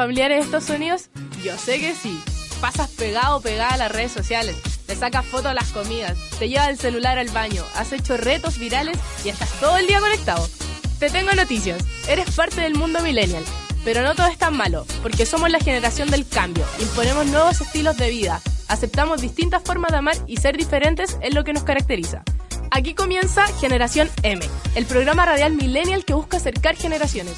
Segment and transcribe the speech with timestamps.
[0.00, 1.10] familiares estos sonidos?
[1.44, 2.18] Yo sé que sí.
[2.62, 4.56] Pasas pegado o pegada a las redes sociales,
[4.88, 8.58] le sacas fotos a las comidas, te llevas el celular al baño, has hecho retos
[8.58, 10.48] virales y estás todo el día conectado.
[10.98, 13.44] Te tengo noticias, eres parte del mundo millennial,
[13.84, 17.98] pero no todo es tan malo, porque somos la generación del cambio, imponemos nuevos estilos
[17.98, 22.22] de vida, aceptamos distintas formas de amar y ser diferentes es lo que nos caracteriza.
[22.70, 27.34] Aquí comienza Generación M, el programa radial millennial que busca acercar generaciones.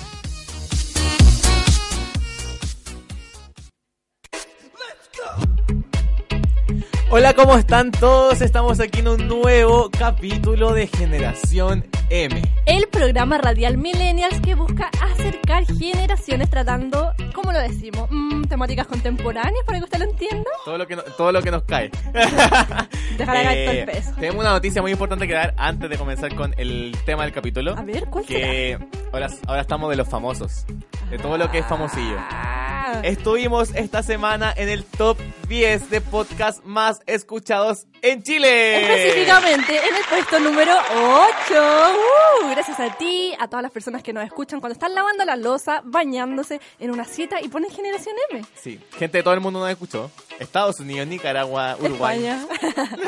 [7.15, 8.41] Hola, ¿cómo están todos?
[8.41, 12.43] Estamos aquí en un nuevo capítulo de Generación M.
[12.67, 18.07] El programa radial Millennials que busca acercar generaciones tratando, ¿cómo lo decimos?
[18.11, 20.51] Mm, temáticas contemporáneas para que usted lo entienda.
[20.65, 21.91] Todo lo que, no- todo lo que nos cae.
[22.13, 24.11] Dejará caer todo Eh, el peso.
[24.17, 27.75] tenemos una noticia muy importante que dar antes de comenzar con el tema del capítulo.
[27.79, 28.79] A ver, ¿cuál Que
[29.13, 30.67] ahora, ahora estamos de los famosos.
[31.11, 32.17] De todo lo que es famosillo.
[32.19, 35.19] Ah, Estuvimos esta semana en el top
[35.49, 38.81] 10 de podcast más escuchados en Chile.
[38.83, 41.93] Específicamente en el puesto número 8.
[42.03, 45.37] Uh, gracias a ti, a todas las personas que nos escuchan cuando están lavando la
[45.37, 48.43] losa, bañándose en una cita y ponen Generación M.
[48.61, 50.11] Sí, gente de todo el mundo nos escuchó.
[50.39, 52.47] Estados Unidos, Nicaragua, Uruguay, España.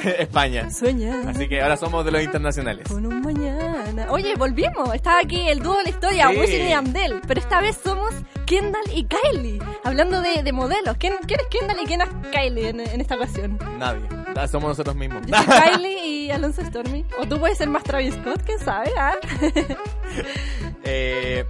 [0.19, 0.71] España.
[0.71, 1.29] Sueña.
[1.29, 2.87] Así que ahora somos de los internacionales.
[2.89, 4.07] Con un mañana.
[4.11, 4.95] Oye, volvimos.
[4.95, 6.39] Estaba aquí el dúo de la historia, Sí.
[6.39, 7.21] Wisin y Amdel.
[7.27, 8.15] Pero esta vez somos
[8.47, 9.59] Kendall y Kylie.
[9.83, 10.97] Hablando de, de modelos.
[10.99, 13.59] ¿Quién, quién es Kendall y quién es Kylie en, en esta ocasión?
[13.79, 14.03] Nadie.
[14.37, 15.23] Ah, Somos nosotros mismos.
[15.27, 17.05] Yo soy Kylie y Alonso Stormy.
[17.19, 19.15] O tú puedes ser más Travis Scott, quién sabe, ¿ah?
[20.85, 21.45] Eh,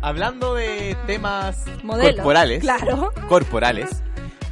[0.00, 2.60] hablando de temas corporales.
[2.60, 3.12] Claro.
[3.28, 4.02] Corporales.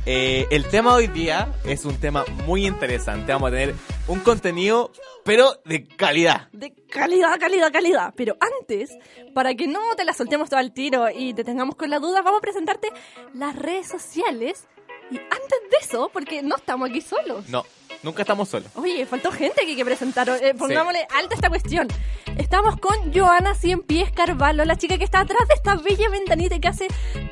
[0.07, 3.33] eh, el tema hoy día es un tema muy interesante.
[3.33, 3.75] Vamos a tener
[4.07, 4.93] un contenido,
[5.25, 6.49] pero de calidad.
[6.53, 8.13] De calidad, calidad, calidad.
[8.17, 8.91] Pero antes,
[9.35, 12.21] para que no te la soltemos todo al tiro y te tengamos con la duda,
[12.23, 12.89] vamos a presentarte
[13.35, 14.67] las redes sociales.
[15.11, 17.49] Y antes de eso, porque no estamos aquí solos.
[17.49, 17.65] No,
[18.03, 18.69] nunca estamos solos.
[18.75, 20.29] Oye, faltó gente aquí que presentar.
[20.29, 21.89] Eh, pongámosle alta esta cuestión.
[22.37, 26.55] Estamos con Joana Cien Pies Carvalho, la chica que está atrás de esta bella ventanita
[26.57, 26.89] y que hace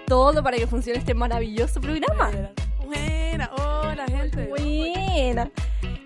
[0.06, 2.31] todo para que funcione este maravilloso programa.
[2.84, 4.47] Buena, hola gente.
[4.47, 5.50] Buena.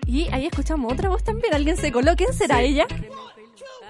[0.05, 1.53] Y ahí escuchamos otra voz también.
[1.53, 2.15] ¿Alguien se coló?
[2.17, 2.65] ¿Quién será Sí.
[2.65, 2.87] ella?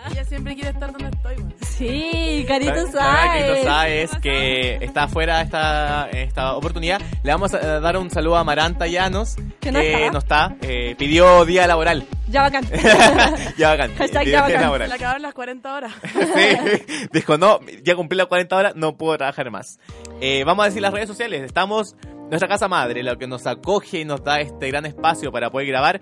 [0.09, 1.53] Ella siempre quiere estar donde estoy, man.
[1.61, 3.63] Sí, Carito Carito Sáez.
[3.63, 7.01] Sáez, que está afuera esta, esta oportunidad.
[7.23, 10.17] Le vamos a dar un saludo a Maranta Llanos, Que no está.
[10.17, 10.55] está.
[10.61, 12.05] eh, pidió día laboral.
[12.29, 12.65] Ya bacán.
[13.57, 13.93] ya bacán.
[13.95, 14.61] Hashtag ya bacán.
[14.61, 14.89] laboral.
[14.89, 15.91] Le acabaron las 40 horas.
[16.13, 17.07] Sí.
[17.11, 19.79] Dijo, no, ya cumplí las 40 horas, no puedo trabajar más.
[20.21, 21.41] Eh, vamos a decir las redes sociales.
[21.43, 21.95] Estamos,
[22.29, 25.67] nuestra casa madre, lo que nos acoge y nos da este gran espacio para poder
[25.67, 25.99] grabar.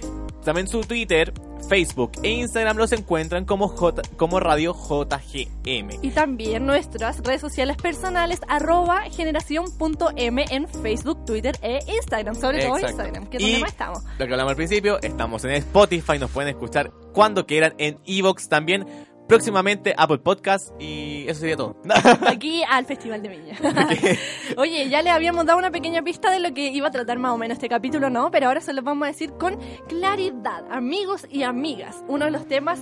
[0.45, 1.35] También su Twitter,
[1.69, 5.99] Facebook e Instagram los encuentran como, J, como Radio JGM.
[6.01, 12.35] Y también nuestras redes sociales personales, arroba generación.m en Facebook, Twitter e Instagram.
[12.37, 12.79] Sobre todo.
[12.79, 14.03] Instagram, que es Y- donde más estamos.
[14.19, 18.49] Lo que hablamos al principio, estamos en Spotify, nos pueden escuchar cuando quieran, en Evox
[18.49, 18.87] también,
[19.31, 21.77] próximamente Apple Podcast y eso sería todo.
[22.27, 23.57] Aquí al Festival de Viña.
[24.57, 27.33] Oye, ya le habíamos dado una pequeña pista de lo que iba a tratar más
[27.33, 28.33] o menos este capítulo, ¿no?
[28.33, 29.57] Pero ahora se los vamos a decir con
[29.89, 30.65] claridad.
[30.73, 32.81] Amigos y amigas, uno de los temas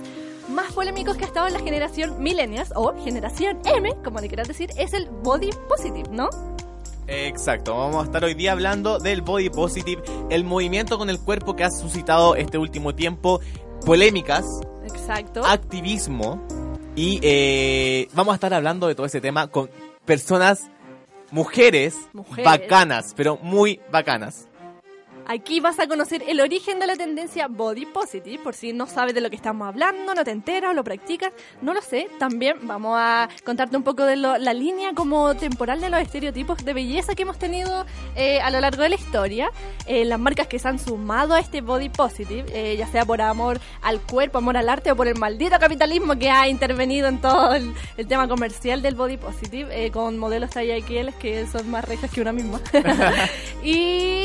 [0.49, 4.47] más polémicos que ha estado en la generación millennials o generación M, como le quieras
[4.47, 6.29] decir, es el body positive, ¿no?
[7.05, 11.55] Exacto, vamos a estar hoy día hablando del body positive, el movimiento con el cuerpo
[11.55, 13.39] que ha suscitado este último tiempo,
[13.85, 14.45] polémicas,
[15.09, 15.43] Exacto.
[15.45, 16.39] activismo
[16.95, 19.69] y eh, vamos a estar hablando de todo ese tema con
[20.05, 20.69] personas,
[21.31, 22.45] mujeres, Mujeres.
[22.45, 24.48] bacanas, pero muy bacanas.
[25.31, 29.13] Aquí vas a conocer el origen de la tendencia body positive, por si no sabes
[29.13, 31.31] de lo que estamos hablando, no te enteras lo practicas,
[31.61, 32.07] no lo sé.
[32.17, 36.65] También vamos a contarte un poco de lo- la línea como temporal de los estereotipos
[36.65, 37.85] de belleza que hemos tenido
[38.15, 39.51] eh, a lo largo de la historia,
[39.85, 43.21] eh, las marcas que se han sumado a este body positive, eh, ya sea por
[43.21, 47.21] amor al cuerpo, amor al arte o por el maldito capitalismo que ha intervenido en
[47.21, 51.69] todo el, el tema comercial del body positive, eh, con modelos talla XL que son
[51.69, 52.59] más rejas que una misma.
[53.63, 54.23] y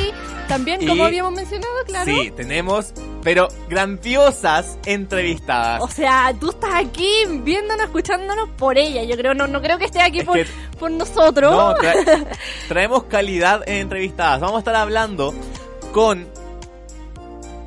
[0.49, 2.05] también, Y- como habíamos mencionado, claro.
[2.05, 2.93] Sí, tenemos,
[3.23, 5.83] pero grandiosas entrevistadas.
[5.83, 7.09] O sea, tú estás aquí
[7.43, 9.03] viéndonos, escuchándonos por ella.
[9.05, 10.47] Yo creo, no, no creo que estés aquí Es por, que-
[10.79, 11.53] por nosotros.
[11.53, 12.27] No, tra-
[12.69, 14.41] traemos calidad en entrevistadas.
[14.41, 15.35] Vamos a estar hablando
[15.93, 16.27] con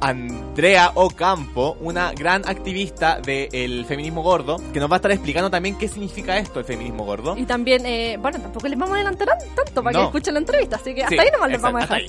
[0.02, 5.78] Andrea Ocampo, una gran activista del feminismo gordo, que nos va a estar explicando también
[5.78, 7.36] qué significa esto, el feminismo gordo.
[7.38, 10.00] Y también, eh, bueno, tampoco les vamos a adelantar tanto para No.
[10.00, 12.02] que escuchen la entrevista, así que hasta Sí, ahí nomás les vamos a dejar.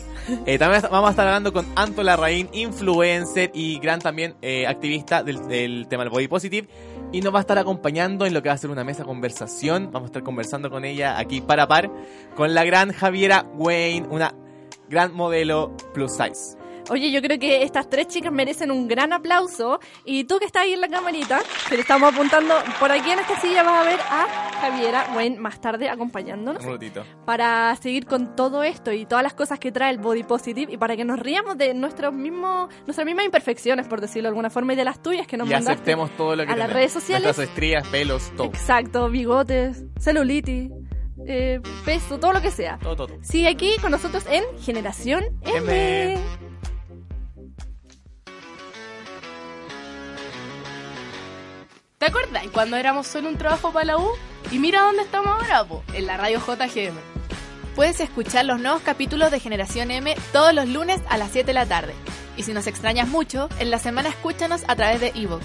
[0.47, 5.23] Eh, también vamos a estar hablando con Anto Larraín, influencer y gran también eh, activista
[5.23, 6.69] del, del tema del body positive.
[7.11, 9.91] Y nos va a estar acompañando en lo que va a ser una mesa conversación.
[9.91, 11.91] Vamos a estar conversando con ella aquí para par,
[12.37, 14.35] con la gran Javiera Wayne, una
[14.91, 16.58] gran modelo plus size.
[16.91, 19.79] Oye, yo creo que estas tres chicas merecen un gran aplauso.
[20.05, 23.19] Y tú que estás ahí en la camarita, que le estamos apuntando por aquí en
[23.19, 24.27] esta silla, vas a ver a
[24.61, 27.05] Javiera Wayne más tarde acompañándonos Un ratito.
[27.27, 30.77] para seguir con todo esto y todas las cosas que trae el body positive y
[30.79, 34.73] para que nos riamos de nuestros mismos, nuestras mismas imperfecciones, por decirlo de alguna forma,
[34.73, 35.73] y de las tuyas que nos Y mandaste.
[35.75, 37.25] aceptemos todo lo que a las redes sociales.
[37.25, 38.47] Nuestras estrías, pelos, todo.
[38.47, 40.71] Exacto, bigotes, celulitis,
[41.27, 42.79] eh, peso, todo lo que sea.
[42.83, 43.19] Todo, todo.
[43.23, 46.13] Sigue aquí con nosotros en Generación M.
[46.15, 46.48] M.
[51.99, 54.09] ¿Te acuerdas cuando éramos solo un trabajo para la U?
[54.53, 56.97] Y mira dónde estamos ahora, po, en la radio JGM.
[57.75, 61.55] Puedes escuchar los nuevos capítulos de Generación M todos los lunes a las 7 de
[61.55, 61.95] la tarde.
[62.37, 65.43] Y si nos extrañas mucho, en la semana escúchanos a través de iVoox.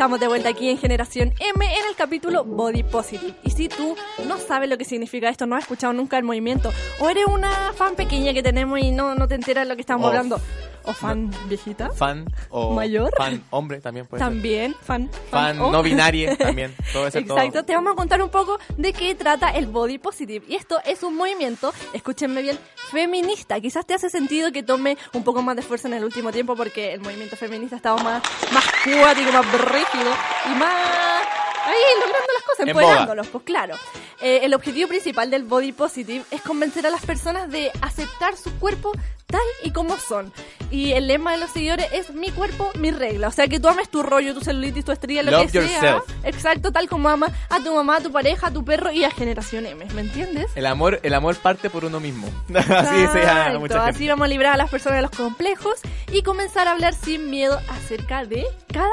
[0.00, 3.34] Estamos de vuelta aquí en Generación M en el capítulo Body Positive.
[3.44, 3.94] Y si tú
[4.26, 7.74] no sabes lo que significa esto, no has escuchado nunca el movimiento, o eres una
[7.74, 10.40] fan pequeña que tenemos y no, no te enteras de lo que estamos hablando,
[10.90, 13.10] o fan viejita, Fan o ¿Mayor?
[13.16, 14.28] fan hombre también puede ser.
[14.30, 16.74] también, fan, Fan o- no binario también.
[16.92, 17.64] Todo ese Exacto, todo.
[17.64, 20.44] te vamos a contar un poco de qué trata el body positive.
[20.48, 22.58] Y esto es un movimiento, escúchenme bien,
[22.90, 23.60] feminista.
[23.60, 26.56] Quizás te hace sentido que tome un poco más de fuerza en el último tiempo
[26.56, 28.22] porque el movimiento feminista ha estado más,
[28.52, 30.10] más cuático, más rígido
[30.46, 31.22] y más
[31.66, 33.76] ahí logrando las cosas, empoderándolos, pues claro.
[34.22, 38.52] Eh, el objetivo principal del body positive es convencer a las personas de aceptar su
[38.58, 38.92] cuerpo
[39.30, 40.32] tal y como son.
[40.70, 43.28] Y el lema de los seguidores es mi cuerpo, mi regla.
[43.28, 45.62] O sea, que tú ames tu rollo, tu celulitis, tu estrella, lo Love que sea.
[45.62, 46.24] yourself.
[46.24, 49.10] Exacto, tal como amas a tu mamá, a tu pareja, a tu perro y a
[49.10, 50.50] Generación M, ¿me entiendes?
[50.54, 52.28] El amor, el amor parte por uno mismo.
[52.54, 55.80] Así se llama mucha así vamos a librar a las personas de los complejos
[56.12, 58.88] y comenzar a hablar sin miedo acerca de cada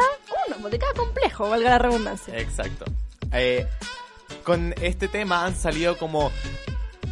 [0.47, 2.37] uno, pues, de cada complejo, valga la redundancia.
[2.37, 2.85] Exacto.
[3.33, 3.67] Eh,
[4.43, 6.31] con este tema han salido como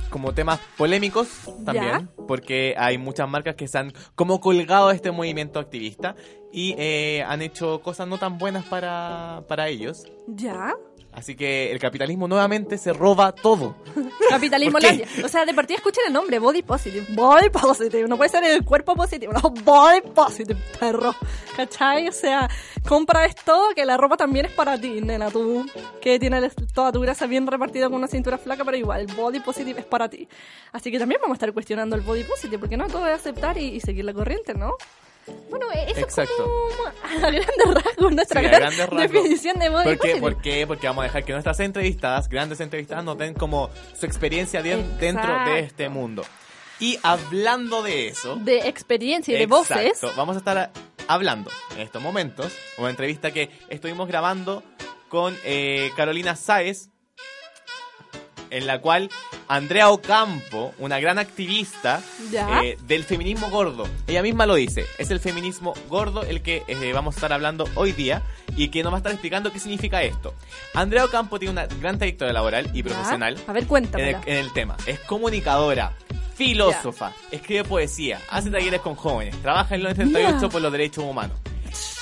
[0.09, 1.27] como temas polémicos
[1.65, 6.15] también, porque hay muchas marcas que se han como colgado a este movimiento activista
[6.51, 10.05] y eh, han hecho cosas no tan buenas para, para ellos.
[10.27, 10.73] ¿Ya?
[11.15, 13.75] Así que el capitalismo nuevamente se roba todo.
[14.29, 14.79] Capitalismo.
[14.79, 15.07] Landia.
[15.23, 17.05] O sea, de partida escuchen el nombre, Body Positive.
[17.09, 18.07] Body Positive.
[18.07, 21.15] No puede ser el cuerpo positivo, no, Body Positive, perro.
[21.55, 22.09] ¿Cachai?
[22.09, 22.49] O sea,
[22.85, 25.31] compra esto, que la ropa también es para ti, nena.
[25.31, 25.65] Tú,
[26.01, 29.39] que tienes toda tu grasa bien repartida con una cintura flaca, pero igual, el Body
[29.39, 30.27] Positive es para ti.
[30.73, 33.57] Así que también vamos a estar cuestionando el Body Positive, porque no todo es aceptar
[33.57, 34.73] y, y seguir la corriente, ¿no?
[35.49, 36.69] Bueno, eso Exacto.
[36.69, 36.87] es como
[37.27, 39.01] a grandes rasgos nuestra Sí, gran grandes rasgos.
[39.13, 40.15] definición de Body ¿Por qué?
[40.17, 40.67] ¿Por qué?
[40.67, 43.69] Porque vamos a dejar que nuestras entrevistadas, grandes entrevistadas, nos den como
[43.99, 46.23] su experiencia dentro de este mundo.
[46.79, 49.75] Y hablando de eso, De experiencia y de Exacto.
[49.75, 50.15] voces.
[50.17, 50.71] Vamos a estar
[51.07, 54.61] hablando en estos momentos, una entrevista que estuvimos grabando
[55.07, 56.89] con eh, Carolina Sáez,
[58.49, 59.09] en la cual
[59.47, 62.01] Andrea Ocampo, una gran activista
[62.63, 66.91] eh, del feminismo gordo, ella misma lo dice, es el feminismo gordo el que eh,
[66.93, 68.21] vamos a estar hablando hoy día
[68.55, 70.33] y que nos va a estar explicando qué significa esto.
[70.73, 72.89] Andrea Ocampo tiene una gran trayectoria laboral y Ya.
[72.89, 73.65] profesional A ver,
[73.99, 74.77] en el, en el tema.
[74.85, 75.93] Es comunicadora,
[76.35, 80.49] filósofa, escribe poesía, hace talleres con jóvenes, trabaja en los 38 Ya.
[80.49, 81.37] por los derechos humanos.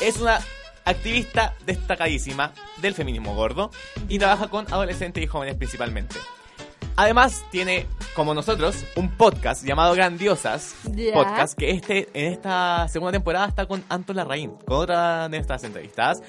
[0.02, 0.40] Es una
[0.86, 3.72] activista destacadísima del feminismo gordo
[4.10, 6.16] y trabaja con adolescentes y jóvenes principalmente.
[6.96, 10.76] Además tiene, como nosotros, un podcast llamado Grandiosas.
[11.14, 15.64] Podcast, que este en esta segunda temporada está con Anto Larraín, con otra de nuestras
[15.64, 16.22] entrevistadas,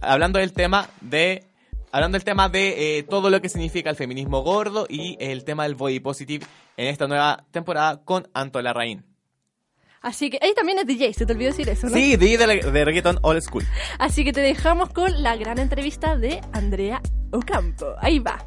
[0.00, 1.46] hablando del tema de
[1.90, 5.64] hablando del tema de eh, todo lo que significa el feminismo gordo y el tema
[5.64, 9.09] del body positive en esta nueva temporada con Anto Larraín.
[10.02, 11.94] Así que, ahí también es DJ, se te olvidó decir eso, ¿no?
[11.94, 13.64] Sí, de, de, de reggaeton old school.
[13.98, 17.02] Así que te dejamos con la gran entrevista de Andrea
[17.32, 17.86] Ocampo.
[18.00, 18.38] Ahí va.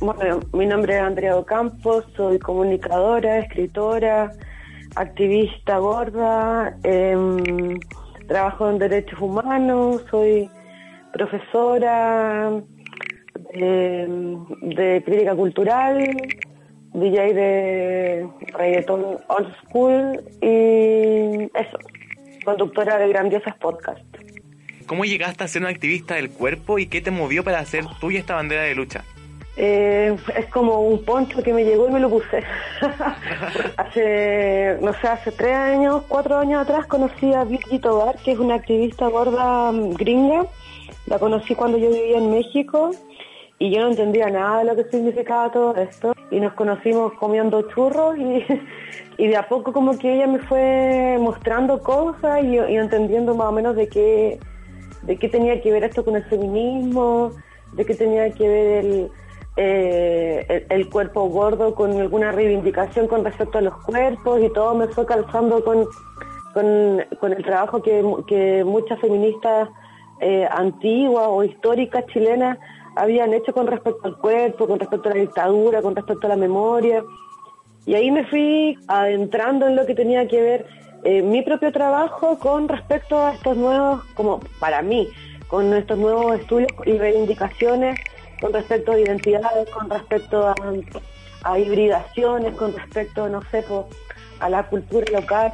[0.00, 4.32] Bueno, mi nombre es Andrea Ocampo, soy comunicadora, escritora,
[4.96, 7.80] activista gorda, em,
[8.28, 10.50] trabajo en derechos humanos, soy
[11.18, 12.62] profesora
[13.52, 16.16] de, de crítica cultural,
[16.94, 21.78] DJ de reggaeton old school y eso,
[22.44, 24.04] conductora de grandiosas podcasts.
[24.86, 28.20] ¿Cómo llegaste a ser una activista del cuerpo y qué te movió para hacer tuya
[28.20, 29.04] esta bandera de lucha?
[29.60, 32.44] Eh, es como un poncho que me llegó y me lo puse.
[33.76, 38.38] hace, no sé, hace tres años, cuatro años atrás conocí a Vicky Tobar, que es
[38.38, 40.46] una activista gorda mm, gringa.
[41.06, 42.90] La conocí cuando yo vivía en México
[43.58, 46.14] y yo no entendía nada de lo que significaba todo esto.
[46.30, 48.44] Y nos conocimos comiendo churros y,
[49.18, 53.52] y de a poco como que ella me fue mostrando cosas y, entendiendo más o
[53.52, 54.38] menos de qué
[55.02, 57.32] de qué tenía que ver esto con el feminismo,
[57.72, 59.10] de qué tenía que ver el,
[59.56, 64.88] eh, el, cuerpo gordo con alguna reivindicación con respecto a los cuerpos y todo me
[64.88, 65.86] fue calzando con,
[66.52, 69.68] con, el trabajo que, que muchas feministas
[70.20, 72.58] eh, antiguas o históricas chilenas
[72.96, 76.36] habían hecho con respecto al cuerpo, con respecto a la dictadura, con respecto a la
[76.36, 77.02] memoria.
[77.86, 80.66] Y ahí me fui adentrando en lo que tenía que ver
[81.04, 85.08] eh, mi propio trabajo con respecto a estos nuevos, como para mí,
[85.46, 87.98] con estos nuevos estudios y reivindicaciones
[88.40, 90.54] con respecto a identidades, con respecto
[91.42, 93.64] a, hibridaciones, con respecto, no sé,
[94.40, 95.52] a la cultura local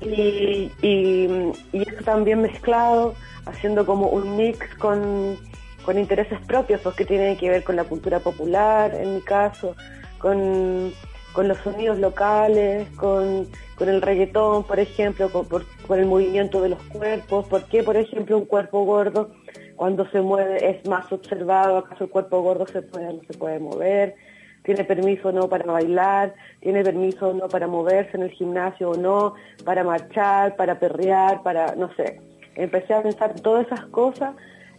[0.00, 3.14] y, y, eso también mezclado,
[3.50, 5.36] haciendo como un mix con,
[5.84, 9.74] con intereses propios, porque pues, tienen que ver con la cultura popular, en mi caso,
[10.18, 10.92] con
[11.32, 13.46] con los sonidos locales, con,
[13.80, 17.46] el reggaetón, por ejemplo, con, el movimiento de los cuerpos.
[17.46, 19.30] ¿Por qué, por ejemplo, un cuerpo gordo
[19.76, 21.78] cuando se mueve es más observado?
[21.78, 24.16] ¿Acaso el cuerpo gordo se puede, no se puede mover?
[24.64, 26.34] ¿Tiene permiso o no para bailar?
[26.60, 29.34] ¿Tiene permiso o no para moverse en el gimnasio o no?
[29.64, 30.56] ¿Para marchar?
[30.56, 31.42] ¿Para perrear?
[31.42, 32.20] ¿Para, no sé?
[32.54, 34.34] Empecé a pensar todas esas cosas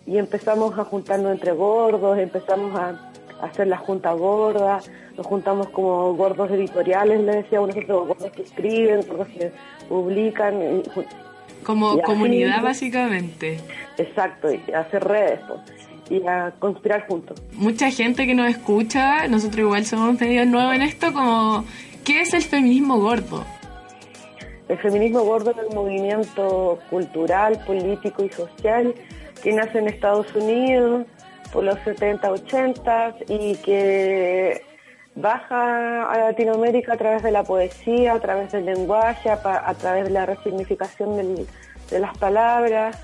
[0.06, 3.12] y empezamos a juntarnos entre gordos, empezamos a
[3.42, 4.80] hacer la junta gorda,
[5.18, 9.52] nos juntamos como gordos editoriales, le decíamos nosotros, gordos que escriben, gordos que
[9.90, 10.84] publican.
[11.64, 13.60] como comunidad básicamente.
[13.98, 15.60] Exacto, y hacer redes pues,
[16.10, 17.42] y a conspirar juntos.
[17.54, 21.66] Mucha gente que nos escucha, nosotros igual somos medio nuevos en esto, como,
[22.04, 23.46] ¿qué es el feminismo gordo?
[24.72, 28.96] El feminismo gordo es el movimiento cultural, político y social
[29.44, 31.08] que nace en Estados Unidos
[31.52, 34.62] por los 70, 80 y que
[35.14, 40.12] baja a Latinoamérica a través de la poesía, a través del lenguaje, a, través de
[40.12, 42.98] la resignificación de las palabras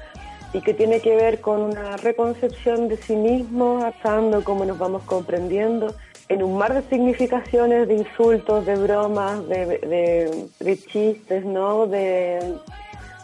[0.54, 5.04] y que tiene que ver con una reconcepción de sí mismo, pasando cómo nos vamos
[5.04, 5.94] comprendiendo
[6.30, 11.88] en un mar de significaciones, de insultos, de bromas, de, chistes, ¿no?
[11.88, 12.40] De,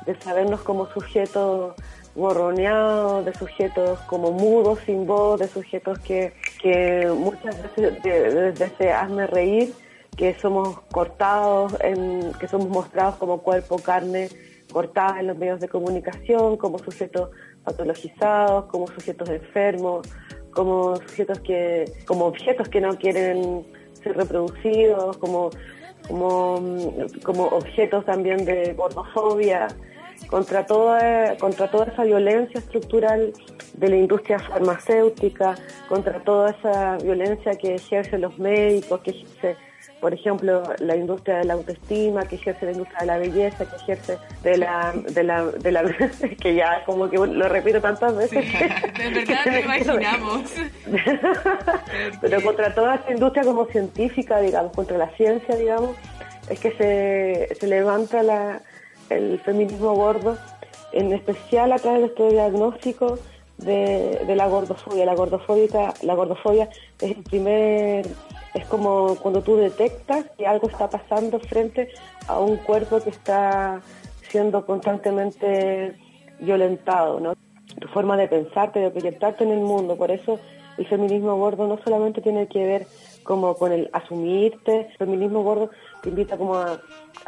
[0.06, 1.76] de sabernos como sujetos
[2.16, 9.28] gorroneados, de sujetos como mudos, sin voz, de sujetos que, que muchas veces desde hazme
[9.28, 9.74] reír,
[10.16, 11.76] que somos cortados,
[12.40, 14.30] que somos mostrados como cuerpo, carne
[14.72, 17.32] cortada en los medios de comunicación, como sujetos
[17.64, 20.08] patologizados, como sujetos enfermos,
[20.54, 23.66] como sujetos que, como objetos que no quieren
[24.02, 25.50] ser reproducidos, como,
[26.08, 26.62] como,
[27.24, 29.68] como objetos también de gordofobia
[30.28, 33.34] contra toda, contra toda esa violencia estructural
[33.74, 35.56] de la industria farmacéutica,
[35.88, 39.58] contra toda esa violencia que ejercen los médicos, que ejerce,
[40.04, 43.76] por ejemplo, la industria de la autoestima, que ejerce la industria de la belleza, que
[43.78, 45.84] ejerce de la, de la, de la
[46.42, 48.44] que ya como que lo repito tantas veces.
[48.52, 50.42] de verdad lo imaginamos.
[52.22, 55.96] Pero contra toda esa industria como científica, digamos, contra la ciencia, digamos,
[56.50, 58.62] es que se, se levanta la
[59.10, 60.38] el feminismo gordo,
[60.92, 63.20] en especial a través de este diagnóstico
[63.58, 65.06] de, la gordofobia.
[65.06, 66.70] La gordofobia, la gordofobia
[67.00, 68.06] es el primer,
[68.54, 71.90] es como cuando tú detectas que algo está pasando frente
[72.28, 73.82] a un cuerpo que está
[74.30, 75.96] siendo constantemente
[76.40, 77.36] violentado, ¿no?
[77.80, 79.96] Tu forma de pensarte, de proyectarte en el mundo.
[79.96, 80.40] Por eso
[80.78, 82.88] el feminismo gordo no solamente tiene que ver
[83.24, 85.70] como con el asumirte, el feminismo gordo
[86.04, 86.80] te invita como a,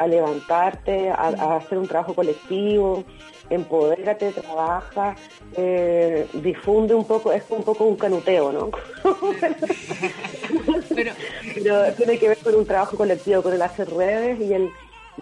[0.06, 3.04] levantarte, a, hacer un trabajo colectivo,
[3.48, 5.16] empodérate, trabaja,
[5.56, 8.70] eh, difunde un poco, es un poco un canuteo, ¿no?
[10.94, 11.12] Pero,
[11.96, 14.70] tiene que ver con un trabajo colectivo, con el hacer redes y el,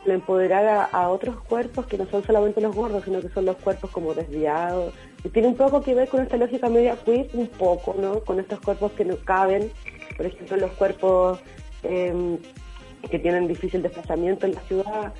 [0.07, 3.91] empoderar a, otros cuerpos que no son solamente los gordos, sino que son los cuerpos
[3.91, 4.93] como desviados.
[5.23, 8.19] Y tiene un poco que ver con esta lógica media queer, un poco, ¿no?
[8.21, 9.71] Con estos cuerpos que no caben,
[10.17, 11.39] por ejemplo, los cuerpos...
[11.85, 12.39] Eh,
[13.11, 15.13] que tienen difícil desplazamiento en la ciudad,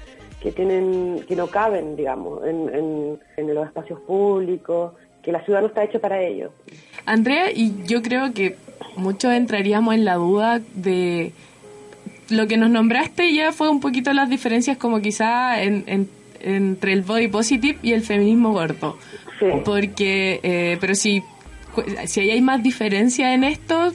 [0.43, 5.69] que tienen que no caben, digamos, en, en, los espacios públicos, que la ciudad no
[5.69, 6.51] está hecha para ello.
[7.07, 8.57] Andrea, y yo creo que
[8.97, 11.33] muchos entraríamos en la duda de
[12.31, 16.09] lo que nos nombraste ya fue un poquito las diferencias como quizá en, en-
[16.41, 18.99] entre el body positive y el feminismo gordo.
[19.39, 19.47] Sí.
[19.65, 21.23] Porque, eh, pero si,
[22.07, 23.93] si hay más diferencia en esto,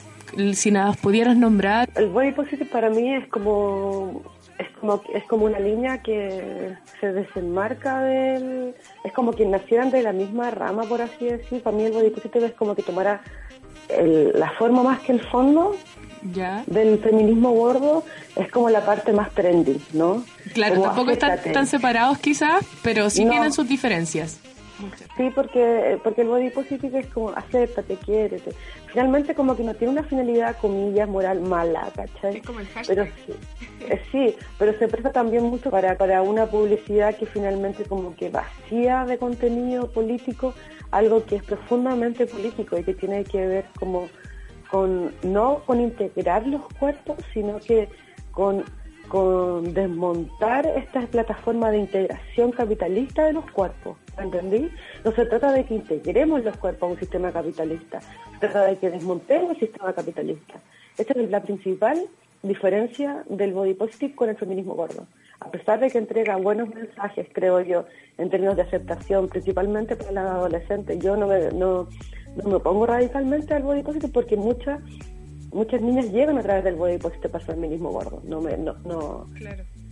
[0.54, 4.22] si nos pudieras nombrar, El body positive para mí es como
[4.58, 10.02] es como es como una línea que se desenmarca del es como que nacieran de
[10.02, 13.22] la misma rama por así decir para mí el body positive es como que tomara
[13.88, 15.74] el- la forma más que el fondo
[16.34, 16.62] ya.
[16.66, 18.04] del feminismo gordo
[18.36, 20.22] es como la parte más trendy no
[20.52, 23.30] Claro, Como tampoco están tan separados quizás, pero sí No.
[23.30, 24.40] tienen sus diferencias.
[25.16, 28.52] Sí, porque, porque el body positive es como acéptate, quiérete.
[28.86, 32.38] Finalmente como que no tiene una finalidad, comillas, moral mala, ¿cachai?
[32.38, 32.86] Es como el hashtag.
[32.86, 33.34] Pero sí,
[33.80, 38.30] eh, sí, pero se presta también mucho para, para una publicidad que finalmente como que
[38.30, 40.54] vacía de contenido político,
[40.90, 44.08] algo que es profundamente político y que tiene que ver como
[44.70, 47.88] con, no con integrar los cuerpos, sino que
[48.32, 48.64] con,
[49.10, 53.98] con desmontar esta plataforma de integración capitalista de los cuerpos.
[54.16, 54.70] ¿Entendí?
[55.04, 58.76] No se trata de que integremos los cuerpos a un sistema capitalista, se trata de
[58.76, 60.54] que desmontemos el sistema capitalista.
[60.96, 62.00] Esta es la principal
[62.42, 65.06] diferencia del body positive con el feminismo gordo.
[65.40, 67.86] A pesar de que entrega buenos mensajes, creo yo,
[68.16, 71.88] en términos de aceptación, principalmente para las adolescentes, yo no me, no,
[72.36, 74.80] no me opongo radicalmente al body positive porque muchas
[75.52, 78.20] muchas niñas llegan a través del body positive para el feminismo gordo.
[78.24, 79.26] No me, no, no,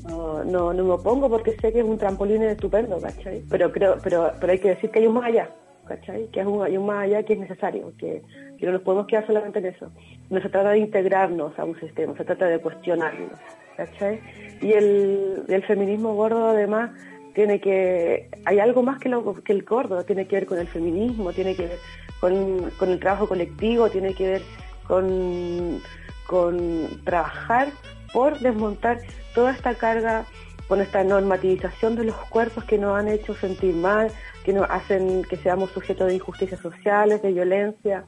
[0.07, 3.43] no, no, no me opongo porque sé que es un trampolín estupendo, ¿cachai?
[3.49, 5.51] Pero creo, pero, pero hay que decir que hay un más allá,
[5.87, 6.27] ¿cachai?
[6.29, 8.23] Que es un, hay un más allá que es necesario, que,
[8.59, 9.91] que no nos podemos quedar solamente en eso.
[10.31, 13.29] No se trata de integrarnos a un sistema, se trata de cuestionarlo,
[13.77, 14.21] ¿cachai?
[14.61, 16.91] Y el, el feminismo gordo además
[17.35, 20.67] tiene que, hay algo más que, lo, que el gordo, tiene que ver con el
[20.67, 21.79] feminismo, tiene que ver
[22.21, 24.43] con, con el trabajo colectivo, tiene que ver
[24.89, 25.81] con,
[26.27, 27.69] con trabajar
[28.13, 28.99] por desmontar
[29.35, 30.25] toda esta carga
[30.67, 34.11] con esta normativización de los cuerpos que nos han hecho sentir mal,
[34.45, 38.05] que nos hacen que seamos sujetos de injusticias sociales, de violencia,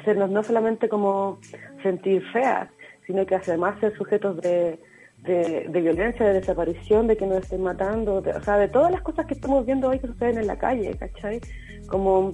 [0.00, 1.38] hacernos no solamente como
[1.82, 2.68] sentir feas,
[3.06, 4.80] sino que además ser sujetos de,
[5.18, 9.02] de, violencia, de desaparición, de que nos estén matando, de- o sea, de todas las
[9.02, 11.40] cosas que estamos viendo hoy que suceden en la calle, ¿cachai?
[11.86, 12.32] Como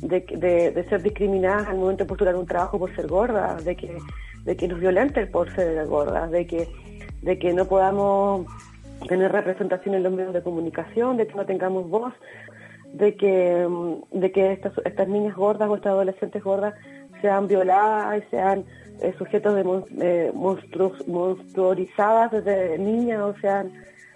[0.00, 3.76] de, de, de ser discriminadas al momento de postular un trabajo por ser gorda, de
[3.76, 3.98] que,
[4.44, 6.68] de que nos violenten por ser gordas, de que,
[7.22, 8.46] de que no podamos
[9.08, 12.12] tener representación en los medios de comunicación, de que no tengamos voz,
[12.92, 16.74] de que, mm, de que estas, niñas gordas o estas adolescentes gordas
[17.20, 18.64] sean violadas y sean
[19.00, 19.64] eh, sujetos de
[20.00, 23.72] eh, monstruos, monstruorizadas desde niñas o sean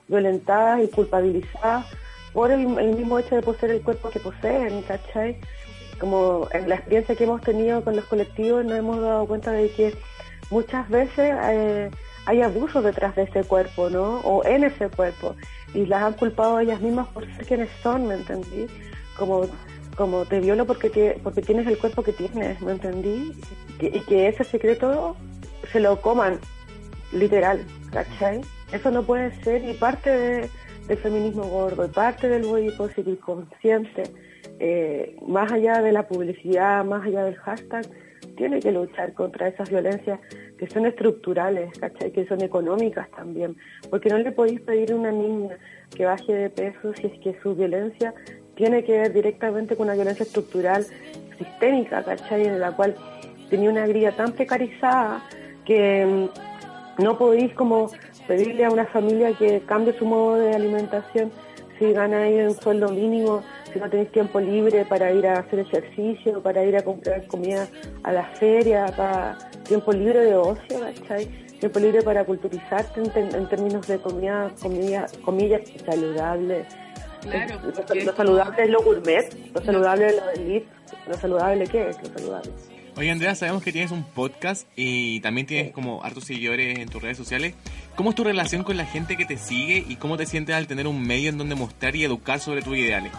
[0.09, 1.87] violentadas y culpabilizadas
[2.33, 5.37] por el, el mismo hecho de poseer el cuerpo que poseen, ¿cachai?
[6.03, 9.71] Como en la experiencia que hemos tenido con los colectivos nos hemos dado cuenta de
[9.71, 9.95] que
[10.51, 11.91] muchas veces eh,
[12.27, 14.17] hay abusos detrás de ese cuerpo, ¿no?
[14.25, 15.37] O en ese cuerpo.
[15.73, 18.67] Y las han culpado ellas mismas por ser quienes son, ¿me entendí?
[19.17, 19.47] Como,
[19.97, 20.91] como te violo porque,
[21.47, 23.33] tienes el cuerpo que tienes, ¿me entendí?
[23.79, 25.15] Y que ese secreto
[25.71, 26.41] se lo coman,
[27.13, 28.41] literal, ¿cachai?
[28.73, 30.51] Eso no puede ser y parte de-
[30.89, 34.03] del feminismo gordo, y parte del body positive consciente,
[34.59, 37.87] eh, más allá de la publicidad, más allá del hashtag,
[38.37, 40.21] tiene que luchar contra esas violencias
[40.59, 42.13] que son estructurales, ¿cachai?
[42.13, 43.57] Que son económicas también.
[43.91, 45.57] Porque no le podéis pedir a una niña
[45.95, 48.15] que baje de peso si es que su violencia
[48.55, 50.87] tiene que ver directamente con una violencia estructural
[51.39, 52.47] sistémica, ¿cachai?
[52.47, 52.95] En la cual
[53.51, 55.23] tenía una grilla tan precarizada
[55.65, 57.91] que mm, no podéis como
[58.27, 61.31] pedirle a una familia que cambie su modo de alimentación
[61.79, 65.61] si gana ahí un sueldo mínimo, si no tenéis tiempo libre para ir a hacer
[65.61, 67.69] ejercicio, para ir a comprar comida
[68.03, 71.27] a la feria, para tiempo libre de ocio, ¿cachai?
[71.61, 76.65] Tiempo libre para culturizarte en, ten- en términos de comida, comida, comillas, saludable.
[77.23, 77.61] Claro,
[78.05, 80.67] Lo- saludable es lo gourmet, lo saludable es lo elite,
[81.07, 82.51] lo saludable ¿qué es lo saludable?
[82.97, 87.01] Oye, Andrea, sabemos que tienes un podcast y también tienes como hartos seguidores en tus
[87.01, 87.55] redes sociales.
[87.97, 90.67] ¿Cómo es tu relación con la gente que te sigue y cómo te sientes al
[90.67, 93.13] tener un medio en donde mostrar y educar sobre tus ideales?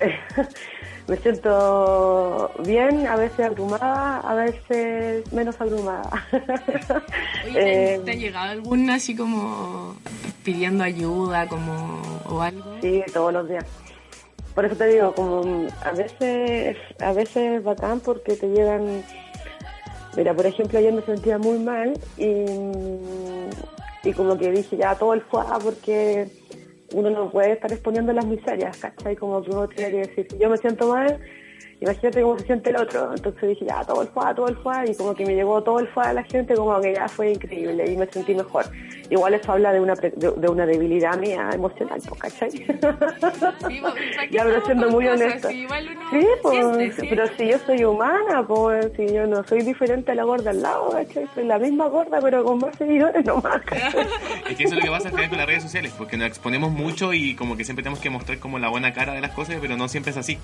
[1.08, 6.10] Me siento bien, a veces abrumada, a veces menos abrumada.
[7.46, 9.96] Oye, ¿te, Eh, te ha llegado algún así como
[10.44, 12.76] pidiendo ayuda como o algo?
[12.82, 13.64] Sí, todos los días.
[14.54, 19.02] Por eso te digo, como a veces, a veces es bacán porque te llegan.
[20.14, 22.44] Mira, por ejemplo, ayer me sentía muy mal y,
[24.04, 26.28] y como que dije ya todo el fuá porque
[26.94, 29.16] uno no puede estar exponiendo las miserias, ¿cachai?
[29.16, 31.20] Como que uno tiene que decir, si yo me siento mal,
[31.80, 33.10] imagínate cómo se siente el otro.
[33.14, 35.78] Entonces dije, ya, todo el fuá, todo el fuá, y como que me llegó todo
[35.80, 38.64] el fuá a la gente, como que ya fue increíble y me sentí mejor.
[39.10, 42.50] Igual eso habla de una, pre- de, de una debilidad mía emocional, pues, ¿cachai?
[42.50, 45.48] Sí, pues, ¿para qué Ya, pero siendo muy honesta.
[45.48, 45.66] Si
[46.10, 47.06] Sí, pues, siente, sí.
[47.08, 50.62] pero si yo soy humana, pues, si yo no soy diferente a la gorda al
[50.62, 51.26] lado, ¿cachai?
[51.34, 54.06] Soy la misma gorda, pero con más seguidores nomás, ¿cachai?
[54.50, 56.70] Es que eso es lo que pasa también con las redes sociales, porque nos exponemos
[56.70, 59.56] mucho y como que siempre tenemos que mostrar como la buena cara de las cosas,
[59.60, 60.38] pero no siempre es así.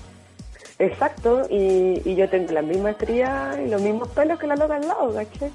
[0.77, 4.87] Exacto, y, yo tengo la misma estría y los mismos pelos que la loca al
[4.87, 5.51] lado, ¿cachai?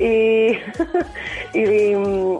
[0.00, 0.56] Y,
[1.58, 1.92] y,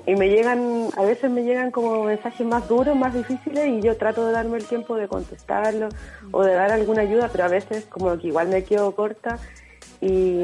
[0.07, 3.97] y me llegan, a veces me llegan como mensajes más duros, más difíciles, y yo
[3.97, 5.89] trato de darme el tiempo de contestarlo
[6.33, 9.39] o de dar alguna ayuda, pero a veces como que igual me quedo corta
[10.01, 10.41] y,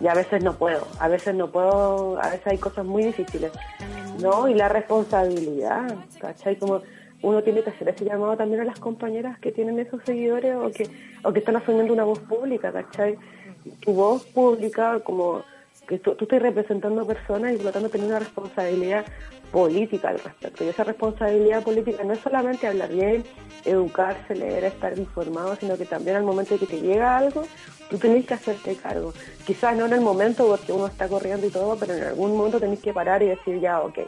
[0.00, 3.52] y a veces no puedo, a veces no puedo, a veces hay cosas muy difíciles,
[4.20, 4.48] ¿no?
[4.48, 6.56] Y la responsabilidad, ¿cachai?
[6.56, 6.82] Como
[7.22, 10.70] uno tiene que hacer ese llamado también a las compañeras que tienen esos seguidores o
[10.70, 10.88] que,
[11.22, 13.16] o que están asumiendo una voz pública, ¿cachai?
[13.80, 15.42] Tu voz pública, como
[15.86, 19.04] que tú, tú estás representando personas y por lo tanto una responsabilidad
[19.50, 20.64] política al respecto.
[20.64, 23.24] Y esa responsabilidad política no es solamente hablar bien,
[23.64, 27.44] educarse, leer, estar informado, sino que también al momento de que te llega algo,
[27.90, 29.12] tú tenés que hacerte cargo.
[29.46, 32.58] Quizás no en el momento porque uno está corriendo y todo, pero en algún momento
[32.58, 33.98] tenés que parar y decir, ya, ok,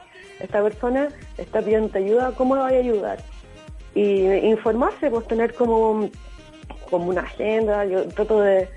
[0.40, 3.18] esta persona está pidiendo ayuda, ¿cómo la voy a ayudar?
[3.94, 6.08] Y informarse, pues tener como,
[6.90, 8.68] como una agenda, yo trato de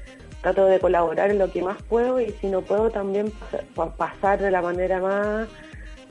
[0.41, 3.93] trato de colaborar en lo que más puedo y si no puedo también pas- pa-
[3.95, 5.47] pasar de la manera más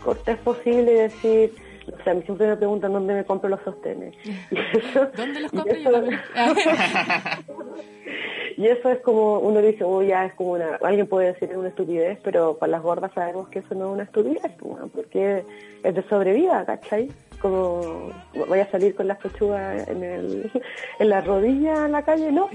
[0.02, 1.54] cortés posible y decir,
[1.92, 4.14] o sea, a mí siempre me preguntan dónde me compro los sostenes.
[4.50, 6.20] Y eso- ¿Dónde los y compro yo eso- también?
[8.56, 11.56] y eso es como, uno dice, oh, ya es como una, alguien puede decir es
[11.56, 15.44] una estupidez, pero para las gordas sabemos que eso no es una estupidez, pues, porque
[15.82, 17.10] es de sobrevida, ¿cachai?
[17.40, 18.12] Como
[18.48, 20.50] voy a salir con las pechugas en, el,
[20.98, 22.48] en la rodilla en la calle, no,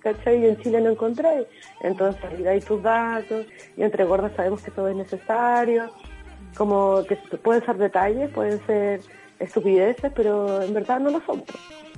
[0.00, 0.42] ¿cachai?
[0.42, 1.46] Y en Chile no encontré.
[1.80, 5.90] Entonces, y ahí tus datos, y entre gordas sabemos que todo es necesario,
[6.56, 9.00] como que pueden ser detalles, pueden ser
[9.38, 11.44] estupideces, pero en verdad no lo son.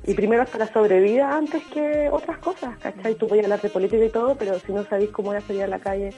[0.06, 3.14] Y primero está la sobrevida antes que otras cosas, ¿cachai?
[3.14, 5.66] Tú puedes hablar de política y todo, pero si no sabéis cómo era salir a
[5.66, 6.14] la calle,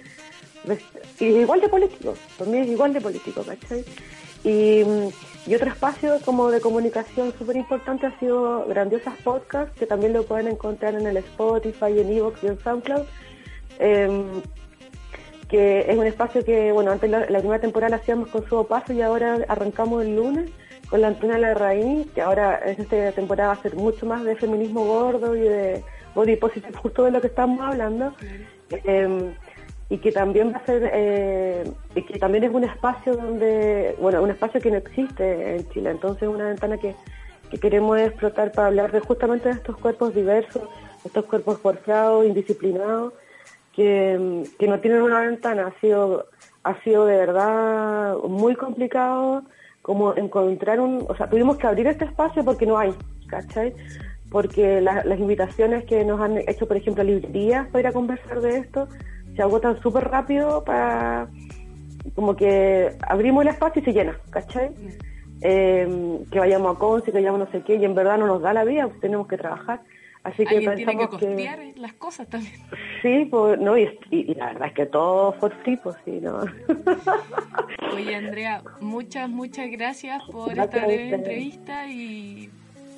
[1.18, 3.84] y igual de político, también es igual de político, ¿cachai?
[4.44, 5.08] Y, mm,
[5.46, 10.24] y otro espacio como de comunicación súper importante ha sido Grandiosas Podcasts, que también lo
[10.24, 13.04] pueden encontrar en el Spotify, en Evox y en SoundCloud.
[13.78, 14.42] Em,
[15.48, 18.64] que es un espacio que, bueno, antes la, la primera temporada la hacíamos con Subo
[18.64, 20.50] Paso y ahora arrancamos el lunes
[20.88, 24.24] con la Antena La Raíz, que ahora en esta temporada va a ser mucho más
[24.24, 25.82] de feminismo gordo y de
[26.14, 28.14] body positive, justo de lo que estamos hablando.
[28.70, 29.34] Eh,
[29.92, 34.22] y que también va a ser, eh, y que también es un espacio donde, bueno,
[34.22, 36.94] un espacio que no existe en Chile, entonces es una ventana que,
[37.50, 40.62] que queremos explotar para hablar de justamente de estos cuerpos diversos,
[41.04, 43.12] estos cuerpos forzados, indisciplinados,
[43.76, 45.66] que, que no tienen una ventana.
[45.66, 46.24] Ha sido,
[46.64, 49.42] ha sido de verdad muy complicado
[49.82, 52.94] como encontrar un, o sea, tuvimos que abrir este espacio porque no hay,
[53.26, 53.74] ¿cachai?
[54.30, 58.40] Porque la- las invitaciones que nos han hecho, por ejemplo, librerías para ir a conversar
[58.40, 58.88] de esto,
[59.34, 61.28] se agotan súper rápido para,
[62.14, 64.70] como que abrimos el espacio y se llena, ¿cachai?
[65.40, 68.42] Eh, que vayamos a Conce, que vayamos no sé qué, y en verdad no nos
[68.42, 69.80] da la vida, pues tenemos que trabajar.
[70.24, 72.54] Así que Alguien tiene que costear las cosas también.
[73.02, 73.86] sí, pues, no, y,
[74.36, 76.42] la verdad es que todo for free, pues sí, ¿no?
[77.94, 82.50] Oye, Andrea, muchas, muchas gracias por Gracias esta breve entrevista y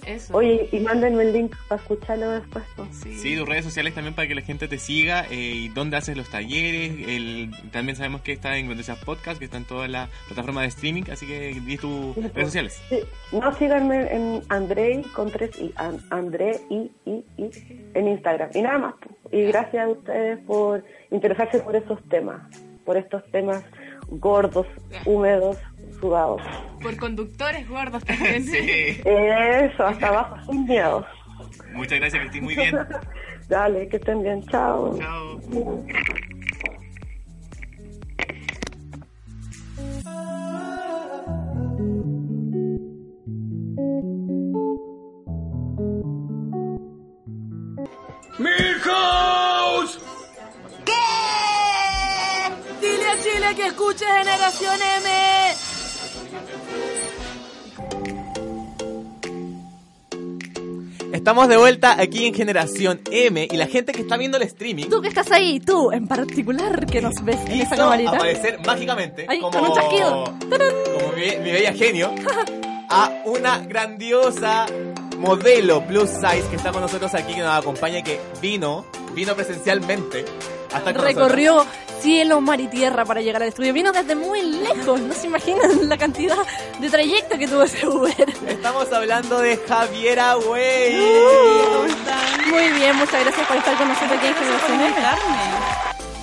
[0.06, 0.36] eso.
[0.36, 2.64] Oye, y mándenme el link para escucharlo después.
[2.76, 2.88] pues.
[2.96, 3.14] Sí.
[3.16, 6.16] Sí, tus redes sociales también para que la gente te siga eh, y dónde haces
[6.16, 6.92] los talleres.
[7.08, 10.68] El, también sabemos que está en Noticias Podcast, que está en todas las plataformas de
[10.68, 12.82] streaming, así que di tus redes sociales.
[12.88, 12.98] Sí,
[13.32, 17.50] no síganme en Andrei con tres An- André i, i, i,
[17.94, 18.50] en Instagram.
[18.54, 18.94] Y nada más.
[19.00, 19.14] pues.
[19.32, 22.40] Y gracias a ustedes por interesarse por esos temas,
[22.84, 23.64] por estos temas
[24.08, 24.66] gordos,
[25.06, 25.56] húmedos,
[26.04, 26.42] sudados.
[26.82, 28.44] Por conductores gordos también.
[28.44, 29.00] Sí.
[29.04, 31.06] Eso, hasta abajo, sin miedo.
[31.72, 32.76] Muchas gracias, que estés muy bien.
[33.48, 34.98] Dale, que estén bien, chao.
[34.98, 35.40] Chao.
[52.80, 55.73] Dile a Chile que escuche Generación M.
[61.12, 64.86] Estamos de vuelta aquí en Generación M y la gente que está viendo el streaming
[64.86, 68.10] Tú que estás ahí, tú en particular que nos ves en esa camarita.
[68.10, 70.24] aparecer mágicamente Ay, como, con un chasquido.
[70.24, 72.12] Como mi, mi bella genio
[72.90, 74.66] a una grandiosa
[75.18, 80.24] modelo plus size que está con nosotros aquí, que nos acompaña, que vino, vino presencialmente.
[80.72, 81.64] Hasta Recorrió
[82.00, 83.72] cielo, mar y tierra para llegar al estudio.
[83.72, 85.00] Vino desde muy lejos.
[85.00, 86.36] No se imaginan la cantidad
[86.80, 88.14] de trayecto que tuvo ese Uber.
[88.48, 90.94] Estamos hablando de Javiera Way.
[92.50, 94.94] Muy bien, muchas gracias por estar con nosotros aquí en Generación M.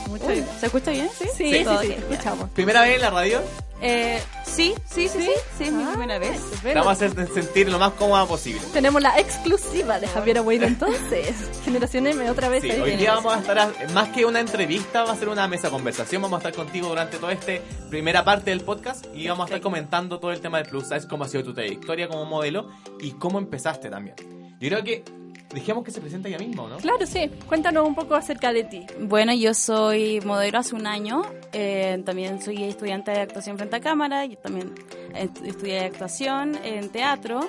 [0.10, 0.60] Muchas gracias.
[0.60, 1.10] ¿Se escucha bien?
[1.18, 2.50] Sí, Sí, sí, sí, escuchamos.
[2.52, 3.42] ¿Primera vez en la radio?
[3.84, 6.40] Eh, sí, sí, sí, sí, sí, es mi Ah, primera vez.
[6.64, 8.62] Vamos a hacer sentir lo más cómoda posible.
[8.74, 11.34] Tenemos la exclusiva de Javier Wade entonces.
[11.66, 12.62] Generación M otra vez.
[12.62, 15.30] Sí, ahí hoy día vamos a estar, a- más que una entrevista, va a ser
[15.30, 16.22] una mesa conversación.
[16.22, 17.54] Vamos a estar contigo durante toda esta
[17.90, 21.08] primera parte del podcast y vamos a estar comentando todo el tema del plus size,
[21.08, 24.16] cómo ha sido tu trayectoria como modelo y cómo empezaste también.
[24.60, 25.04] Yo creo que
[25.54, 26.78] dejemos que se presente ella misma, ¿no?
[26.78, 27.30] Claro, sí.
[27.48, 28.86] Cuéntanos un poco acerca de ti.
[29.00, 31.22] Bueno, yo soy modelo hace un año,
[31.54, 34.74] eh, también soy estudiante de actuación frente a cámara, yo también
[35.16, 37.42] est- estudié actuación en teatro,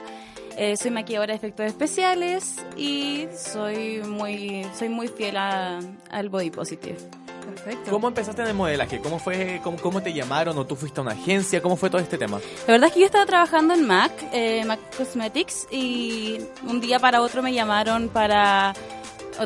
[0.56, 6.50] eh, soy maquilladora de efectos especiales y soy muy, soy muy fiel a- al body
[6.50, 6.96] positive.
[7.44, 7.90] Perfecto.
[7.90, 9.00] ¿Cómo empezaste en el modelaje?
[9.00, 11.60] ¿Cómo fue, cómo, cómo te llamaron o tú fuiste a una agencia?
[11.62, 12.40] ¿Cómo fue todo este tema?
[12.66, 16.98] La verdad es que yo estaba trabajando en MAC, eh, MAC Cosmetics, y un día
[16.98, 18.74] para otro me llamaron para,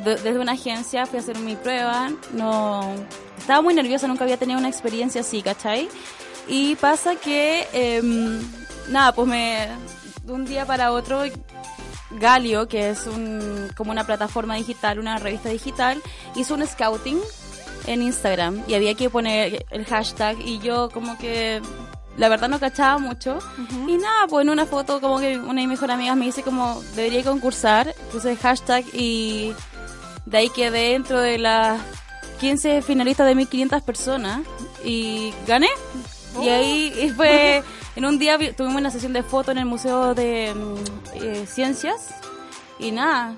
[0.05, 2.95] desde una agencia, fui a hacer mi prueba, no,
[3.39, 5.89] estaba muy nerviosa, nunca había tenido una experiencia así, ¿cachai?
[6.49, 8.41] Y pasa que, em,
[8.89, 9.69] nada, pues me,
[10.25, 11.23] de un día para otro,
[12.11, 16.01] Galio, que es un, como una plataforma digital, una revista digital,
[16.35, 17.21] hizo un scouting
[17.87, 21.61] en Instagram y había que poner el hashtag y yo como que
[22.17, 23.39] la verdad no cachaba mucho
[23.87, 26.43] y nada, pues en una foto como que una de mis mejores amigas me dice
[26.43, 29.53] como debería concursar, puse el hashtag y
[30.25, 31.81] de ahí quedé dentro de las
[32.41, 34.41] 15 finalistas de 1500 personas
[34.85, 35.69] y gané.
[36.43, 37.63] Y ahí y fue,
[37.95, 40.75] en un día vi- tuvimos una sesión de fotos en el Museo de mm,
[41.23, 42.15] eh, Ciencias
[42.79, 43.35] y nada,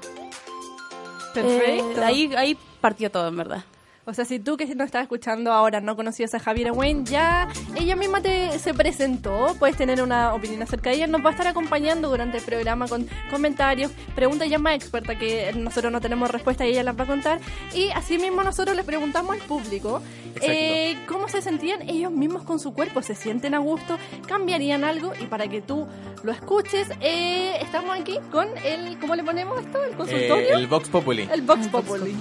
[1.35, 2.01] Perfecto.
[2.01, 3.65] eh, ahí, ahí partió todo en verdad.
[4.09, 7.47] O sea, si tú que nos estás escuchando ahora no conocías a Javiera Wayne, ya
[7.77, 11.33] ella misma te se presentó, puedes tener una opinión acerca de ella, nos va a
[11.33, 16.31] estar acompañando durante el programa con comentarios, preguntas ya más expertas que nosotros no tenemos
[16.31, 17.38] respuesta y ella las va a contar.
[17.75, 20.01] Y así mismo nosotros les preguntamos al público
[20.40, 25.12] eh, cómo se sentían ellos mismos con su cuerpo, se sienten a gusto, cambiarían algo
[25.21, 25.87] y para que tú
[26.23, 29.85] lo escuches, eh, estamos aquí con el, ¿cómo le ponemos esto?
[29.85, 30.49] El consultorio.
[30.49, 31.29] Eh, el Vox Populi.
[31.31, 32.16] El Vox Populi.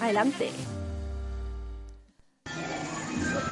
[0.00, 0.48] Adelante.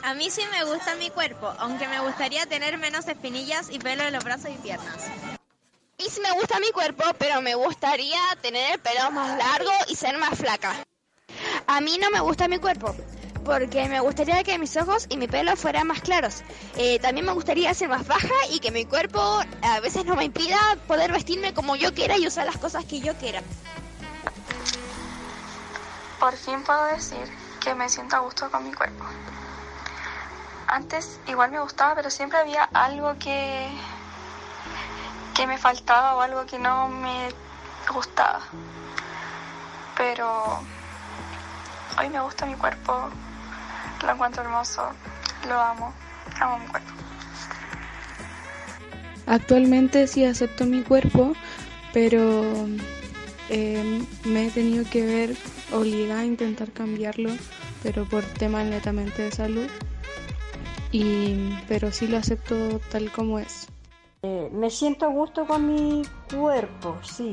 [0.07, 4.05] A mí sí me gusta mi cuerpo, aunque me gustaría tener menos espinillas y pelo
[4.05, 5.11] en los brazos y piernas.
[5.99, 9.97] Y sí me gusta mi cuerpo, pero me gustaría tener el pelo más largo y
[9.97, 10.75] ser más flaca.
[11.67, 12.95] A mí no me gusta mi cuerpo,
[13.45, 16.43] porque me gustaría que mis ojos y mi pelo fueran más claros.
[16.77, 19.21] Eh, también me gustaría ser más baja y que mi cuerpo
[19.63, 23.01] a veces no me impida poder vestirme como yo quiera y usar las cosas que
[23.01, 23.43] yo quiera.
[26.21, 29.05] Por fin puedo decir que me siento a gusto con mi cuerpo.
[30.69, 33.69] Antes igual me gustaba, pero siempre había algo que
[35.35, 37.29] que me faltaba o algo que no me
[37.93, 38.41] gustaba.
[39.97, 40.61] Pero
[41.99, 43.11] hoy me gusta mi cuerpo,
[44.05, 44.83] lo encuentro hermoso,
[45.49, 45.93] lo amo,
[46.41, 46.93] amo mi cuerpo.
[49.27, 51.33] Actualmente sí acepto mi cuerpo,
[51.93, 52.69] pero
[53.49, 55.37] eh, me he tenido que ver
[55.73, 57.31] obligada a intentar cambiarlo,
[57.83, 59.69] pero por temas netamente de salud.
[60.93, 63.69] Y, pero sí lo acepto tal como es.
[64.23, 66.03] Eh, me siento a gusto con mi
[66.35, 67.33] cuerpo, sí.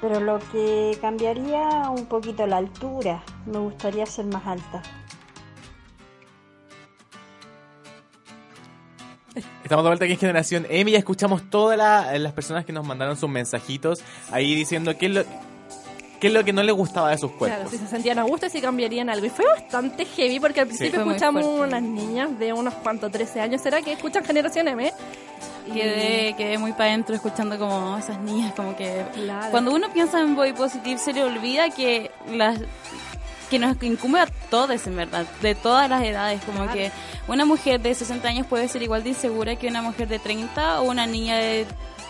[0.00, 3.22] Pero lo que cambiaría un poquito la altura.
[3.46, 4.82] Me gustaría ser más alta.
[9.62, 12.72] Estamos de vuelta aquí en Generación M y ya escuchamos todas la- las personas que
[12.72, 15.24] nos mandaron sus mensajitos ahí diciendo qué es lo,
[16.22, 17.70] qué es lo que no les gustaba de sus Claro, cuerpos.
[17.72, 19.26] si se sentían a gusto y si cambiarían algo.
[19.26, 23.40] Y fue bastante heavy porque al principio muy escuchamos unas niñas de unos cuantos, 13
[23.40, 24.92] años, ¿será que escuchan Generación M?
[25.74, 29.04] Quedé, quedé muy para adentro escuchando como esas niñas, como que...
[29.14, 29.50] Claro.
[29.50, 32.60] Cuando uno piensa en body positive se le olvida que las
[33.50, 36.90] que nos incumbe a todos en verdad, de todas las edades, como que
[37.26, 40.80] una mujer de 60 años puede ser igual de insegura que una mujer de 30
[40.80, 41.66] o una niña de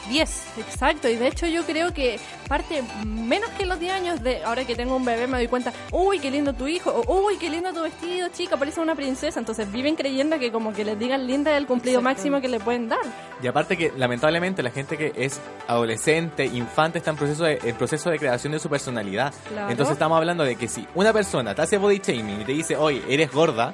[0.09, 0.43] 10.
[0.59, 4.65] Exacto, y de hecho yo creo que parte menos que los 10 años de ahora
[4.65, 7.49] que tengo un bebé me doy cuenta, uy, qué lindo tu hijo, o uy, qué
[7.51, 9.39] lindo tu vestido, chica, parece una princesa.
[9.39, 12.17] Entonces viven creyendo que como que les digan linda es el cumplido Exacto.
[12.17, 13.01] máximo que le pueden dar.
[13.43, 17.77] Y aparte que lamentablemente la gente que es adolescente, infante, está en proceso de, en
[17.77, 19.33] proceso de creación de su personalidad.
[19.49, 19.71] Claro.
[19.71, 22.77] Entonces estamos hablando de que si una persona te hace body shaming y te dice,
[22.77, 23.73] oye, eres gorda,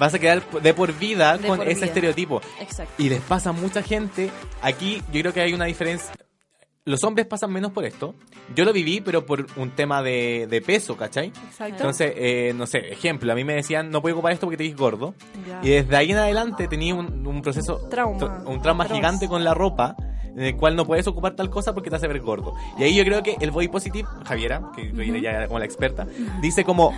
[0.00, 1.86] vas a quedar de por vida De con por ese vida.
[1.86, 2.40] estereotipo.
[2.60, 2.92] Exacto.
[3.00, 4.30] Y les pasa a mucha gente.
[4.62, 6.10] Aquí yo creo que hay una diferencia.
[6.86, 8.14] los hombres pasan menos por esto.
[8.56, 11.26] Yo lo viví, pero por un tema de, de peso, ¿cachai?
[11.28, 11.66] Exacto.
[11.76, 14.64] Entonces, eh, no sé, ejemplo, a mí me decían, no puedes ocupar esto porque te
[14.64, 15.14] ves gordo.
[15.46, 15.60] Ya.
[15.62, 18.18] Y desde ahí en adelante tenía un, un proceso, Trauma.
[18.18, 18.96] tra- un trauma Atroz.
[18.98, 19.94] gigante con la ropa,
[20.34, 22.54] en el cual no puedes ocupar tal cosa porque te hace ver gordo.
[22.78, 26.06] Y ahí yo creo que el body positive, Javiera, que viene ya como la experta,
[26.40, 26.92] dice como,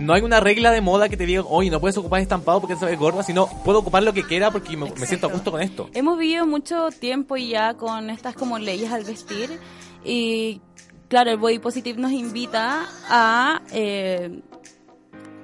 [0.00, 2.76] no hay una regla de moda que te diga, oye, no puedes ocupar estampado porque
[2.76, 5.50] te ves gordo, sino puedo ocupar lo que quiera porque me, me siento a gusto
[5.50, 5.88] con esto.
[5.94, 9.58] Hemos vivido mucho tiempo ya con estas como leyes al vestir
[10.04, 10.60] y
[11.08, 14.40] claro, el body positive nos invita a eh,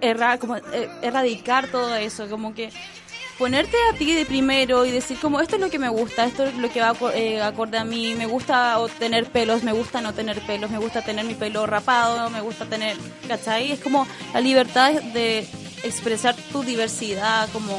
[0.01, 2.71] erra- como, eh, erradicar todo eso, como que
[3.39, 6.45] ponerte a ti de primero y decir como esto es lo que me gusta, esto
[6.45, 10.15] es lo que va eh, acorde a mí, me gusta tener pelos, me gusta no
[10.15, 12.97] tener pelos, me gusta tener mi pelo rapado, me gusta tener,
[13.29, 13.73] ¿cachai?
[13.73, 15.47] Es como la libertad de
[15.83, 17.77] expresar tu diversidad como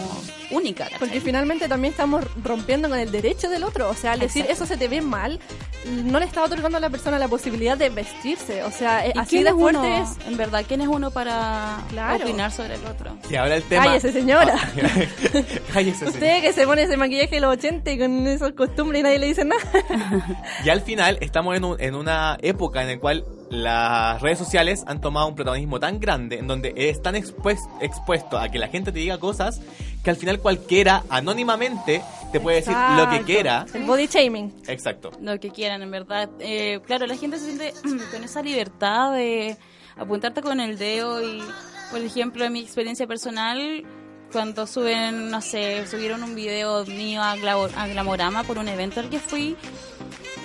[0.51, 0.85] única.
[0.85, 0.99] ¿cachai?
[0.99, 3.89] Porque finalmente también estamos rompiendo con el derecho del otro.
[3.89, 4.63] O sea, al decir Exacto.
[4.63, 5.39] eso se te ve mal,
[5.87, 8.63] no le está otorgando a la persona la posibilidad de vestirse.
[8.63, 10.27] O sea, eh, ¿Y así quién de es fuerte uno, es.
[10.27, 12.23] en verdad, quién es uno para Claro.
[12.25, 13.17] opinar sobre el otro?
[13.29, 13.85] Y ahora el tema...
[13.85, 14.55] Cállese, señora.
[15.73, 16.11] Cállese, señora.
[16.11, 19.19] Usted que se pone ese maquillaje de los 80 y con esas costumbres y nadie
[19.19, 19.61] le dice nada.
[20.65, 24.83] Y al final estamos en, un- en una época en la cual las redes sociales
[24.87, 28.67] han tomado un protagonismo tan grande en donde eres tan expues- expuesto a que la
[28.67, 29.61] gente te diga cosas
[30.07, 33.65] que al final cualquiera anónimamente te puede decir lo que quiera.
[33.73, 34.53] El body shaming.
[34.65, 35.11] Exacto.
[35.19, 36.29] Lo que quieran, en verdad.
[36.39, 37.73] Eh, claro, la gente se siente
[38.13, 39.57] con esa libertad de
[39.97, 41.43] apuntarte con el dedo y,
[41.91, 43.83] por ejemplo, en mi experiencia personal,
[44.31, 49.09] cuando suben, no sé, subieron un video mío a, a Glamorama por un evento al
[49.09, 49.57] que fui.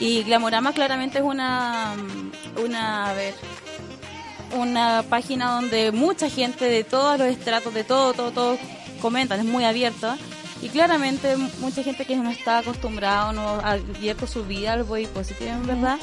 [0.01, 1.95] Y Glamorama claramente es una,
[2.61, 3.35] una, a ver,
[4.59, 8.59] una página donde mucha gente de todos los estratos, de todo, todo, todo,
[9.03, 10.17] comentan, es muy abierta.
[10.63, 14.85] Y claramente mucha gente que no está acostumbrada o no ha abierto su vida al
[14.85, 15.99] body positive, en verdad,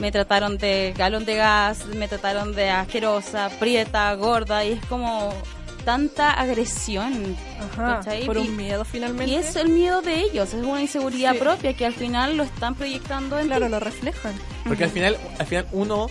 [0.00, 5.34] me trataron de galón de gas, me trataron de asquerosa, prieta, gorda, y es como
[5.84, 7.36] tanta agresión.
[7.74, 9.30] Ajá, por un miedo finalmente.
[9.30, 11.38] Y es el miedo de ellos, es una inseguridad Sí.
[11.38, 13.70] propia que al final lo están proyectando en Claro, ti.
[13.72, 14.32] lo reflejan.
[14.66, 16.06] Porque al final, al final uno,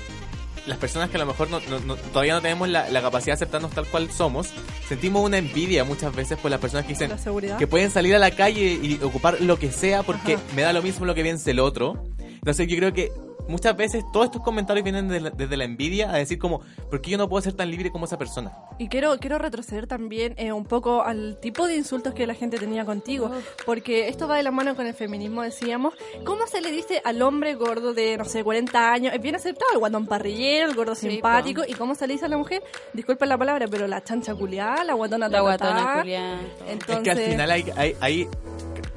[0.68, 3.34] las personas que a lo mejor no- no- no- todavía no tenemos la, la capacidad
[3.34, 4.50] de aceptarnos tal cual somos,
[4.88, 7.10] sentimos una envidia muchas veces por las personas que dicen
[7.58, 10.44] que pueden salir a la calle y ocupar lo que sea porque Ajá.
[10.56, 12.04] me da lo mismo lo que piense el otro.
[12.20, 13.12] Entonces yo creo que
[13.50, 17.02] muchas veces todos estos comentarios vienen de la- desde la envidia a decir como, ¿por
[17.02, 18.54] qué yo no puedo ser tan libre como esa persona?
[18.78, 22.58] Y quiero, quiero retroceder también eh, un poco al tipo de insultos que la gente
[22.58, 23.32] tenía contigo,
[23.66, 25.94] porque esto va de la mano con el feminismo, decíamos.
[26.24, 29.14] ¿Cómo se le dice al hombre gordo de, no sé, 40 años?
[29.14, 31.64] Es bien aceptado, el guatón parrillero, el gordo Sí, simpático.
[31.68, 32.64] ¿Y cómo se le dice a la mujer?
[32.94, 36.38] Disculpen la palabra, pero la chancha culiada, la guatona La guatona culiada.
[36.70, 38.28] Entonces, Es que al final hay, hay, hay-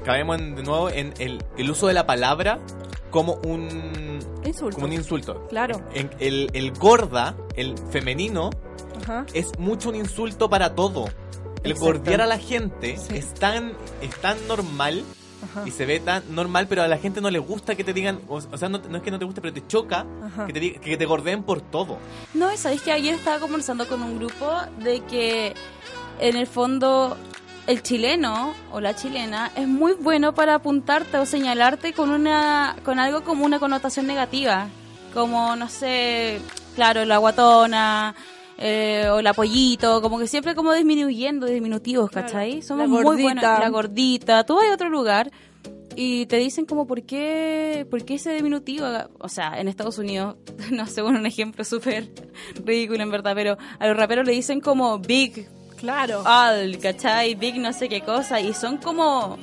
[0.03, 2.59] cabemos en- de nuevo en el, el uso de la palabra
[3.11, 4.75] como un Insulto.
[4.75, 5.47] como un insulto.
[5.49, 5.81] Claro.
[5.93, 8.49] En- el, el gorda, el femenino,
[9.03, 9.25] Ajá.
[9.33, 11.05] es mucho un insulto para todo.
[11.63, 11.85] El Exacto.
[11.93, 13.15] gordear a la gente Sí.
[13.15, 15.03] es tan es tan normal
[15.43, 15.63] Ajá.
[15.67, 18.19] y se ve tan normal, pero a la gente no le gusta que te digan,
[18.27, 20.05] o, o sea, no, no es que no te guste, pero te choca
[20.47, 21.97] que te, que te gordeen por todo.
[22.33, 25.53] No, y sabéis que ayer estaba conversando con un grupo de que
[26.19, 27.15] en el fondo
[27.67, 32.99] el chileno o la chilena es muy bueno para apuntarte o señalarte con una con
[32.99, 34.67] algo como una connotación negativa,
[35.13, 36.39] como no sé,
[36.75, 38.15] claro, la guatona
[38.57, 42.27] eh, o la pollito, como que siempre como disminuyendo, diminutivos, Claro.
[42.27, 42.61] ¿cachai?
[42.61, 45.31] Somos La muy buenos, la gordita, tú vas a otro lugar
[45.95, 48.85] y te dicen como por qué, por qué ese diminutivo,
[49.19, 50.35] o sea, en Estados Unidos,
[50.71, 52.09] no sé, bueno, un ejemplo súper
[52.65, 55.47] ridículo en verdad, pero a los raperos le dicen como big,
[55.83, 56.23] Claro.
[56.25, 57.35] all, ¿cachai?
[57.35, 59.37] Big no sé qué cosa, y son como,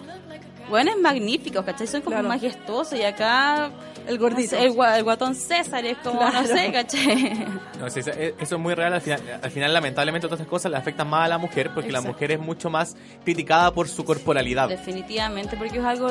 [0.70, 1.86] bueno, magníficos, ¿cachai?
[1.86, 2.28] Son como Claro.
[2.28, 3.70] majestuosos, y acá
[4.06, 4.56] El gordito.
[4.56, 6.40] no sé, el, gua- el guatón César es como, Claro.
[6.40, 7.46] no sé, ¿cachai?
[7.78, 8.92] No, sí, eso eso es muy real.
[8.94, 11.92] Al final, al final, lamentablemente, todas estas cosas le afectan más a la mujer porque
[11.92, 14.68] la mujer es mucho más criticada por su corporalidad.
[14.68, 16.10] Definitivamente, porque es algo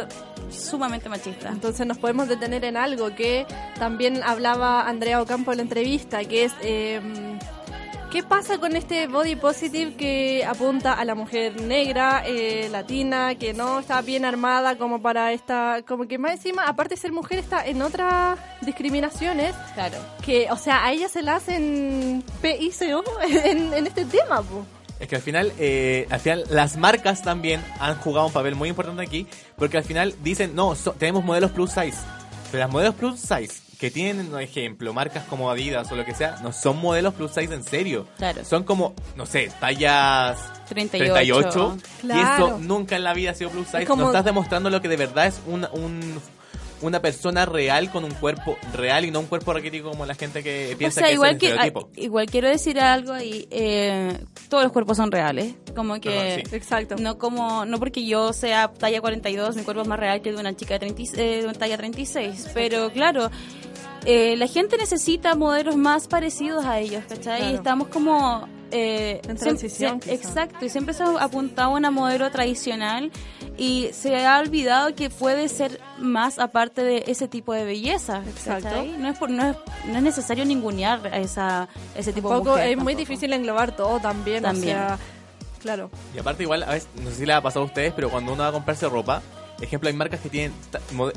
[0.52, 1.50] sumamente machista.
[1.50, 3.46] Entonces nos podemos detener en algo que
[3.80, 7.02] también hablaba Andrea Ocampo en la entrevista, que es eh,
[8.12, 13.54] qué pasa con este body positive que apunta a la mujer negra, eh, latina, que
[13.54, 17.38] no está bien armada como para esta, como que más encima, aparte de ser mujer,
[17.40, 19.98] está en otras discriminaciones Claro.
[20.26, 24.66] que, o sea, a ella se la hacen PICO en, en este tema, po.
[25.00, 28.70] Es que al final, eh, al final las marcas también han jugado un papel muy
[28.70, 31.98] importante aquí, porque al final dicen, no, so- tenemos modelos plus size,
[32.52, 36.14] pero las modelos plus size que tienen, por ejemplo, marcas como Adidas o lo que
[36.14, 38.06] sea, no son modelos plus size en serio.
[38.18, 38.44] Claro.
[38.44, 41.14] Son como, no sé, tallas 38.
[41.14, 42.48] 38, y Claro.
[42.48, 43.84] eso nunca en la vida ha sido plus size.
[43.84, 46.20] Es como- No estás demostrando lo que de verdad es un, un,
[46.82, 50.44] una persona real con un cuerpo real y no un cuerpo raquítico como la gente
[50.44, 51.90] que O piensa sea, que igual es el que, estereotipo.
[51.90, 54.18] ah, igual quiero decir algo ahí, eh,
[54.50, 56.56] todos los cuerpos son reales, como que sí.
[56.56, 56.96] Exacto.
[56.98, 60.36] no como no porque yo sea talla 42, mi cuerpo es más real que el
[60.36, 63.30] de una chica de, 30 y- eh, de una talla 36, pero claro,
[64.06, 67.38] eh, la gente necesita modelos más parecidos a ellos, ¿cachai?
[67.40, 67.52] Claro.
[67.52, 68.48] Y estamos como...
[68.72, 73.12] eh, En transición, exacto, y siempre se ha apuntado a una modelo tradicional
[73.58, 78.22] y se ha olvidado que puede ser más aparte de ese tipo de belleza.
[78.28, 78.64] Exacto.
[78.70, 78.96] ¿cachai?
[78.98, 82.62] No es, por, no, es, no es necesario ningunear a esa, ese tipo Tampoco de
[82.62, 82.78] mujer.
[82.78, 84.44] es muy difícil englobar todo también.
[84.44, 84.78] También.
[84.78, 85.00] O sea,
[85.62, 85.90] claro.
[86.16, 88.32] Y aparte igual, a veces, no sé si le ha pasado a ustedes, pero cuando
[88.34, 89.22] uno va a comprarse ropa,
[89.62, 90.54] ejemplo, hay marcas que tienen,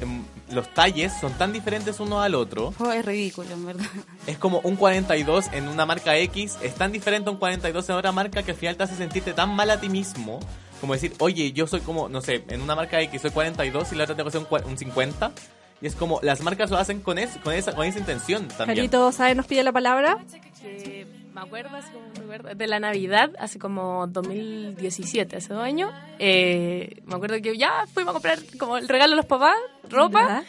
[0.01, 3.87] em, los talles son tan diferentes uno al otro, Oh, es ridículo, en verdad.
[4.27, 7.95] es como un 42 en una marca X, es tan diferente a un 42 en
[7.97, 10.41] otra marca que al final te hace sentirte tan mal a ti mismo,
[10.81, 13.95] como decir, oye, yo soy como, no sé, en una marca X soy 42 y
[13.97, 15.33] la otra tengo que ser un, un 50,
[15.81, 18.77] y es como, las marcas lo hacen con, es- con, esa, con esa intención también.
[18.77, 19.37] Carito, ¿sabes?
[19.37, 20.17] Nos pide la palabra.
[20.61, 21.02] que
[21.35, 25.93] me acuerdo, así como me acuerdo, de la Navidad, hace como 2017, hace dos años.
[26.19, 29.57] eh, me acuerdo que ya fuimos a comprar como el regalo a los papás,
[29.89, 30.21] ropa.
[30.21, 30.45] Ya.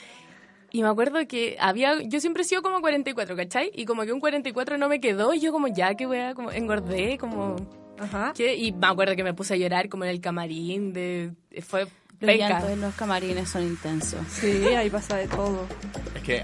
[0.71, 3.71] Y me acuerdo que había, yo siempre he sido como 44, ¿cachai?
[3.75, 6.51] Y como que un 44 no me quedó y yo como ya que wea, como
[6.51, 7.55] engordé, como...
[7.99, 8.33] Ajá.
[8.35, 8.55] ¿qué?
[8.55, 11.31] Y me acuerdo que me puse a llorar como en el camarín, de
[11.61, 11.85] fue
[12.19, 14.19] Los llantos en los camarines son intensos.
[14.27, 15.67] Sí, ahí pasa de todo.
[16.15, 16.41] Es que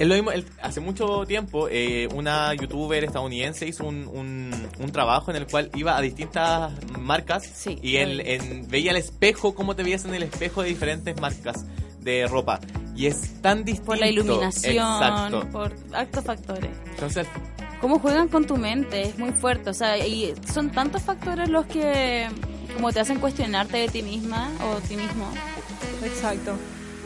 [0.00, 4.90] es lo mismo, el- hace mucho tiempo eh, una youtuber estadounidense hizo un, un, un
[4.92, 9.54] trabajo en el cual iba a distintas marcas Sí, y lo en- veía el espejo,
[9.54, 11.64] cómo te veías en el espejo de diferentes marcas
[12.00, 12.58] de ropa.
[12.96, 13.86] Y es tan distinto.
[13.86, 15.46] Por la iluminación, Exacto.
[15.52, 16.70] por altos factores.
[16.90, 17.26] Entonces,
[17.80, 19.70] Cómo juegan con tu mente, es muy fuerte.
[19.70, 22.26] O sea, y son tantos factores los que
[22.74, 25.30] como te hacen cuestionarte de ti misma o ti mismo.
[26.04, 26.56] Exacto.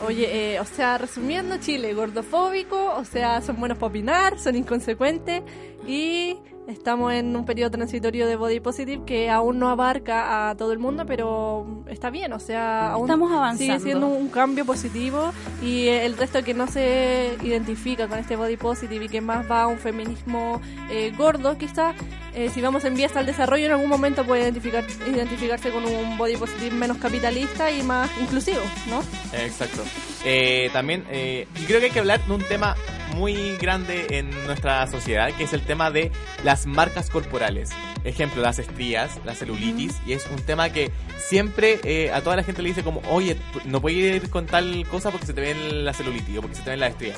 [0.05, 5.41] Oye, eh, o sea, resumiendo, Chile, gordofóbico, o sea, son buenos para opinar, son inconsecuentes
[5.87, 6.37] y
[6.67, 10.79] estamos en un periodo transitorio de body positive que aún no abarca a todo el
[10.79, 13.73] mundo, pero está bien, o sea, aún Estamos avanzando.
[13.73, 15.31] sigue siendo un cambio positivo
[15.63, 19.63] y el resto que no se identifica con este body positive y que más va
[19.63, 21.95] a un feminismo eh, gordo, quizás
[22.35, 26.17] eh, si vamos en vías al desarrollo en algún momento puede identificar, identificarse con un
[26.17, 29.01] body positive menos capitalista y más inclusivo, ¿no?
[29.33, 29.83] Exacto.
[30.25, 32.75] Eh, también, eh, y creo que hay que hablar de un tema
[33.15, 36.11] muy grande en nuestra sociedad, que es el tema de
[36.43, 37.69] las marcas corporales.
[38.03, 42.43] Ejemplo, las estrías, la celulitis, y es un tema que siempre eh, a toda la
[42.43, 45.55] gente le dice como, oye, no puedes ir con tal cosa porque se te ve
[45.55, 47.17] la celulitis o porque se te ven las estrías.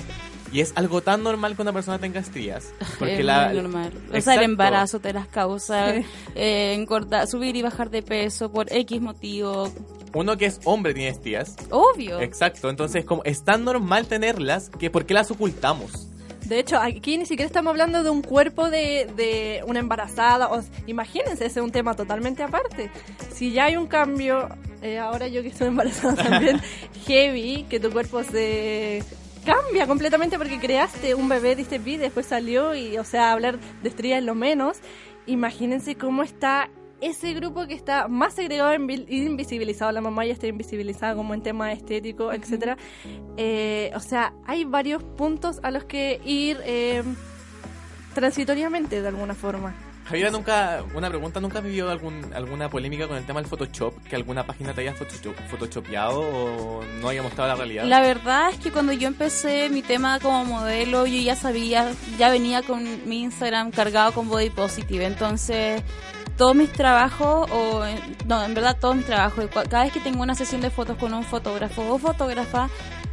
[0.51, 2.73] Y es algo tan normal que una persona tenga estrías.
[2.99, 3.91] Porque es la, muy normal.
[4.13, 5.95] O sea, el embarazo te las causa,
[6.35, 9.71] eh, engordar, subir y bajar de peso por X motivo.
[10.13, 11.55] Uno que es hombre tiene estrías.
[11.69, 12.21] Obvio.
[12.21, 16.07] Exacto, entonces como es tan normal tenerlas que ¿por qué las ocultamos?
[16.45, 20.49] De hecho, aquí ni siquiera estamos hablando de un cuerpo de, de una embarazada.
[20.49, 22.89] O, imagínense, ese es un tema totalmente aparte.
[23.33, 24.47] Si ya hay un cambio,
[24.81, 26.61] eh, ahora yo que estoy embarazada también,
[27.05, 29.03] heavy, que tu cuerpo se
[29.47, 33.87] cambia completamente porque creaste un bebé, diste vida, después salió y, o sea, hablar de
[33.89, 34.79] estrías es lo menos.
[35.25, 36.69] Imagínense cómo está
[36.99, 41.33] ese grupo que está más segregado e invi- invisibilizado, la mamá ya está invisibilizada como
[41.33, 42.75] en tema estético, etcétera.
[43.37, 47.03] Eh, o sea, hay varios puntos a los que ir eh,
[48.13, 49.73] transitoriamente de alguna forma.
[50.07, 54.01] Javiera, nunca, una pregunta, ¿nunca has vivido algún, alguna polémica con el tema del Photoshop?
[54.03, 57.83] ¿Que alguna página te haya photoshop, photoshopeado o no haya mostrado la realidad?
[57.83, 62.29] La verdad es que cuando yo empecé mi tema como modelo, yo ya sabía, ya
[62.29, 65.83] venía con mi Instagram cargado con body positive, entonces
[66.37, 67.83] todos mis trabajos, o
[68.27, 71.13] no, en verdad todos mis trabajos, cada vez que tengo una sesión de fotos con
[71.13, 72.69] un fotógrafo o fotógrafa,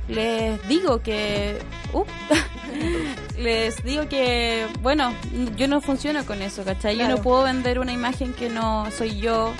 [0.09, 1.59] les digo que,
[1.92, 2.05] uh,
[3.38, 5.12] les digo que, bueno,
[5.57, 6.96] yo no funciono con eso, ¿cachai?
[6.96, 9.52] Yo no puedo vender una imagen que no soy yo,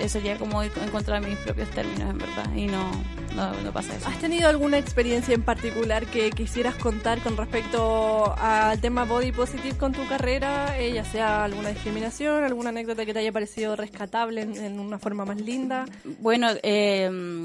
[0.00, 2.90] eh, sería como ir en contra de mis propios términos, en verdad, y no,
[3.36, 4.08] no, no pasa eso.
[4.08, 9.76] ¿Has tenido alguna experiencia en particular que quisieras contar con respecto al tema body positive
[9.76, 10.78] con tu carrera?
[10.78, 14.98] Eh, ya sea alguna discriminación, alguna anécdota que te haya parecido rescatable en, en una
[14.98, 15.84] forma más linda.
[16.20, 17.42] Bueno, eh,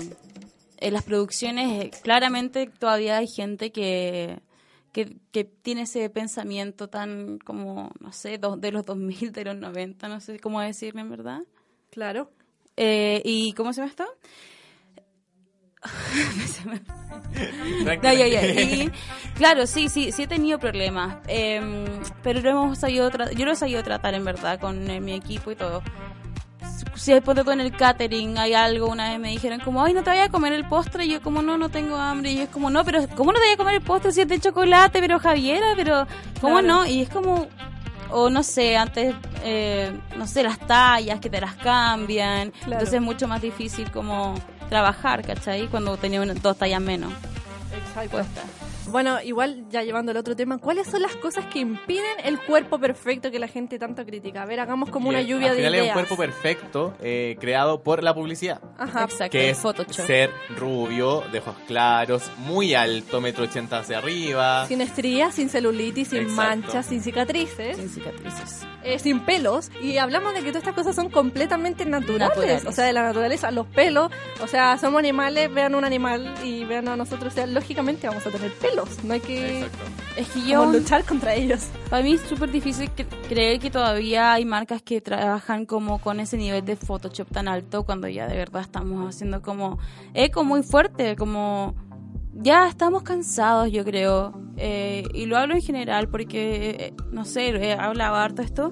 [0.88, 4.40] en las producciones eh, claramente todavía hay gente que,
[4.92, 9.56] que, que tiene ese pensamiento tan como, no sé, do- de los 2000, de los
[9.56, 11.40] 90, no sé cómo decirme en verdad.
[11.90, 12.30] Claro.
[12.78, 14.06] Eh, ¿Y cómo se llama esto?
[17.84, 17.92] No.
[18.14, 18.92] Y,
[19.36, 21.86] claro, sí, sí, sí he tenido problemas, em,
[22.24, 25.52] pero lo hemos sabido yo lo he sabido tratar en verdad con eh, mi equipo
[25.52, 25.84] y todo.
[26.96, 30.04] Si hay ponte en el catering, hay algo, una vez me dijeron como, ay, no
[30.04, 32.50] te vayas a comer el postre, y yo como, no, no tengo hambre, y es
[32.50, 35.00] como, no, pero ¿cómo no te vayas a comer el postre si es de chocolate,
[35.00, 36.08] pero Javiera, pero
[36.42, 36.68] ¿cómo Claro.
[36.68, 36.86] no?
[36.86, 37.48] Y es como,
[38.12, 42.72] o no sé, antes, eh, no sé, las tallas, que te las cambian, Claro.
[42.74, 44.36] entonces es mucho más difícil como
[44.70, 45.68] trabajar, ¿cachai?
[45.68, 47.12] Cuando tenía dos tallas menos.
[47.74, 48.12] Exacto.
[48.12, 48.42] Cuesta.
[48.96, 52.80] Bueno, igual ya llevando al otro tema, ¿cuáles son las cosas que impiden el cuerpo
[52.80, 54.44] perfecto que la gente tanto critica?
[54.44, 55.76] A ver, hagamos como una lluvia al de ideas.
[55.76, 58.62] es un cuerpo perfecto eh, creado por la publicidad.
[58.78, 59.04] Ajá.
[59.04, 60.06] Exacto, que es Photoshop.
[60.08, 64.66] ser rubio, de ojos claros, muy alto, metro ochenta hacia arriba.
[64.68, 66.42] Sin estrías, sin celulitis, sin Exacto.
[66.42, 68.66] manchas, sin cicatrices, Sin cicatrices.
[68.82, 69.72] eh, sin pelos.
[69.82, 72.30] Y hablamos de que todas estas cosas son completamente naturales.
[72.30, 72.66] Naturales.
[72.66, 74.10] O sea, de la naturaleza, los pelos.
[74.42, 77.34] O sea, somos animales, vean un animal y vean a nosotros.
[77.34, 78.54] O sea, lógicamente vamos a tener
[79.04, 79.84] No hay que Exacto.
[80.18, 81.68] Es que yo, como luchar contra ellos.
[81.90, 86.20] para mí es súper difícil cre- creer que todavía hay marcas que trabajan como con
[86.20, 89.78] ese nivel de Photoshop tan alto cuando ya de verdad estamos haciendo como
[90.14, 91.76] eco muy fuerte, como
[92.34, 94.34] ya estamos cansados yo creo.
[94.58, 98.72] Eh, y lo hablo en general porque, eh, no sé, he hablado harto esto.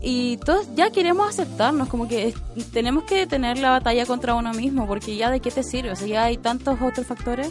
[0.00, 2.32] Y todos ya queremos aceptarnos, como que
[2.72, 5.96] tenemos que tener la batalla contra uno mismo, porque ya de qué te sirve, o
[5.96, 7.50] sea, ya hay tantos otros factores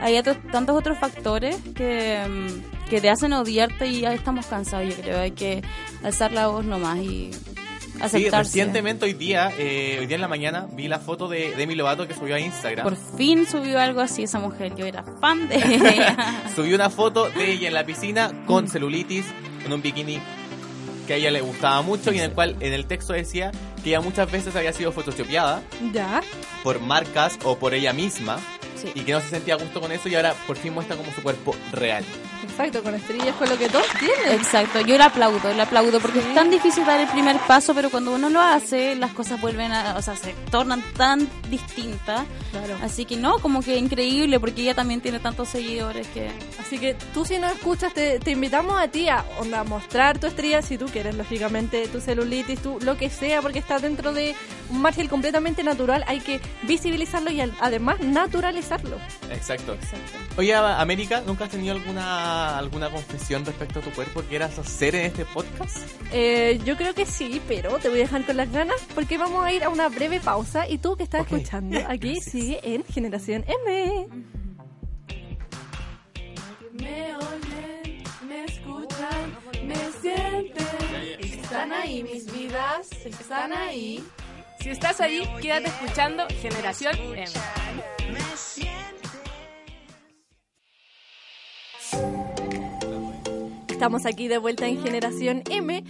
[0.00, 4.88] hay otros- tantos otros factores que, mm, que te hacen odiarte y ya estamos cansados,
[4.88, 5.20] yo creo.
[5.20, 5.62] Hay que
[6.04, 8.36] alzar la voz nomás y Sí, aceptarse.
[8.50, 12.06] recientemente hoy día, eh, hoy día en la mañana, vi la foto de Demi Lovato
[12.06, 12.84] que subió a Instagram.
[12.84, 14.74] Por fin subió algo así esa mujer.
[14.76, 16.42] Yo era fan de ella.
[16.54, 19.24] Subió una foto de ella en la piscina con celulitis,
[19.64, 20.20] en un bikini
[21.06, 23.90] que a ella le gustaba mucho y en el cual en el texto decía que
[23.90, 26.20] ella muchas veces había sido photoshopeada Ya.
[26.64, 28.38] por marcas o por ella misma
[28.94, 31.12] Y que no se sentía a gusto con eso y ahora por fin muestra como
[31.12, 32.04] su cuerpo real.
[32.42, 34.40] Exacto, con estrías, con lo que todos tienen.
[34.40, 37.90] Exacto, yo le aplaudo, le aplaudo porque es tan difícil dar el primer paso, pero
[37.90, 42.22] cuando uno lo hace, las cosas vuelven a, o sea, se tornan tan distintas.
[42.50, 42.78] Claro.
[42.82, 46.30] Así que no, como que increíble porque ella también tiene tantos seguidores que
[46.60, 50.26] Así que tú si nos escuchas, te, te invitamos a ti a onda, mostrar tu
[50.26, 54.34] estrella si tú quieres, lógicamente, tu celulitis, tu, lo que sea, porque está dentro de
[54.70, 56.04] un margen completamente natural.
[56.08, 58.96] Hay que visibilizarlo y al- además naturalizarlo.
[59.30, 59.76] Exacto.
[60.36, 64.94] Oye, América, ¿nunca has tenido alguna alguna confesión respecto a tu cuerpo que quieras hacer
[64.94, 65.78] en este podcast?
[66.12, 69.44] Eh, yo creo que sí, pero te voy a dejar con las ganas porque vamos
[69.44, 71.32] a ir a una breve pausa y tú que estás Ok.
[71.32, 74.06] escuchando aquí sigue en Generación M.
[76.72, 80.66] Me oyen, me escuchan, me sienten.
[81.20, 84.04] Están ahí mis vidas, están ahí.
[84.60, 87.24] Si estás ahí, quédate escuchando Generación M.
[93.76, 95.84] Estamos aquí de vuelta en Generación M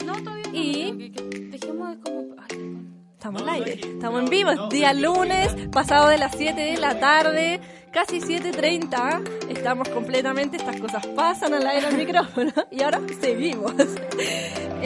[0.53, 1.12] y
[1.53, 2.34] dejemos de como...
[2.37, 2.80] ay,
[3.12, 6.99] estamos al aire, estamos en vivo, es día lunes, pasado de las 7 de la
[6.99, 7.61] tarde,
[7.97, 13.73] casi 7.30, estamos completamente, estas cosas pasan al aire al micrófono y ahora seguimos.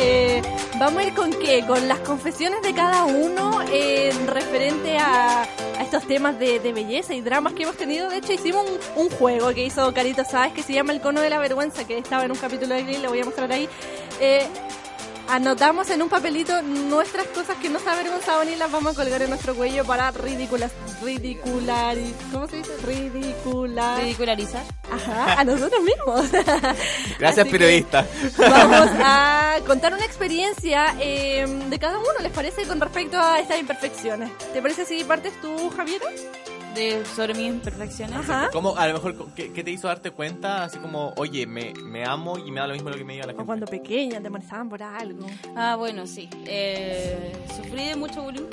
[0.03, 0.41] Eh,
[0.79, 5.47] vamos a ir con qué, con las confesiones de cada uno eh, referente a,
[5.83, 8.09] estos temas de, belleza y dramas que hemos tenido.
[8.09, 8.65] De hecho, hicimos
[8.97, 11.87] un, un juego que hizo Carito Sáez que se llama El Cono de la Vergüenza,
[11.87, 13.69] que estaba en un capítulo de Glee, lo voy a mostrar ahí.
[14.21, 14.47] Eh,
[15.31, 19.31] anotamos en un papelito nuestras cosas que nos avergonzaban y las vamos a colgar en
[19.31, 20.72] nuestro cuello para ridiculas,
[21.03, 21.97] ridicular,
[22.33, 22.72] ¿cómo se dice?
[22.85, 24.01] Ridicular.
[24.03, 24.64] Ridicularizar.
[24.91, 26.31] Ajá, a nosotros mismos.
[27.18, 28.07] Gracias, Así periodista.
[28.39, 32.66] Vamos a contar una experiencia eh, de cada uno, ¿les parece?
[32.66, 34.31] Con respecto a estas imperfecciones.
[34.53, 36.01] ¿Te parece si partes tú, Javier?
[36.75, 38.16] De, sobre mis imperfecciones.
[38.16, 38.49] Ajá.
[38.53, 40.62] ¿Cómo, a lo mejor, ¿qué, qué te hizo darte cuenta?
[40.64, 43.27] Así como, oye, me, me amo y me da lo mismo lo que me diga
[43.27, 43.47] la O gente.
[43.47, 45.27] cuando pequeña te molestaban por algo.
[45.57, 46.29] Ah, bueno, sí.
[46.47, 48.47] Eh, sufrí de mucho bullying.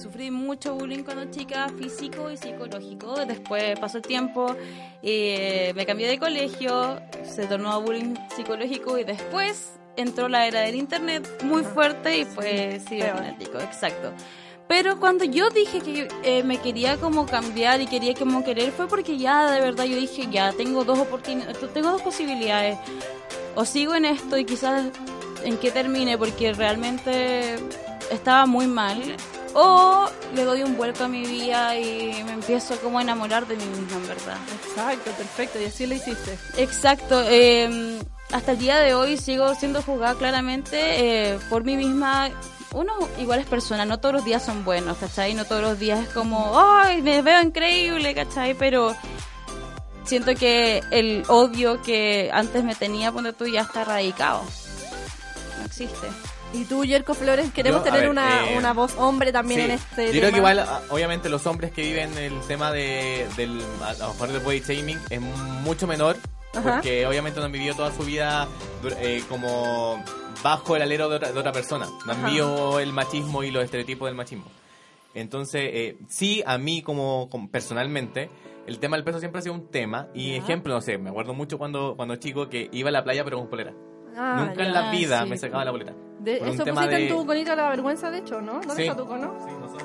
[0.00, 3.24] Sufrí mucho bullying cuando chica, físico y psicológico.
[3.26, 4.54] Después pasó el tiempo,
[5.02, 10.60] eh, me cambié de colegio, se tornó a bullying psicológico y después entró la era
[10.60, 14.12] del internet muy fuerte y fue cibernético, exacto.
[14.68, 18.88] Pero cuando yo dije que eh, me quería como cambiar y quería como querer fue
[18.88, 22.78] porque ya de verdad yo dije ya tengo dos oportunidades, tengo dos posibilidades.
[23.54, 24.86] O sigo en esto y quizás
[25.44, 27.56] en qué termine porque realmente
[28.10, 29.00] estaba muy mal.
[29.54, 33.56] O le doy un vuelco a mi vida y me empiezo como a enamorar de
[33.56, 34.36] mí misma, en verdad.
[34.66, 36.36] Exacto, perfecto, y así lo hiciste.
[36.58, 37.22] Exacto.
[37.26, 37.98] eh,
[38.32, 40.76] hasta el día de hoy sigo siendo juzgada claramente
[41.32, 42.30] eh, por mí misma.
[42.72, 45.34] Uno igual es persona, no todos los días son buenos, ¿cachai?
[45.34, 48.54] No todos los días es como, ¡ay, me veo increíble, ¿cachai?
[48.54, 48.94] Pero
[50.04, 54.42] siento que el odio que antes me tenía, cuando tú ya está erradicado.
[55.58, 56.06] No existe.
[56.52, 59.64] Y tú, Yerko Flores, queremos Yo, tener ver, una, eh, una voz hombre también Sí,
[59.66, 60.20] en este Yo tema.
[60.20, 64.28] creo que igual, obviamente, los hombres que viven el tema de, del, a lo mejor
[64.32, 66.16] del body shaming es mucho menor,
[66.54, 66.74] Ajá.
[66.74, 68.48] porque obviamente no han vivido toda su vida
[68.98, 70.02] eh, como
[70.46, 71.88] bajo el alero de otra, de otra persona.
[72.06, 74.44] No vivido el machismo y los estereotipos del machismo.
[75.12, 78.30] Entonces, eh, sí, a mí como, como personalmente,
[78.66, 80.06] el tema del peso siempre ha sido un tema.
[80.14, 83.24] Y ejemplo, no sé, me acuerdo mucho cuando, cuando chico que iba a la playa
[83.24, 83.72] pero con polera.
[84.16, 85.28] Ah, Nunca en la vida Sí.
[85.30, 85.72] me sacaba la.
[85.72, 88.54] De, un eso pusiste de- en tu conito de la vergüenza, de hecho, ¿no?
[88.54, 88.82] ¿Dónde Sí.
[88.82, 89.34] está tu cono?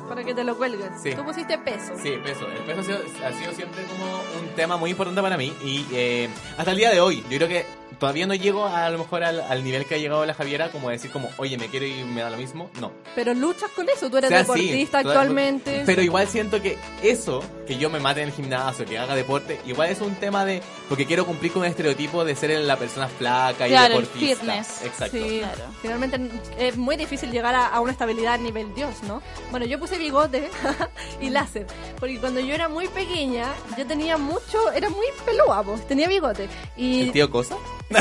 [0.08, 0.89] Para que te lo cuelgues.
[1.02, 1.14] Sí.
[1.16, 1.94] Tú pusiste peso.
[2.02, 2.48] Sí, peso.
[2.48, 4.06] El peso ha sido, ha sido siempre como
[4.42, 5.54] un tema muy importante para mí.
[5.64, 7.66] Y eh, hasta el día de hoy, yo creo que
[8.00, 10.89] todavía no llego a, lo mejor al, al nivel que ha llegado la Javiera, como
[10.89, 12.70] decir como, oye, me quiero y me da lo mismo.
[12.80, 12.92] No.
[13.16, 14.10] Pero luchas con eso.
[14.10, 15.84] Tú eres O sea, sí, deportista toda- actualmente.
[15.86, 19.60] Pero igual siento que eso, que yo me mate en el gimnasio, que haga deporte,
[19.68, 20.62] igual es un tema de...
[20.89, 24.36] Porque quiero cumplir con el estereotipo de ser la persona flaca y Claro, el deportista.
[24.42, 24.82] fitness.
[24.84, 25.18] Exacto.
[25.18, 25.42] Sí,
[25.82, 26.20] finalmente
[26.58, 29.22] es muy difícil llegar a, a una estabilidad a nivel Dios, ¿no?
[29.52, 30.50] Bueno, yo puse bigote
[31.22, 31.66] y láser,
[32.00, 36.48] porque cuando yo era muy pequeña, yo tenía mucho, era muy peluda, pues, tenía bigote.
[36.78, 37.56] Y ¿El tío Cosa?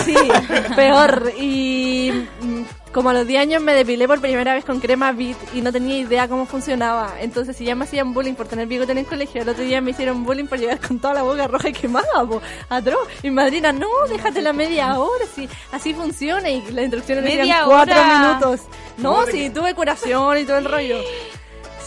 [0.05, 0.15] Sí,
[0.77, 1.33] peor.
[1.39, 2.63] Y mm,
[2.93, 5.73] como a los 10 años me depilé por primera vez con crema Beat y no
[5.73, 7.15] tenía idea cómo funcionaba.
[7.21, 9.81] Entonces, si ya me hacían bullying por tener bigote en el colegio, el otro día
[9.81, 13.09] me hicieron bullying por llegar con toda la boca roja y quemada, po, atroz.
[13.23, 16.49] Y madrina, no, déjate la media hora, si así funciona.
[16.51, 18.61] Y las instrucciones decían Media cuatro minutos.
[18.99, 20.99] No, sí, tuve curación y todo el rollo.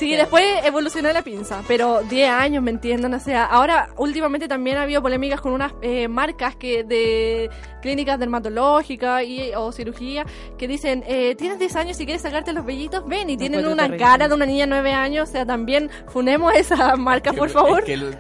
[0.04, 3.14] Sí, después evolucionó la pinza, pero 10 años, ¿me entienden?
[3.14, 7.50] O sea, ahora últimamente también ha habido polémicas con unas eh, marcas que de
[7.82, 10.26] clínicas dermatológicas y, o cirugía
[10.58, 13.84] que dicen, eh, tienes 10 años y quieres sacarte los vellitos, ven, y tienen una
[13.84, 13.98] terrible.
[13.98, 17.54] cara de una niña de 9 años, o sea, también funemos esas marcas, por Es
[17.54, 17.84] favor.
[17.84, 18.12] que lo-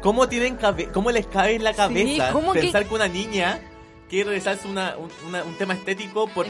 [0.00, 2.94] ¿Cómo, tienen cabe- ¿Cómo les cabe en la cabeza ¿cómo que- pensar que...
[2.94, 3.58] una niña
[4.08, 6.46] quiere realizarse una, un, una- un tema estético por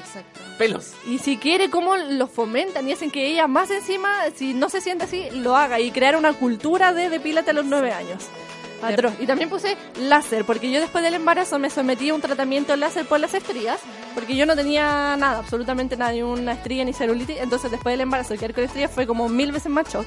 [0.59, 0.93] pelos?
[1.07, 4.81] Y si quiere, cómo lo fomentan y hacen que ella más encima, si no se
[4.81, 8.25] siente así, lo haga y crear una cultura de depílate a los nueve años.
[8.81, 9.15] Atroz.
[9.19, 13.07] Y también puse láser, porque yo después del embarazo me sometí a un tratamiento láser
[13.07, 13.81] por las estrías,
[14.15, 17.39] porque yo no tenía nada, absolutamente nada, ni una estría ni celulitis.
[17.41, 20.07] Entonces, después del embarazo, quedar con estrías fue como mil veces más shock.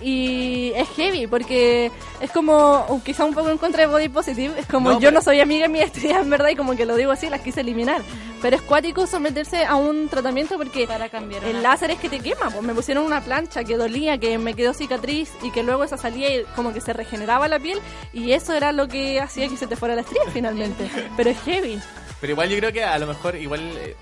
[0.00, 1.90] Y es heavy, porque
[2.20, 5.08] es como, o quizá un poco en contra de Body Positive, es como No, yo
[5.08, 7.28] pero- no soy amiga de mis estrías en verdad, y como que lo digo así,
[7.28, 8.02] las quise eliminar.
[8.40, 12.50] Pero es cuático someterse a un tratamiento porque cambiar el láser es que te quema.
[12.50, 15.96] Pues me pusieron una plancha que dolía, que me quedó cicatriz y que luego esa
[15.96, 17.78] salía y como que se regeneraba la piel
[18.12, 20.90] y eso era lo que hacía que se te fuera la estría finalmente.
[21.16, 21.78] Pero es heavy.
[22.20, 23.94] Pero igual yo creo que a lo mejor igual eh,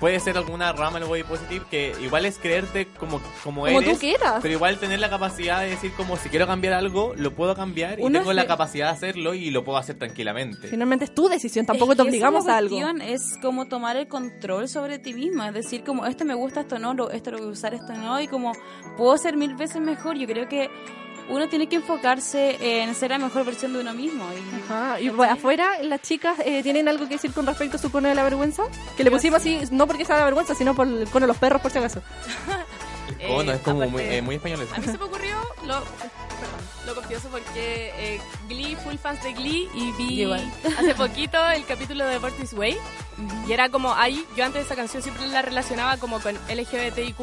[0.00, 3.80] puede ser alguna rama en el body positive que igual es creerte como, como, Como
[3.80, 3.94] eres.
[3.94, 4.36] tú quieras.
[4.42, 7.98] Pero igual tener la capacidad de decir como si quiero cambiar algo, lo puedo cambiar
[7.98, 10.68] y tengo la que- capacidad de hacerlo y lo puedo hacer tranquilamente.
[10.68, 12.78] Finalmente es tu decisión, tampoco Es te que obligamos a algo.
[13.02, 16.78] Es como tomar el control sobre ti mismo, es decir, como esto me gusta, esto
[16.78, 18.52] no, lo- esto lo voy a usar, esto no, y como
[18.96, 20.16] puedo ser mil veces mejor.
[20.16, 20.70] Yo creo que
[21.28, 24.24] uno tiene que enfocarse en ser la mejor versión de uno mismo.
[24.32, 27.80] Y, Ajá, y pues, afuera las chicas eh, tienen algo que decir con respecto a
[27.80, 28.64] su cono de la vergüenza.
[28.96, 31.36] Que le pusimos así, no porque sea la vergüenza, sino por el cono de los
[31.38, 32.02] perros, por si acaso.
[33.18, 34.74] El cono Eh, es como muy, aparte- eh, muy español eso.
[34.74, 39.32] A mí se me ocurrió, lo, perdón, lo confieso porque eh, Glee, full fans de
[39.32, 40.50] Glee, y vi Igual.
[40.78, 42.76] hace poquito el capítulo de This Way.
[43.48, 47.16] Y era como, ahí, yo antes de esa canción siempre la relacionaba como con LGBTIQ+.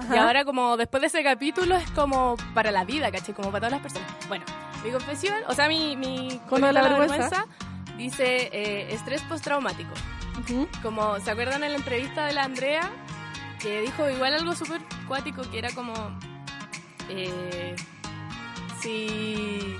[0.00, 0.24] Y Ajá.
[0.24, 3.32] ahora como después de ese capítulo es como para la vida, ¿caché?
[3.32, 4.10] Como para todas las personas.
[4.28, 4.44] Bueno,
[4.84, 7.46] mi confesión, o sea, mi, mi Cono de la conito vergüenza.
[7.96, 9.92] dice eh, estrés postraumático.
[10.82, 12.90] Como, ¿se acuerdan en la entrevista de la Andrea?
[13.60, 15.94] Que dijo igual algo súper cuático, que era como...
[17.08, 17.76] Eh,
[18.80, 19.76] si...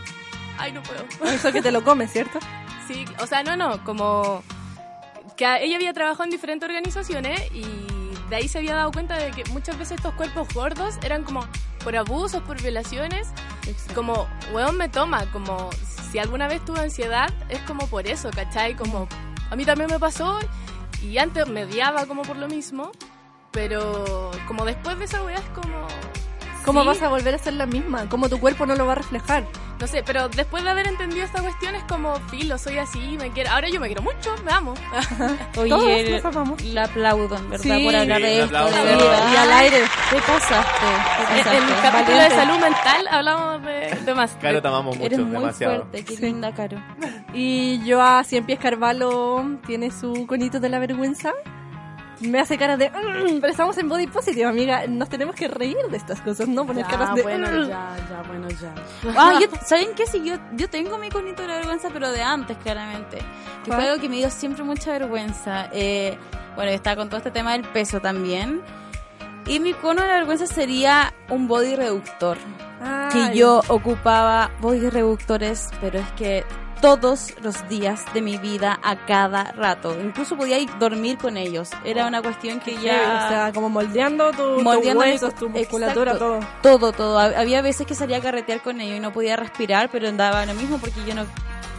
[0.58, 1.04] Ay, no puedo.
[1.32, 2.38] Eso que te lo comes, ¿cierto?
[2.86, 4.42] Sí, o sea, no, no, como
[5.36, 7.64] que ella había trabajado en diferentes organizaciones y
[8.30, 11.46] de ahí se había dado cuenta de que muchas veces estos cuerpos gordos eran como
[11.82, 13.28] por abusos, por violaciones,
[13.94, 15.70] como, weón, me toma, como
[16.10, 18.74] si alguna vez tuve ansiedad, es como por eso, ¿cachai?
[18.74, 19.06] Como
[19.50, 20.38] a mí también me pasó
[21.02, 22.92] y antes me odiaba como por lo mismo,
[23.50, 25.86] pero como después de esa weá es como...
[26.64, 28.08] ¿Cómo sí, vas a volver a ser la misma?
[28.08, 29.44] ¿Cómo tu cuerpo no lo va a reflejar?
[29.80, 33.30] No sé, pero después de haber entendido esta cuestión es como, filo, soy así, me
[33.32, 33.50] quiero...
[33.50, 34.74] Ahora yo me quiero mucho, me amo.
[35.52, 36.62] Todos Oye, nos amamos.
[36.62, 37.84] la aplaudo, en verdad, Sí.
[37.84, 38.76] por hablar Sí, de esto, aplauso.
[38.76, 39.32] de verdad.
[39.32, 39.76] Y al aire.
[40.10, 40.86] Te pasaste,
[41.42, 44.30] te En el capítulo de salud mental hablamos de, de más.
[44.40, 45.74] Caro, te amamos mucho, Eres muy demasiado.
[45.90, 46.78] fuerte, qué linda, Caro.
[47.34, 51.32] Y yo a Cien Pies Carvalho tiene su conito de la vergüenza.
[52.20, 52.90] Me hace cara de...
[52.90, 54.86] "Mm", pero estamos en Body Positive, amiga.
[54.86, 56.64] Nos tenemos que reír de estas cosas, ¿no?
[56.66, 57.22] Poner caras de...
[57.22, 57.68] bueno, "Mm".
[57.68, 58.74] ya, ya, bueno, ya.
[59.16, 60.06] Ah, yo- ¿saben qué?
[60.06, 63.18] Sí, yo, yo tengo mi conito de la vergüenza, pero de antes, claramente.
[63.18, 63.80] Que ¿Cuál?
[63.80, 65.68] fue algo que me dio siempre mucha vergüenza.
[65.72, 66.16] Eh,
[66.56, 68.62] Bueno, está con todo este tema del peso también.
[69.46, 72.38] Y mi cono de la vergüenza sería un body reductor.
[73.12, 76.44] Que yo ocupaba body reductores, pero es que
[76.84, 79.98] todos los días de mi vida a cada rato.
[79.98, 81.70] Incluso podía ir dormir con ellos.
[81.82, 83.24] Era una cuestión que ya...
[83.24, 86.40] O sea, como moldeando tu, moldeando tus mi- huesos, tu musculatura, Exacto.
[86.62, 86.78] todo.
[86.78, 87.18] Todo, todo.
[87.20, 90.44] Hab- Había veces que salía a carretear con ellos y no podía respirar, pero andaba
[90.44, 91.24] lo mismo porque yo no...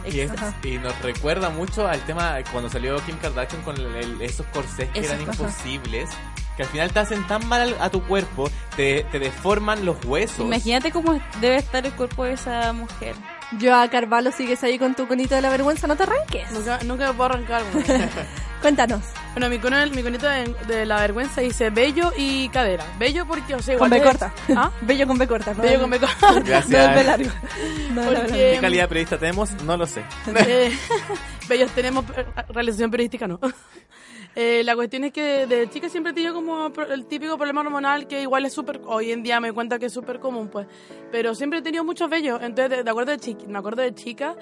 [0.04, 0.32] Y, es-
[0.64, 4.88] y nos recuerda mucho al tema cuando salió Kim Kardashian con el- el- esos corsés
[4.90, 5.32] que Eso, eran ajá.
[5.40, 6.10] imposibles,
[6.56, 10.04] que al final te hacen tan mal al- a tu cuerpo, te, te deforman los
[10.04, 10.40] huesos.
[10.40, 13.14] Imagínate cómo debe estar el cuerpo de esa mujer.
[13.58, 16.50] Yo a Carvalho sigues ahí con tu conito de la vergüenza, no te arranques.
[16.52, 17.62] Nunca, nunca me puedo arrancar.
[18.60, 19.02] Cuéntanos.
[19.34, 22.84] Bueno, mi, cono, mi conito de, de la vergüenza dice bello y cadera.
[22.98, 24.32] Bello porque, o sea, Con igual B es- corta.
[24.56, 24.70] ¿Ah?
[24.80, 25.54] Bello con B corta.
[25.54, 25.62] ¿no?
[25.62, 26.32] Bello con B corta.
[26.44, 26.68] Gracias.
[26.70, 27.30] No, el B largo.
[27.92, 28.02] No.
[28.02, 29.52] Porque- ¿Qué calidad de periodista tenemos?
[29.62, 30.02] No lo sé.
[30.46, 30.76] Eh,
[31.48, 33.38] bellos tenemos eh, realización periodística, no.
[34.38, 38.06] Eh, la cuestión es que de chica siempre he tenido como el típico problema hormonal
[38.06, 40.66] que igual es súper, hoy en día me doy cuenta que es súper común, pues.
[41.10, 42.38] Pero siempre he tenido muchos vellos.
[42.42, 44.36] Entonces, de, de acuerdo de chica, me acuerdo de chica,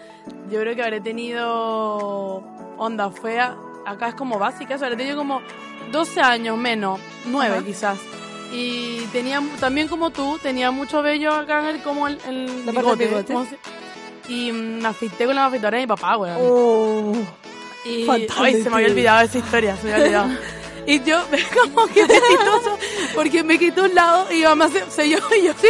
[0.51, 2.43] yo creo que habré tenido
[2.77, 3.57] onda fea.
[3.87, 5.41] Acá es como básica, eso, habré tenido como
[5.93, 7.65] 12 años menos, 9 Ajá.
[7.65, 7.99] quizás.
[8.53, 13.07] Y tenía, también como tú, tenía mucho vello acá en el, como el, el bigote,
[13.07, 13.33] bigote.
[13.33, 13.59] ¿cómo se-
[14.33, 16.37] Y mm, me afeité con la afeitadora de mi papá, weón.
[16.41, 17.13] Oh.
[17.85, 20.39] Y ay, se me había olvidado esa historia, se me había olvidado.
[20.87, 21.25] Y yo,
[21.55, 22.79] como que chistoso,
[23.15, 25.69] porque me quitó un lado y mamá se, se yo, y yo sí.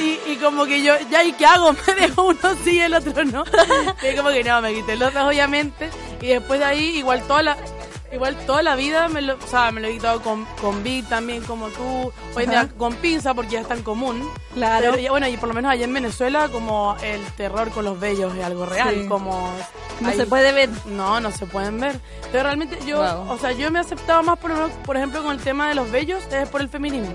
[0.00, 1.72] Y, y como que yo, ya, ¿y qué hago?
[1.72, 3.44] Me dejo uno sí y el otro no.
[4.02, 5.90] Y como que no, me quité los dos, obviamente.
[6.20, 7.56] Y después de ahí, igual toda la,
[8.12, 11.08] igual toda la vida, me lo, o sea, me lo he quitado con, con Vic
[11.08, 12.12] también, como tú.
[12.34, 14.28] Hoy en día con pinza, porque ya es tan común.
[14.54, 14.92] Claro.
[14.94, 18.34] Pero, bueno, y por lo menos allá en Venezuela, como el terror con los vellos
[18.34, 19.08] es algo real, Sí.
[19.08, 19.52] como...
[20.00, 20.70] No hay- se puede ver.
[20.86, 22.00] no, no se pueden ver.
[22.30, 23.32] Pero realmente yo, Wow.
[23.32, 24.52] o sea, yo me he aceptado más, por,
[24.84, 27.14] por ejemplo, con el tema de los bellos, es por el feminismo.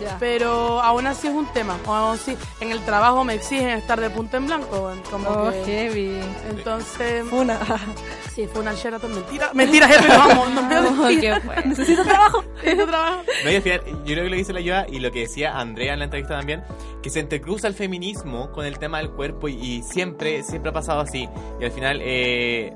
[0.00, 0.16] Ya.
[0.18, 1.76] Pero aún así es un tema.
[1.86, 4.92] O aún así, en el trabajo me exigen estar de punta en blanco.
[5.10, 6.20] Como Oh, que- heavy.
[6.50, 7.58] Entonces, Una.
[8.34, 9.12] sí, fue una Sheraton.
[9.14, 10.74] Mentira, mentira, jefe, vamos, no me
[11.14, 11.20] decir.
[11.20, 11.68] qué fuerte.
[11.68, 12.44] Necesito trabajo.
[12.62, 13.22] Necesito trabajo.
[13.44, 15.20] No, y al final, yo creo que lo que dice la Yoda y lo que
[15.20, 16.62] decía Andrea en la entrevista también,
[17.02, 20.72] que se entrecruza el feminismo con el tema del cuerpo y, y siempre, siempre ha
[20.72, 21.28] pasado así.
[21.60, 22.72] Y al final, eh,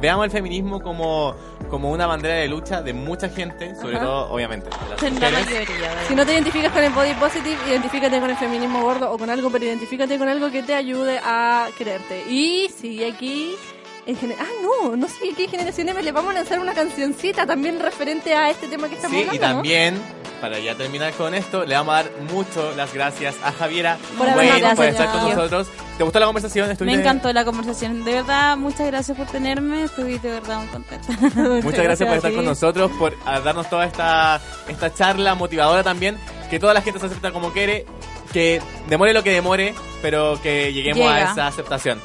[0.00, 1.34] veamos el feminismo como,
[1.68, 4.04] como una bandera de lucha de mucha gente, sobre Ajá.
[4.06, 5.46] todo, obviamente, de las En la mujeres.
[5.68, 5.94] mayoría.
[5.94, 9.18] de- Si no te identificas con el body positive, identifícate con el feminismo gordo o
[9.18, 12.24] con algo, pero identifícate con algo que te ayude a creerte.
[12.28, 13.54] Y sigue aquí.
[14.06, 16.02] En gener- ah, no, no sigue aquí en Generación M.
[16.02, 19.36] Le vamos a lanzar una cancioncita también referente a este tema que estamos Sí, hablando.
[19.36, 20.00] y también,
[20.40, 24.26] para ya terminar con esto, le vamos a dar mucho las gracias a Javiera Por
[24.28, 25.68] Wayne habernos por gracias, estar con nosotros.
[25.96, 26.76] ¿Te gustó la conversación?
[26.80, 28.04] Me encantó la conversación.
[28.04, 29.84] De verdad, muchas gracias por tenerme.
[29.84, 31.12] Estoy de verdad muy contenta.
[31.62, 36.16] Muchas gracias por a estar con nosotros, por darnos toda esta, esta charla motivadora también.
[36.50, 37.84] Que toda la gente se acepta como quiere,
[38.32, 41.32] que demore lo que demore, pero que lleguemos a Llega.
[41.32, 42.00] esa aceptación.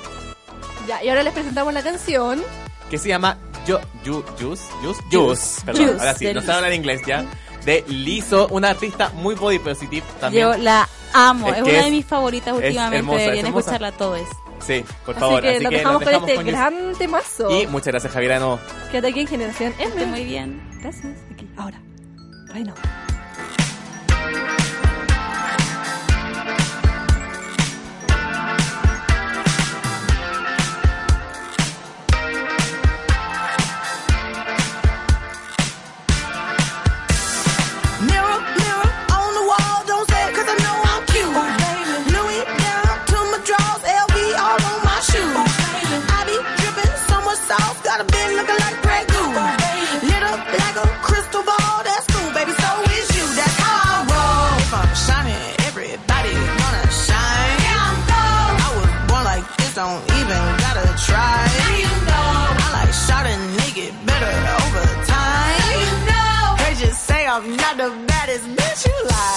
[0.88, 2.44] Ya, y ahora les presentamos la canción.
[2.90, 6.74] Que se llama Yo, Ju- Juice, Juice, Juice, perdón, Juice, ahora sí, no sabe hablar
[6.74, 7.26] inglés ya.
[7.66, 10.44] De Lizo, una artista muy body positive también.
[10.52, 11.48] Yo la amo.
[11.50, 12.98] Es Es, una es- de mis favoritas últimamente.
[12.98, 13.60] hermosa, es Deberían hermosa.
[13.76, 14.20] escucharla todos.
[14.66, 15.42] Sí, por Así favor.
[15.42, 16.58] que Así lo que dejamos con dejamos este con Juice.
[16.58, 17.62] gran temazo.
[17.62, 18.60] Y muchas gracias, nuevo.
[18.92, 20.06] Quédate aquí en Generación M.
[20.06, 20.62] Muy bien.
[20.82, 21.18] Gracias.
[21.32, 21.82] Aquí, ahora.
[22.48, 22.74] Reino.
[59.76, 61.50] Don't even gotta try.
[61.58, 62.30] Now you know.
[62.62, 65.58] I like shot and nigga better over time.
[65.58, 66.64] Now you know.
[66.64, 69.33] Heard you say I'm not the baddest bitch you like.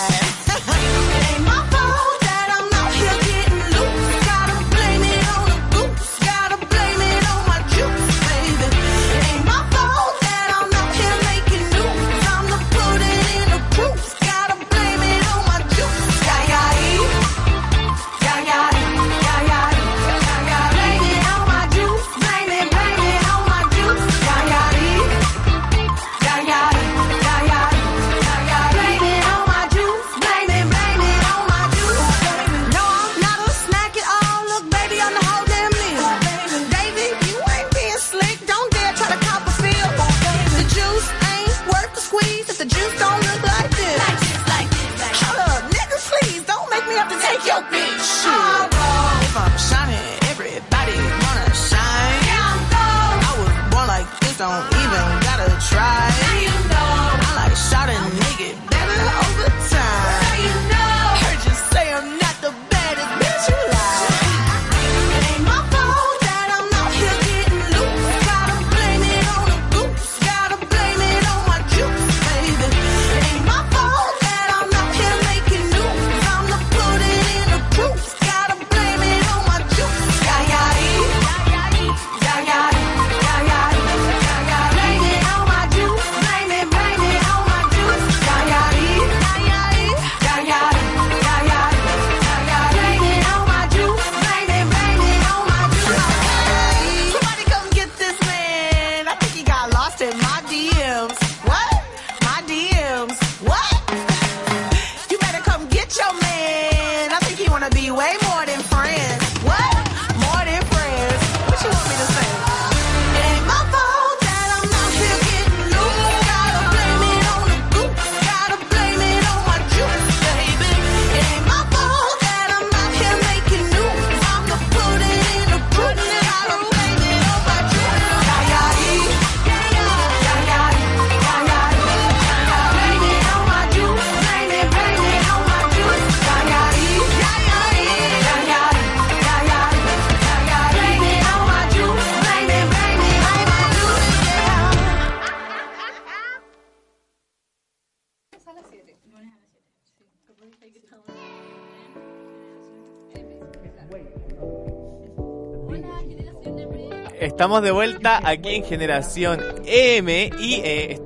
[157.19, 161.01] Estamos de vuelta aquí en Generación M y eh,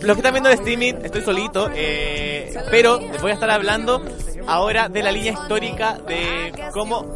[0.00, 4.02] los que están viendo el streaming, estoy solito, eh, pero les voy a estar hablando
[4.50, 7.14] ahora de la línea histórica de cómo...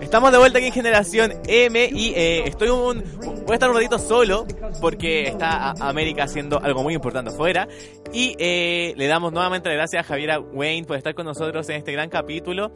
[0.00, 3.02] Estamos de vuelta aquí en Generación M y eh, estoy un...
[3.20, 4.46] Voy a estar un ratito solo
[4.80, 7.66] porque está América haciendo algo muy importante afuera.
[8.12, 11.76] Y eh, le damos nuevamente las gracias a Javiera Wayne por estar con nosotros en
[11.76, 12.72] este gran capítulo.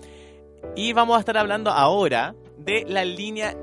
[0.74, 3.56] Y vamos a estar hablando ahora de la línea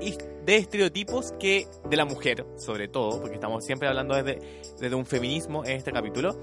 [0.44, 4.40] de estereotipos que de la mujer, sobre todo, porque estamos siempre hablando desde,
[4.80, 6.38] desde un feminismo en este capítulo,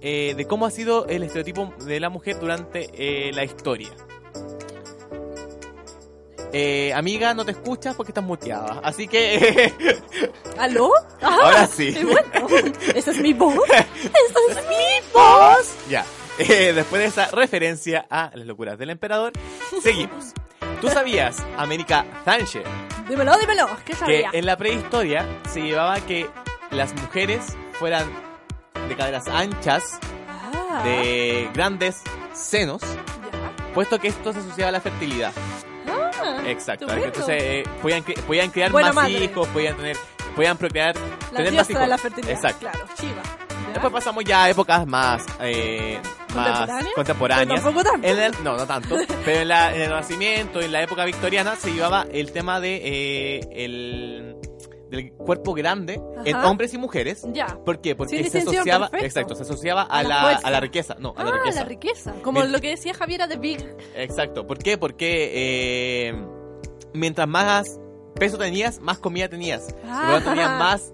[0.00, 3.90] eh, de cómo ha sido el estereotipo de la mujer durante eh, la historia.
[6.56, 8.80] Eh, amiga, no te escuchas porque estás muteada.
[8.84, 9.72] Así que.
[10.58, 10.92] ¿Aló?
[11.20, 11.92] Ahora sí.
[11.92, 12.72] qué bueno.
[12.94, 13.56] Esa es mi voz.
[13.68, 15.74] Esa es mi voz.
[15.90, 16.06] ya.
[16.38, 19.32] Después de esa referencia a las locuras del emperador,
[19.82, 20.32] seguimos.
[20.84, 22.62] ¿Tú sabías, América Sánchez,
[23.08, 23.66] Dímelo, dímelo.
[23.86, 24.30] ¿Qué que sabía?
[24.32, 26.28] en la prehistoria se llevaba que
[26.70, 28.06] las mujeres fueran
[28.88, 30.82] de caderas anchas, Ah.
[30.84, 32.02] de grandes
[32.34, 32.82] senos,
[33.72, 35.32] puesto que esto se asociaba a la fertilidad?
[35.88, 36.86] Ah, Exacto.
[36.92, 39.24] Entonces eh, podían, cre- podían crear Buena más madre.
[39.24, 39.96] hijos, podían tener,
[40.36, 40.94] podían procrear,
[41.32, 41.80] La tener más hijos.
[41.82, 42.34] de la fertilidad.
[42.34, 42.60] Exacto.
[42.60, 43.22] Claro, chiva.
[43.72, 45.98] Después pasamos ya a épocas más, eh,
[46.34, 47.62] más ¿Contemporáneas?
[47.62, 48.06] tampoco tanto.
[48.08, 48.96] En el- no, no tanto.
[49.24, 52.80] Pero en, la- en el Renacimiento, en la época victoriana, se llevaba el tema de
[52.84, 54.36] eh, el
[54.90, 56.48] del cuerpo grande en Ajá.
[56.48, 57.22] hombres y mujeres.
[57.32, 57.46] Ya.
[57.64, 57.96] ¿Por qué?
[57.96, 59.06] Porque se asociaba, perfecto.
[59.06, 60.94] exacto, se asociaba a, A la a la riqueza.
[61.00, 61.60] No, a la ah, riqueza.
[61.60, 62.14] la riqueza.
[62.22, 63.58] Como lo que decía Javiera de Big.
[63.96, 64.46] Exacto.
[64.46, 64.78] ¿Por qué?
[64.78, 65.30] Porque
[66.08, 66.14] eh,
[66.92, 67.80] mientras más
[68.14, 69.74] peso tenías, más comida tenías.
[69.84, 70.58] Lo tanto tenías Ah.
[70.58, 70.92] más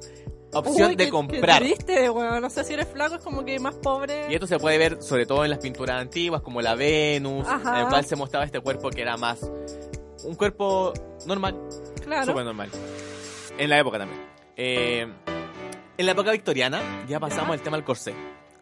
[0.52, 1.62] opción Uy, de qué- comprar.
[1.62, 4.26] Qué triste, bueno, no sé si eres flaco, es como que más pobre.
[4.30, 7.76] Y esto se puede ver sobre todo en las pinturas antiguas, como la Venus, Ajá.
[7.78, 9.40] en el cual se mostraba este cuerpo que era más
[10.24, 10.92] un cuerpo
[11.26, 11.56] normal,
[12.04, 12.26] Claro.
[12.26, 12.68] súper normal.
[13.58, 14.20] En la época también.
[14.56, 15.06] Eh,
[15.96, 18.14] en la época victoriana ya pasamos al tema del corsé.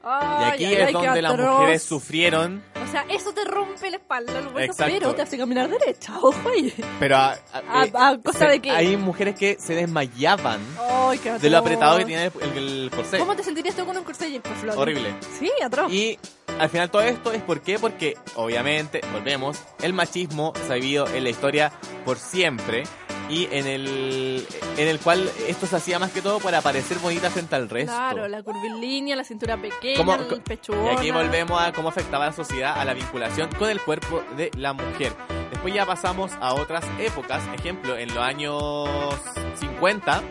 [0.02, 3.96] Ay, y aquí ay, es ay, donde las mujeres sufrieron, sea, eso te rompe la
[3.98, 4.94] espalda, lo puedes Exacto.
[4.98, 6.72] pero te hace caminar derecha, ojo ahí.
[6.98, 8.70] pero a, a- ¿A- eh, a costa se- de qué?
[8.70, 12.90] hay mujeres que se desmayaban Ay, qué de lo apretado que tiene el, el- el
[12.94, 13.18] corsé.
[13.18, 14.40] ¿Cómo te sentirías tú con un corsé y?
[14.76, 15.14] Horrible.
[15.38, 15.92] Sí, atroz.
[15.92, 16.18] Y
[16.58, 21.06] al final todo esto es por qué, porque obviamente, volvemos, el machismo se ha vivido
[21.08, 21.72] en la historia
[22.04, 22.84] por siempre
[23.28, 27.30] y en el, en el cual esto se hacía más que todo para parecer bonita
[27.30, 27.92] frente al resto.
[27.92, 30.92] Claro, la curvilínea, la cintura pequeña, ¿Cómo- el pechugona.
[30.92, 34.50] Y aquí volvemos a cómo afectaba la sociedad a la vinculación con el cuerpo de
[34.56, 35.12] la mujer.
[35.50, 37.42] Después ya pasamos a otras épocas.
[37.54, 38.88] Ejemplo, en los años
[39.60, 40.22] 50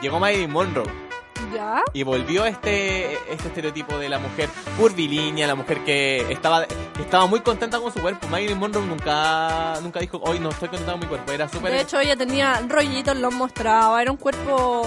[0.00, 1.07] llegó Marilyn Monroe.
[1.54, 1.82] ¿Ya?
[1.92, 6.64] y volvió este este estereotipo de la mujer curvilínea, la mujer que estaba
[7.00, 8.26] estaba muy contenta con su cuerpo.
[8.28, 11.80] Marilyn Monroe nunca nunca dijo, "Hoy no estoy contenta con mi cuerpo." Era súper De
[11.80, 14.00] hecho, ella tenía rollitos, los mostraba.
[14.02, 14.86] Era un cuerpo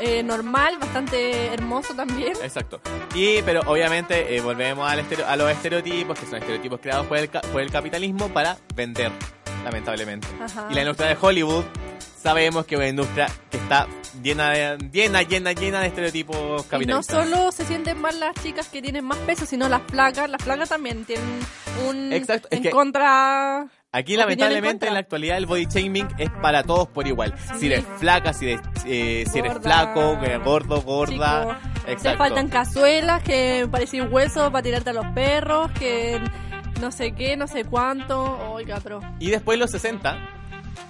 [0.00, 2.32] eh, normal, bastante hermoso también.
[2.42, 2.80] Exacto.
[3.14, 7.16] Y, pero obviamente eh, volvemos al estereo- a los estereotipos, que son estereotipos creados por
[7.18, 9.12] el, por el capitalismo para vender,
[9.64, 10.26] lamentablemente.
[10.42, 10.66] Ajá.
[10.70, 11.64] Y la industria de Hollywood,
[12.20, 13.86] sabemos que es una industria que está
[14.22, 17.24] llena, de, llena, llena, llena de estereotipos Y no capitalistas.
[17.28, 20.28] solo se sienten mal las chicas que tienen más peso, sino las flacas.
[20.30, 21.26] Las flacas también tienen
[21.88, 23.66] un Exacto, es en que- contra.
[23.92, 27.32] Aquí, en lamentablemente, en la actualidad, el body shaming es para todos por igual.
[27.60, 31.60] Si eres flaca, si eres, eh, si eres flaco, gordo, gorda.
[32.02, 36.20] Te faltan cazuelas que parecen huesos para tirarte a los perros, que
[36.80, 38.20] no sé qué, no sé cuánto.
[38.52, 39.00] Oiga, pero.
[39.20, 40.18] Y después, los 60,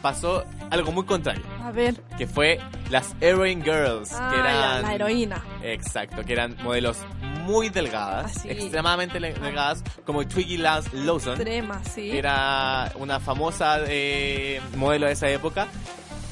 [0.03, 1.43] pasó algo muy contrario.
[1.63, 1.95] A ver.
[2.19, 2.59] que fue
[2.91, 5.45] las Heroin Girls, Ah, que ya, eran la heroína.
[5.63, 6.99] exacto, que eran modelos
[7.45, 8.51] muy delgadas, Así.
[8.51, 12.11] extremadamente le- delgadas, como Twiggy Lance Lawson, Extrema, sí.
[12.11, 15.67] que era una famosa eh, modelo de esa época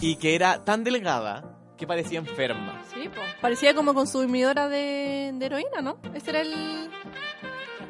[0.00, 1.44] y que era tan delgada
[1.76, 2.82] que parecía enferma.
[2.94, 3.20] Sí, po.
[3.40, 5.98] Parecía como consumidora de, de heroína, ¿no?
[6.14, 6.90] Ese era el, el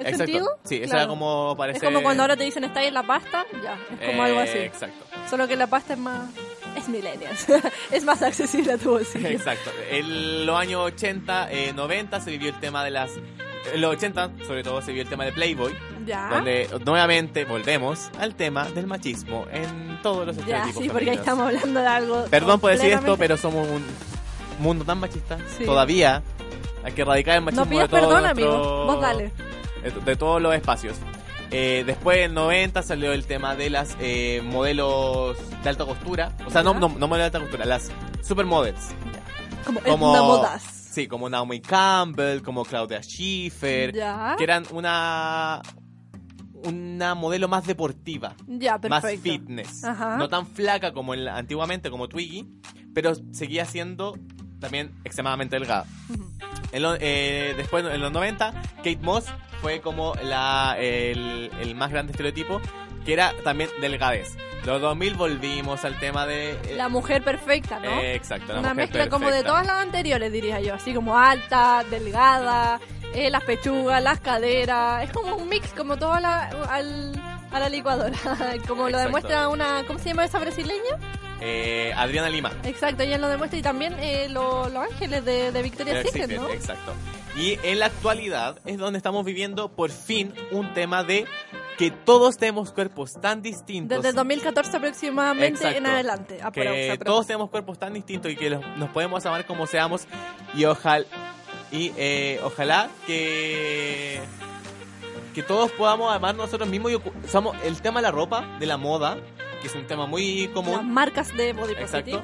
[0.01, 0.17] Exacto.
[0.19, 0.47] sentido.
[0.65, 0.99] Sí, eso Claro.
[1.03, 3.77] era como parece Es como cuando ahora te dicen está ahí en la pasta, ya,
[4.01, 4.59] es como algo así.
[4.59, 5.05] Exacto.
[5.33, 6.29] Solo que la pasta es más...
[6.77, 7.47] Es millennials.
[7.91, 9.29] es más accesible a tu bolsillo.
[9.29, 9.71] Exacto.
[9.91, 13.13] En los años 80, eh, 90 se vivió el tema de las...
[13.73, 15.73] En los 80, sobre todo, se vivió el tema de Playboy.
[16.05, 16.29] Ya.
[16.29, 21.17] Donde nuevamente volvemos al tema del machismo en todos los Ya, estereotipos sí, porque ahí
[21.17, 21.21] femeninos.
[21.21, 22.25] estamos hablando de algo...
[22.27, 23.85] Perdón por decir esto, completamente- pero somos un
[24.63, 25.39] mundo tan machista.
[25.57, 25.65] Sí.
[25.65, 26.23] Todavía
[26.85, 28.85] hay que erradicar el machismo No pidas de todo perdón, nuestro- amigo.
[28.85, 29.33] Vos dale.
[29.83, 30.97] De, de todos los espacios.
[31.53, 36.35] Eh, después en 90 salió el tema de las eh, modelos de alta costura.
[36.47, 37.91] O sea, no, no, no modelos de alta costura, las
[38.23, 38.89] supermodels.
[39.67, 40.63] Como, Como, etnomodas.
[40.63, 43.93] Sí, como Naomi Campbell, como Claudia Schiffer.
[43.95, 44.35] Ya.
[44.39, 45.63] Que eran una
[46.65, 48.35] una modelo más deportiva.
[48.47, 49.83] Ya, Más fitness.
[49.85, 50.17] Ajá.
[50.17, 52.49] No tan flaca como en la- antiguamente, como Twiggy,
[52.95, 54.17] pero seguía siendo
[54.61, 55.87] también extremadamente delgada.
[56.71, 59.25] En lo- eh, después, en los 90, Kate Moss
[59.63, 62.61] fue como la, el, el más grande estereotipo,
[63.07, 64.37] que era también delgadez.
[64.67, 66.51] Los 2000 volvimos al tema de...
[66.53, 67.89] eh, La mujer perfecta, ¿no?
[67.91, 69.51] eh, exacto, la Una mujer mezcla como de perfecta.
[69.51, 70.75] todas las anteriores, diría yo.
[70.75, 72.81] Así como alta, delgada,
[73.15, 75.03] eh, las pechugas, las caderas.
[75.05, 77.13] Es como un mix, como toda la, al,
[77.51, 78.17] a la licuadora.
[78.69, 79.05] como lo Exacto.
[79.05, 79.83] demuestra una...
[79.87, 80.97] ¿Cómo se llama esa brasileña?
[81.41, 82.53] Eh, Adriana Lima.
[82.63, 83.59] Exacto, ella lo demuestra.
[83.59, 86.51] Y también eh, lo- los ángeles de, de Victoria's Del Secret, Secret, ¿no?
[86.51, 86.93] Exacto.
[87.37, 91.25] Y en la actualidad es donde estamos viviendo por fin un tema de
[91.79, 93.97] que todos tenemos cuerpos tan distintos.
[93.97, 95.79] Desde el 2014 aproximadamente Exacto.
[95.79, 96.39] en adelante.
[96.43, 97.07] aprox, que aprox.
[97.07, 100.07] todos tenemos cuerpos tan distintos y que los- nos podemos amar como seamos
[100.55, 101.07] y ojalá
[101.71, 104.21] y eh, ojalá que
[105.35, 108.77] que todos podamos amar nosotros mismos y somos el tema de la ropa de la
[108.77, 109.17] moda
[109.63, 111.81] que es un tema muy Las común marcas de Body Positive.
[111.81, 112.23] exacto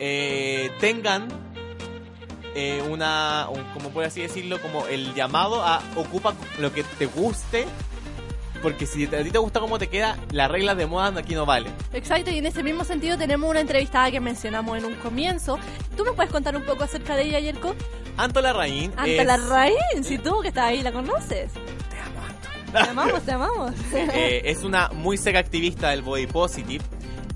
[0.00, 1.28] eh, tengan
[2.58, 7.06] eh, una un- como por así decirlo como el llamado a ocupa lo que te
[7.06, 7.66] guste
[8.62, 11.46] porque si a ti te gusta cómo te queda las reglas de moda aquí no
[11.46, 15.58] valen Exacto, y en ese mismo sentido tenemos una entrevistada que mencionamos en un comienzo.
[15.96, 17.74] ¿Tú me puedes contar un poco acerca de ella, Yerko?
[18.16, 21.52] Anto Larraín Anta es- Larraín, si tú que estás ahí la conoces.
[22.72, 23.72] Te amamos, te amamos.
[23.94, 26.84] Eh, es una muy seca activista del body positive.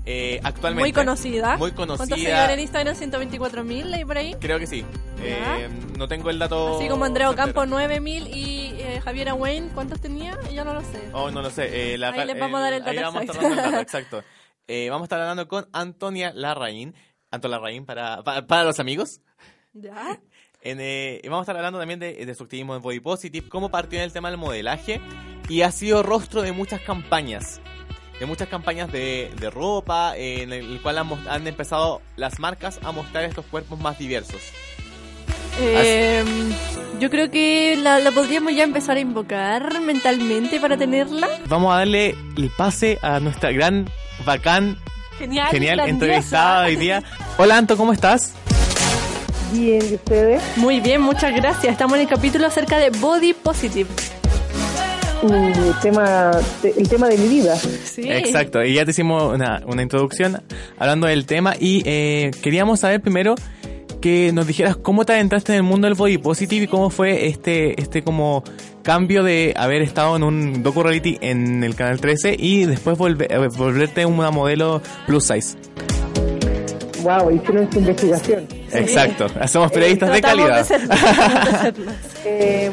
[0.05, 0.83] Eh, actualmente.
[0.83, 1.57] Muy conocida.
[1.57, 2.15] Muy ¿Cuántos conocida.
[2.17, 2.95] seguidores en Instagram?
[2.95, 4.35] 124 mil, leí por ahí.
[4.39, 4.83] Creo que sí.
[5.21, 6.77] Eh, no tengo el dato.
[6.77, 7.51] Así como Andrea certero.
[7.51, 10.37] Ocampo 9000 y eh, Javiera Wayne, ¿cuántos tenía?
[10.53, 10.99] Yo no lo sé.
[11.13, 11.93] Oh, no lo sé.
[11.93, 13.55] eh, la- Ahí les vamos a dar el ahí dato vamos a estar exacto.
[13.55, 14.23] dando el dato, exacto.
[14.67, 16.93] Eh, vamos a estar hablando con Antonia Larraín.
[17.31, 19.21] Anto Larraín para, para, para los amigos.
[19.73, 20.19] ¿Ya?
[20.65, 23.69] En, eh, vamos a estar hablando también de, de su activismo en Body Positive, cómo
[23.69, 25.01] partió en el tema del modelaje
[25.49, 27.59] y ha sido rostro de muchas campañas.
[28.19, 32.79] De muchas campañas de, de ropa, eh, en el cual han, han empezado las marcas
[32.83, 34.41] a mostrar estos cuerpos más diversos.
[35.59, 36.23] Eh,
[36.99, 41.27] yo creo que la, la podríamos ya empezar a invocar mentalmente para tenerla.
[41.47, 43.89] Vamos a darle el pase a nuestra gran,
[44.25, 44.77] bacán,
[45.19, 47.03] Genial, genial entrevistada hoy día.
[47.37, 48.33] Hola Anto, ¿cómo estás?
[49.51, 50.41] Bien, ¿y ustedes?
[50.57, 51.71] Muy bien, muchas gracias.
[51.71, 53.87] Estamos en el capítulo acerca de Body Positive.
[55.31, 56.31] El tema,
[56.63, 57.55] el tema de mi vida.
[57.55, 58.11] Sí.
[58.11, 60.41] Exacto, y ya te hicimos una, una introducción
[60.77, 63.35] hablando del tema y eh, queríamos saber primero
[64.01, 67.27] que nos dijeras cómo te adentraste en el mundo del body positive y cómo fue
[67.27, 68.43] este este como
[68.81, 73.27] cambio de haber estado en un docu reality en el canal 13 y después volve-
[73.29, 75.55] eh, volverte una modelo plus size.
[77.01, 78.47] Wow, hicieron su investigación.
[78.73, 80.57] Exacto, somos periodistas de calidad.
[80.57, 81.91] de serlo, tratamos de serlo.
[82.25, 82.71] Eh,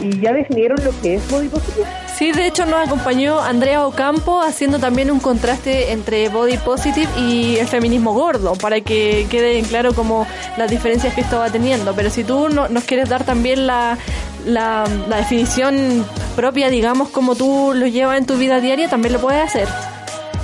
[0.00, 1.86] ¿y ya definieron lo que es body positive?
[2.16, 7.56] Sí, de hecho nos acompañó Andrea Ocampo haciendo también un contraste entre body positive y
[7.56, 10.26] el feminismo gordo, para que quede en claro como
[10.56, 11.92] las diferencias que esto va teniendo.
[11.94, 13.98] Pero si tú no- nos quieres dar también la,
[14.46, 16.06] la, la definición
[16.36, 19.68] propia, digamos, como tú lo llevas en tu vida diaria, también lo puedes hacer.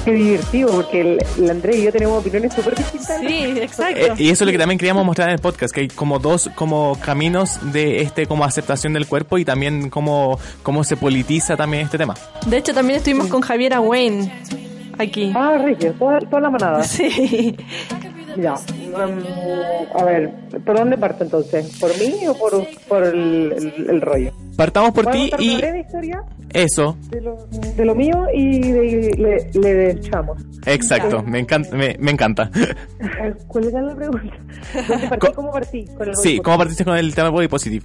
[0.04, 3.20] Qué divertido, porque el, el André y yo tenemos opiniones súper distintas.
[3.20, 4.00] Sí, exacto.
[4.00, 6.18] Eh, y eso es lo que también queríamos mostrar en el podcast, que hay como
[6.18, 11.56] dos como caminos de este como aceptación del cuerpo y también cómo, cómo se politiza
[11.56, 12.14] también este tema.
[12.46, 14.32] De hecho, también estuvimos con Javiera Wayne
[14.98, 15.32] aquí.
[15.34, 16.82] Ah, Regio, toda, toda la manada.
[16.82, 17.56] Sí.
[18.36, 20.30] Ya, mm, a ver,
[20.64, 21.78] ¿por dónde parto entonces?
[21.80, 24.30] ¿Por mí o por, por el, el- el rollo?
[24.56, 26.22] Partamos por ti y breve historia
[26.52, 30.42] eso, de lo, de lo mío y de, le, le echamos.
[30.66, 31.74] exacto, me encanta.
[31.76, 32.50] Me, me encanta.
[33.48, 34.34] ¿Cuál era la pregunta?
[34.88, 35.32] ¿Dónde partí?
[35.34, 35.84] ¿Cómo partí?
[35.96, 37.84] Con el Sí, ¿cómo partiste con el tema body positive?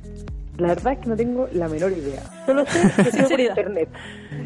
[0.58, 2.22] La verdad es que no tengo la menor idea.
[2.46, 2.80] Solo sé
[3.12, 3.90] que por internet.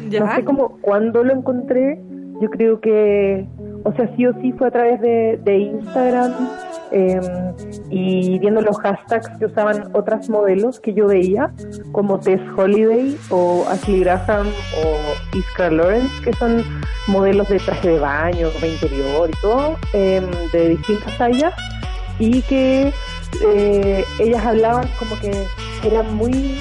[0.08, 0.20] Ya.
[0.20, 2.00] No sé cómo, cuándo lo encontré.
[2.40, 3.46] Yo creo que,
[3.84, 6.32] o sea, sí o sí fue a través de, de Instagram
[6.92, 7.20] eh,
[7.90, 11.52] y viendo los hashtags que usaban otras modelos que yo veía,
[11.92, 14.48] como Tess Holiday o Ashley Graham
[14.84, 16.64] o Iskra Lawrence, que son
[17.06, 20.22] modelos de traje de baño, ropa interior y todo, eh,
[20.52, 21.54] de distintas tallas
[22.18, 22.92] y que
[23.44, 25.32] eh, ellas hablaban como que
[25.86, 26.58] eran muy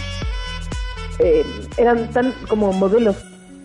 [1.20, 1.44] eh,
[1.78, 3.18] eran tan como modelos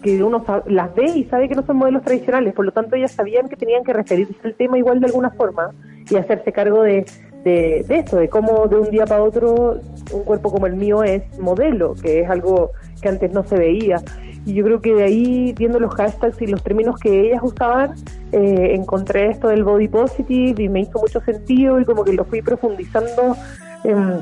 [0.04, 3.12] que uno las ve y sabe que no son modelos tradicionales, por lo tanto ellas
[3.12, 5.70] sabían que tenían que referirse al tema igual de alguna forma
[6.10, 7.06] y hacerse cargo de,
[7.42, 9.80] de, de esto, de cómo de un día para otro
[10.12, 13.96] un cuerpo como el mío es modelo, que es algo que antes no se veía.
[14.44, 17.94] Y yo creo que de ahí, viendo los hashtags y los términos que ellas usaban,
[18.32, 22.26] eh, encontré esto del body positive y me hizo mucho sentido y como que lo
[22.26, 23.36] fui profundizando
[23.84, 24.20] em,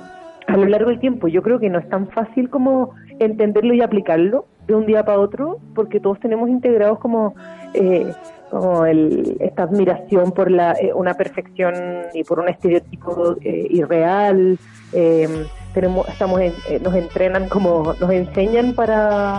[0.52, 1.28] a lo largo del tiempo.
[1.28, 5.18] Yo creo que no es tan fácil como entenderlo y aplicarlo de un día para
[5.18, 7.34] otro, porque todos tenemos integrados como,
[7.74, 8.12] eh,
[8.50, 11.74] como el, esta admiración por la, eh, una perfección
[12.14, 14.58] y por un estereotipo eh, irreal.
[14.92, 19.38] eh, tenemos, estamos en- eh, nos entrenan como, nos enseñan para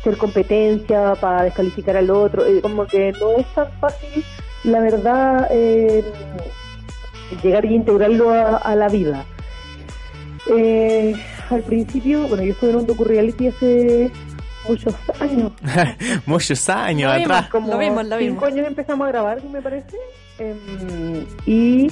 [0.00, 4.24] hacer competencia, para descalificar al otro, como que no es tan fácil,
[4.64, 5.50] la verdad,
[7.42, 9.24] llegar y integrarlo a la vida.
[10.54, 11.14] Eh,
[11.50, 14.10] al principio, bueno, yo estuve en un docu-reality hace
[14.68, 15.52] muchos años.
[16.26, 17.50] Muchos años Lo vimos, atrás.
[17.50, 18.42] como Lo vimos, lo cinco vimos.
[18.44, 19.96] años empezamos a grabar, me parece.
[20.38, 21.88] Em, y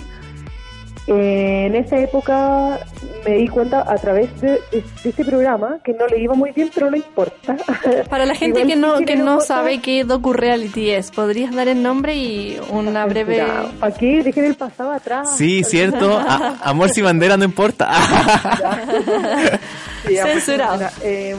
[1.06, 2.78] eh, en esa época
[3.26, 6.50] me di cuenta a través de, de- de este programa que no le iba muy
[6.52, 7.56] bien, pero no importa.
[8.08, 11.82] Para la gente que no sí que no sabe qué docu-reality es, ¿podrías dar el
[11.82, 13.44] nombre y una breve...
[13.80, 14.22] ¿Para qué?
[14.22, 15.36] Dejen el pasado atrás.
[15.36, 16.18] Sí, cierto.
[16.26, 17.90] A- amor sin bandera no importa.
[20.10, 20.78] Ya, Censurado.
[20.78, 21.36] pues, mira, eh,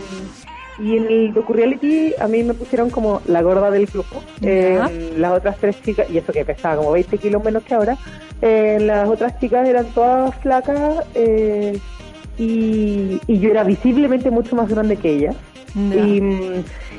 [0.79, 4.21] y en el docu-reality a mí me pusieron como la gorda del grupo.
[4.41, 7.97] Eh, las otras tres chicas, y eso que pesaba como 20 kilos menos que ahora,
[8.41, 11.79] eh, las otras chicas eran todas flacas eh,
[12.37, 15.35] y, y yo era visiblemente mucho más grande que ellas.
[15.75, 16.21] Y,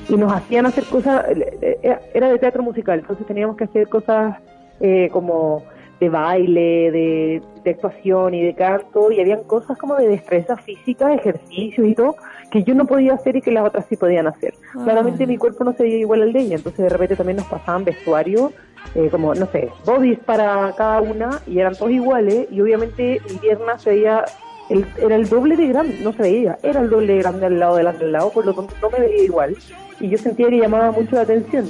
[0.08, 3.88] y nos hacían hacer cosas, eh, era- era de teatro musical, entonces teníamos que hacer
[3.88, 4.36] cosas
[4.80, 5.62] eh, como
[5.98, 11.14] de baile, de, de actuación y de canto, y habían cosas como de destreza física,
[11.14, 12.16] ejercicios y todo,
[12.50, 14.54] que yo no podía hacer y que las otras sí podían hacer.
[14.74, 14.80] Ah.
[14.84, 17.46] Claramente mi cuerpo no se veía igual al de ella, entonces de repente también nos
[17.46, 18.52] pasaban vestuario,
[18.94, 23.36] eh, como, no sé, bodies para cada una, y eran todos iguales, y obviamente mi
[23.38, 24.24] pierna se veía,
[24.70, 27.58] el- era el doble de grande, no se veía, era el doble de grande al
[27.58, 29.56] lado delante del lado, por lo tanto no me veía igual,
[30.00, 31.66] y yo sentía que llamaba mucho la atención.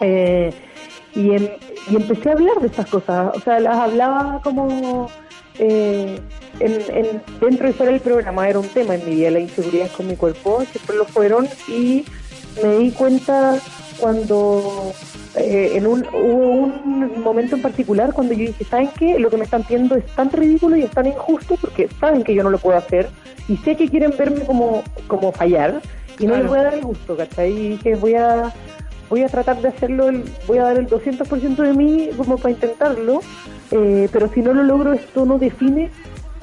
[0.00, 0.52] Eh,
[1.14, 1.48] y, em-
[1.90, 5.08] y empecé a hablar de estas cosas, o sea, las hablaba como
[5.58, 6.18] eh,
[6.60, 9.90] en, en- dentro y fuera del programa, era un tema en mi vida, la inseguridad
[9.96, 12.04] con mi cuerpo, siempre lo fueron, y
[12.62, 13.58] me di cuenta
[13.98, 14.92] cuando
[15.36, 19.18] eh, en un, hubo un momento en particular cuando yo dije, ¿saben qué?
[19.18, 22.34] Lo que me están pidiendo es tan ridículo y es tan injusto porque saben que
[22.34, 23.08] yo no lo puedo hacer
[23.48, 25.80] y sé que quieren verme como, como fallar
[26.18, 26.42] y no Claro.
[26.42, 27.52] les voy a dar el gusto, ¿cachai?
[27.52, 28.52] Y dije, voy a
[29.10, 32.50] voy a tratar de hacerlo, el- voy a dar el 200% de mí como para
[32.52, 33.20] intentarlo,
[33.72, 35.90] eh, pero si no lo logro esto no define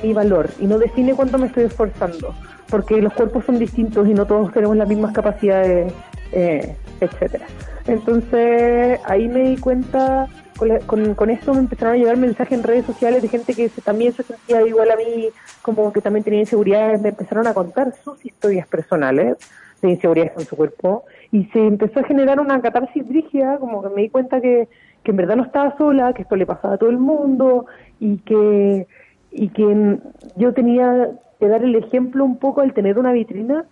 [0.04, 2.36] mi valor y no define cuánto me estoy esforzando,
[2.70, 5.92] porque los cuerpos son distintos y no todos tenemos las mismas capacidades,
[6.34, 7.48] eh, etcétera.
[7.88, 10.28] Entonces ahí me di cuenta,
[10.58, 13.70] con, la- con, esto me empezaron a llegar mensajes en redes sociales de gente que
[13.70, 15.30] se- también se sentía igual a mí,
[15.62, 19.38] como que también tenía inseguridades, me empezaron a contar sus historias personales
[19.82, 23.90] de inseguridades con su cuerpo y se empezó a generar una catarsis brígida, como que
[23.90, 24.68] me di cuenta que,
[25.04, 27.66] que en verdad no estaba sola, que esto le pasaba a todo el mundo
[28.00, 28.88] y que,
[29.32, 30.00] y que
[30.36, 33.66] yo tenía que dar el ejemplo un poco al tener una vitrina,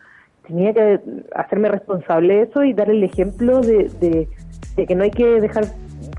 [0.47, 0.99] tenía que
[1.33, 4.27] hacerme responsable de eso y dar el ejemplo de, de,
[4.75, 5.65] de que no hay que dejar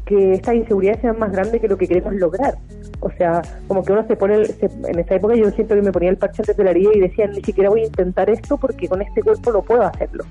[0.04, 2.54] que estas inseguridades sean más grandes que lo que queremos lograr.
[3.00, 5.82] O sea, como que uno se pone, el- se- en esa época yo siento que
[5.82, 8.28] me ponía el parche antes de la herida y decía, ni siquiera voy a intentar
[8.30, 10.24] esto porque con este cuerpo no puedo hacerlo.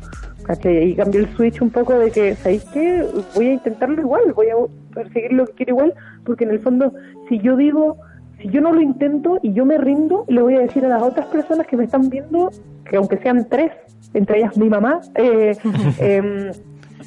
[0.43, 0.89] ¿Cachai?
[0.91, 3.05] Y cambié el switch un poco de que, ¿sabéis qué?
[3.35, 4.55] Voy a intentarlo igual, voy a
[4.93, 5.93] perseguir lo que quiero igual,
[6.23, 6.91] porque en el fondo,
[7.29, 7.97] si yo digo,
[8.41, 11.01] si yo no lo intento y yo me rindo, le voy a decir a las
[11.01, 12.51] otras personas que me están viendo,
[12.89, 13.71] que aunque sean tres,
[14.13, 15.55] entre ellas mi mamá, eh,
[15.99, 16.51] em,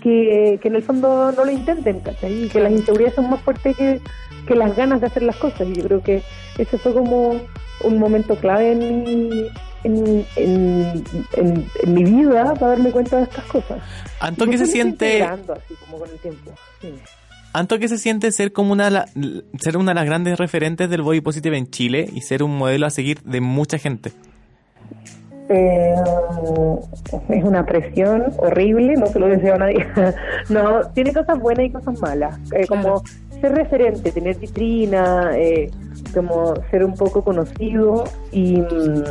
[0.02, 2.44] que, que en el fondo no lo intenten, ¿cachai?
[2.44, 4.00] Y que las inseguridades son más fuertes que,
[4.48, 5.68] que las ganas de hacer las cosas.
[5.68, 6.22] Y yo creo que
[6.58, 7.40] ese fue como
[7.84, 9.46] un momento clave en mi,
[9.84, 11.04] en, en,
[11.36, 13.78] en- en mi vida para darme cuenta de estas cosas.
[14.20, 16.50] Anto, ¿qué se siente- así como con el tiempo.
[16.80, 16.94] Sí.
[17.52, 19.06] Anto, ¿qué se siente ser como una,
[19.60, 22.86] ser una de las grandes referentes del body positive en Chile y ser un modelo
[22.86, 24.12] a seguir de mucha gente?
[25.50, 25.94] Eh,
[27.30, 29.86] es una presión horrible, no se lo deseo a nadie.
[30.50, 32.38] no, tiene cosas buenas y cosas malas.
[32.52, 33.02] Eh, Como
[33.40, 35.70] ser referente, tener vitrina, eh,
[36.14, 39.04] como ser un poco conocido y mm,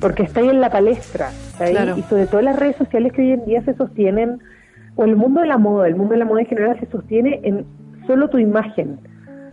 [0.00, 1.72] porque está ahí en la palestra, ¿está ahí?
[1.72, 1.96] Claro.
[1.96, 4.40] y sobre todo las redes sociales que hoy en día se sostienen,
[4.96, 7.40] o el mundo de la moda, el mundo de la moda en general se sostiene
[7.42, 7.66] en
[8.06, 9.00] solo tu imagen.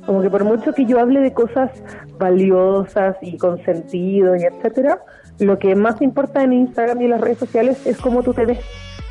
[0.05, 1.71] Como que por mucho que yo hable de cosas
[2.17, 4.99] valiosas y con sentido y etcétera,
[5.39, 8.45] lo que más importa en Instagram y en las redes sociales es cómo tú te
[8.45, 8.59] ves.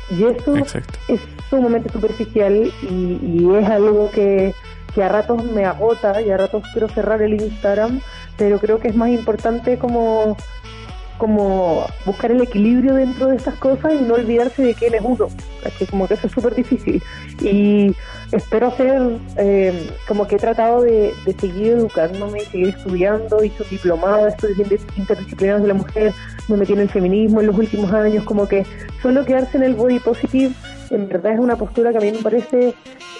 [0.09, 0.55] Y eso
[1.07, 1.21] es
[1.51, 4.55] sumamente superficial y, y es algo que,
[5.01, 8.01] a ratos me agota y a ratos quiero cerrar el Instagram,
[8.37, 10.35] pero creo que es más importante como
[11.17, 15.27] como buscar el equilibrio dentro de estas cosas y no olvidarse de quién es uno,
[15.77, 16.99] que como que eso es súper difícil.
[17.39, 17.95] Y
[18.31, 24.23] espero hacer, eh, como que he tratado de, seguir educándome, seguir estudiando, hice un diplomado
[24.23, 26.11] de estudios inter- interdisciplinarios de la mujer,
[26.47, 28.65] me metí en el feminismo en los últimos años, como que
[29.03, 30.55] solo quedarse en el body positive
[30.91, 32.73] en verdad es una postura que a mí me parece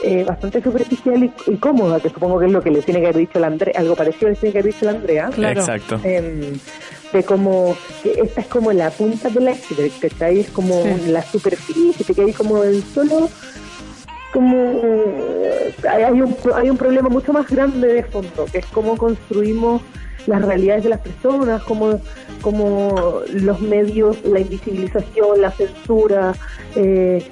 [0.04, 3.08] eh, bastante superficial y, y cómoda, que supongo que es lo que le tiene que
[3.08, 5.30] haber dicho la Andrea, algo parecido le tiene que haber dicho la Andrea.
[5.34, 5.60] Claro.
[5.62, 6.00] Exacto.
[6.04, 6.58] Em,
[7.14, 10.40] de como, que esta es como la punta del iceberg, ¿cachai?
[10.40, 11.12] Es como Sí.
[11.12, 13.30] la superficie, te quedas como en solo
[14.34, 14.82] como
[15.90, 19.82] hay, hay un, hay un problema mucho más grande de fondo, que es cómo construimos
[20.28, 22.00] las realidades de las personas, cómo,
[22.42, 26.34] cómo los medios, la invisibilización, la censura,
[26.76, 27.24] eh,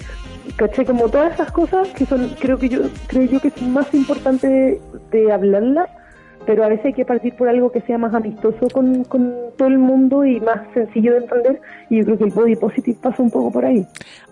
[0.55, 0.85] ¿cachai?
[0.85, 4.49] Como todas esas cosas que son, creo que yo, creo yo que son más importantes
[4.49, 4.81] de,
[5.11, 5.89] de hablarlas,
[6.45, 9.67] pero a veces hay que partir por algo que sea más amistoso con, con todo
[9.67, 13.21] el mundo y más sencillo de entender, y yo creo que el body positive pasa
[13.21, 13.85] un poco por ahí.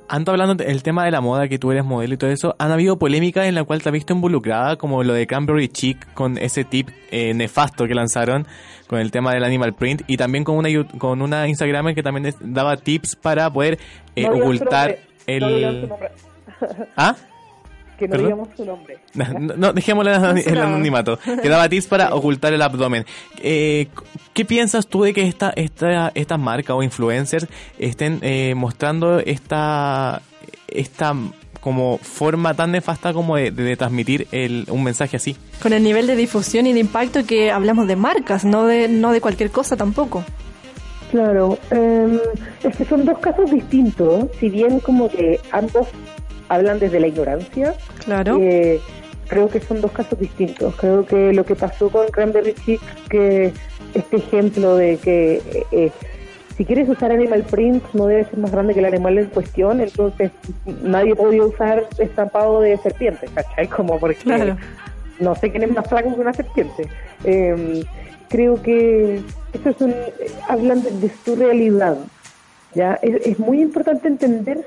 [0.09, 2.71] Anto, hablando del tema de la moda, que tú eres modelo y todo eso, ¿han
[2.71, 6.37] habido polémicas en la cual te has visto involucrada, como lo de Cranberry Chic, con
[6.37, 8.47] ese tip eh, nefasto que lanzaron,
[8.87, 12.27] con el tema del animal print, y también con una, con una Instagramer que también
[12.27, 13.79] es- daba tips para poder
[14.15, 14.65] eh, No su
[15.27, 15.89] no digamos su el...
[15.89, 16.09] nombre.
[16.97, 17.15] ¿Ah?
[17.97, 18.25] que no ¿Perdón?
[18.27, 18.97] digamos su nombre.
[19.15, 21.17] No, no, dejémosle el anoni- el anonimato.
[21.17, 23.05] Que daba tips para ocultar el abdomen.
[23.39, 23.87] Eh,
[24.33, 27.47] ¿Qué piensas tú de que esta, esta, estas marcas o influencers
[27.79, 30.21] estén eh, mostrando esta,
[30.67, 31.15] esta
[31.59, 35.35] como forma tan nefasta como de, de transmitir el, un mensaje así?
[35.61, 39.11] Con el nivel de difusión y de impacto que hablamos de marcas, no de, no
[39.11, 40.23] de cualquier cosa tampoco.
[41.11, 42.19] Claro, eh,
[42.63, 45.87] es que son dos casos distintos, si bien como que ambos
[46.49, 47.73] hablan desde la ignorancia,
[48.05, 48.37] Claro.
[48.41, 48.79] eh,
[49.27, 50.75] creo que son dos casos distintos.
[50.75, 53.53] Creo que lo que pasó con Cranberry Chic, que
[53.93, 55.91] este ejemplo de que eh, eh,
[56.57, 59.79] si quieres usar animal print no debe ser más grande que el animal en cuestión,
[59.79, 60.31] entonces
[60.83, 63.67] nadie podía usar estampado de serpiente, ¿cachai?
[63.67, 64.57] Como porque Claro.
[65.19, 66.87] no sé quién es más flaco que una serpiente.
[67.23, 67.83] Eh,
[68.29, 69.21] creo que
[69.53, 69.93] eso es un,
[70.47, 71.97] hablan de, su realidad.
[72.73, 72.93] ¿ya?
[73.01, 74.65] Es muy importante entender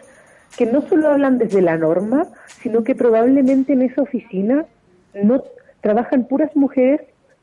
[0.56, 2.26] que no solo hablan desde la norma,
[2.62, 4.66] sino que probablemente en esa oficina
[5.14, 5.42] no
[5.80, 7.00] trabajan puras mujeres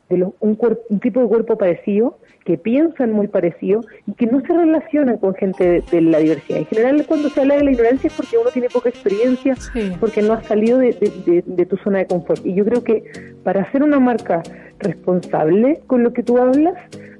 [0.09, 4.39] de un, cuerp- un tipo de cuerpo parecido, que piensan muy parecido y que no
[4.39, 6.59] se relacionan con gente de, de la diversidad.
[6.59, 9.55] En general, cuando se habla de la ignorancia es porque uno tiene poca experiencia,
[9.99, 12.45] porque no has salido de, de- de- de tu zona de confort.
[12.45, 13.03] Y yo creo que
[13.43, 14.43] para hacer una marca
[14.79, 16.75] responsable con lo que tú hablas,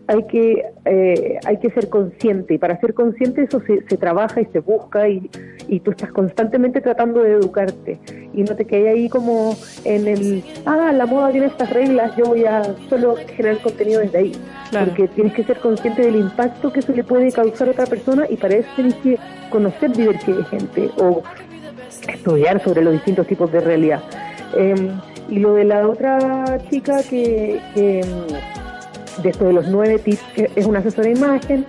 [0.08, 2.54] hay que eh, hay que ser consciente.
[2.54, 5.30] Y para ser consciente eso se, se trabaja y se busca y,
[5.68, 8.00] y tú estás constantemente tratando de educarte.
[8.34, 12.26] Y no te quedes ahí como en el ah la moda tiene estas reglas yo
[12.26, 14.32] voy a solo generar contenido desde ahí
[14.70, 14.88] Claro.
[14.88, 18.26] porque tienes que ser consciente del impacto que eso le puede causar a otra persona
[18.30, 19.18] y para eso tienes que
[19.50, 21.24] conocer diversidad de gente o
[22.10, 24.02] estudiar sobre los distintos tipos de realidad.
[24.56, 24.76] Eh,
[25.30, 28.02] y lo de la otra chica que, que
[29.24, 31.66] de esto de los nueve tips, que es una asesora de imagen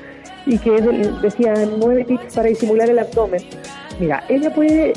[0.47, 0.71] y que
[1.23, 3.43] decía nueve tips para disimular el abdomen.
[4.01, 4.93] Mira, ella puede,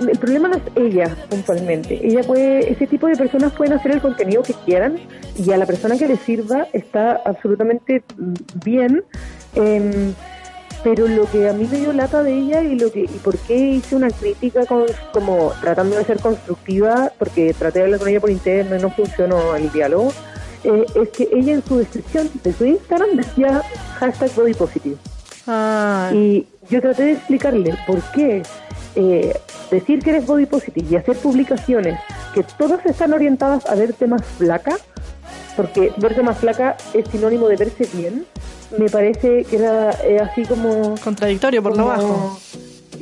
[0.00, 4.00] el problema no es ella puntualmente, ella puede, ese tipo de personas pueden hacer el
[4.02, 4.98] contenido que quieran
[5.38, 8.02] y a la persona que les sirva está absolutamente
[8.64, 9.02] bien.
[9.54, 10.12] Em,
[10.84, 13.38] pero lo que a mí me dio lata de ella y lo que y por
[13.38, 18.08] qué hice una crítica con- como tratando de ser constructiva porque traté de hablar con
[18.08, 20.12] ella por interno y no funcionó el diálogo
[20.64, 23.62] eh, es que ella en su descripción de su Instagram decía
[23.98, 24.96] hashtag body positive
[26.12, 28.42] y yo traté de explicarle por qué
[28.94, 29.34] eh,
[29.70, 31.98] decir que eres body positive y hacer publicaciones
[32.34, 34.76] que todas están orientadas a verte más flaca
[35.56, 38.24] porque verte más flaca es sinónimo de verse bien,
[38.78, 40.94] me parece que era eh, así como...
[41.02, 42.38] Contradictorio por lo bajo.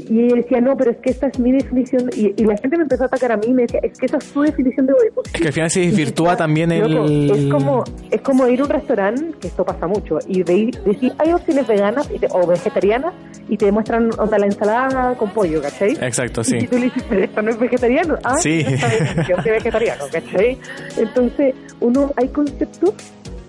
[0.08, 2.10] Y ella decía, no, pero es que esta es mi definición.
[2.16, 4.06] Y, y la gente me empezó a atacar a mí y me decía, es que
[4.06, 5.36] esa es tu definición de body positive.
[5.36, 7.30] Es que al final se desvirtúa también Loco, el...
[7.30, 11.12] es como es como ir a un restaurante, que esto pasa mucho, y de, decir,
[11.18, 13.12] hay opciones veganas y te- o vegetarianas
[13.48, 15.92] y te muestran onda, la ensalada con pollo, ¿cachai?
[16.00, 16.60] Exacto, Y sí.
[16.60, 18.62] si tú le dices, pero esto no es vegetariano, ah, Sí.
[18.64, 20.56] no está de vegetariano, ¿cachai?
[20.96, 22.94] Entonces, uno, hay conceptos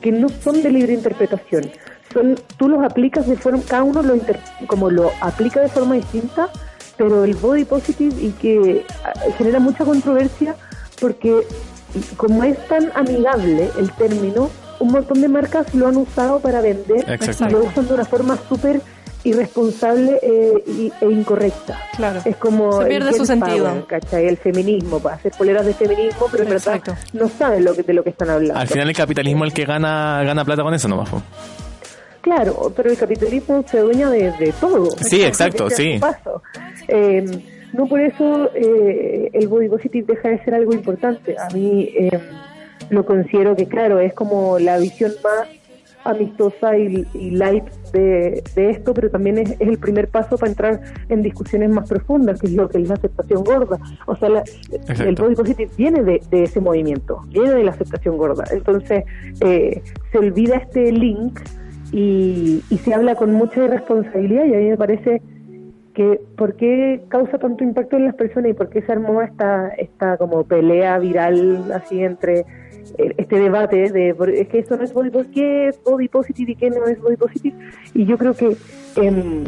[0.01, 1.69] que no son de libre interpretación.
[2.13, 5.95] Son, tú los aplicas de forma, cada uno lo inter- como lo aplica de forma
[5.95, 6.49] distinta,
[6.97, 10.55] pero el body positive y que ah, genera mucha controversia
[10.99, 11.41] porque
[12.17, 17.05] como es tan amigable el término, un montón de marcas lo han usado para vender
[17.07, 18.81] y lo usan de una forma súper
[19.23, 20.19] irresponsable
[20.67, 21.77] y- e incorrecta.
[21.95, 22.21] Claro.
[22.25, 23.65] Es como Se pierde el su sentido.
[23.67, 24.27] power, ¿cachai?
[24.27, 26.81] El feminismo, para hacer poleras de feminismo, pero en verdad
[27.13, 28.59] no saben lo que, de lo que están hablando.
[28.59, 31.09] Al final el capitalismo es el que gana, gana plata con eso nomás.
[32.21, 34.91] Claro, pero el capitalismo se dueña de, de todo.
[35.01, 35.99] Sí, exacto, Ese es sí.
[35.99, 36.43] paso.
[36.87, 37.25] Eh,
[37.73, 41.35] no por eso eh, el body positive deja de ser algo importante.
[41.37, 42.19] A mí eh,
[42.89, 45.47] lo considero que, claro, es como la visión más
[46.03, 50.49] amistosa y, y light de, de esto, pero también es, es el primer paso para
[50.51, 53.77] entrar en discusiones más profundas, que es lo que es la aceptación gorda.
[54.07, 54.43] O sea, la-
[55.05, 58.43] el body positive viene de, de ese movimiento, viene de la aceptación gorda.
[58.51, 59.03] Entonces,
[59.41, 59.81] eh,
[60.11, 61.39] se olvida este link
[61.91, 65.21] y, y se habla con mucha irresponsabilidad y a mí me parece
[65.93, 69.69] que por qué causa tanto impacto en las personas y por qué se armó esta,
[69.69, 72.45] esta como pelea viral así entre
[72.97, 76.51] eh, este debate de es que esto no es body positive, ¿qué es body positive
[76.51, 77.55] y qué no es body positive?
[77.93, 78.55] Y yo creo que
[78.95, 79.43] em,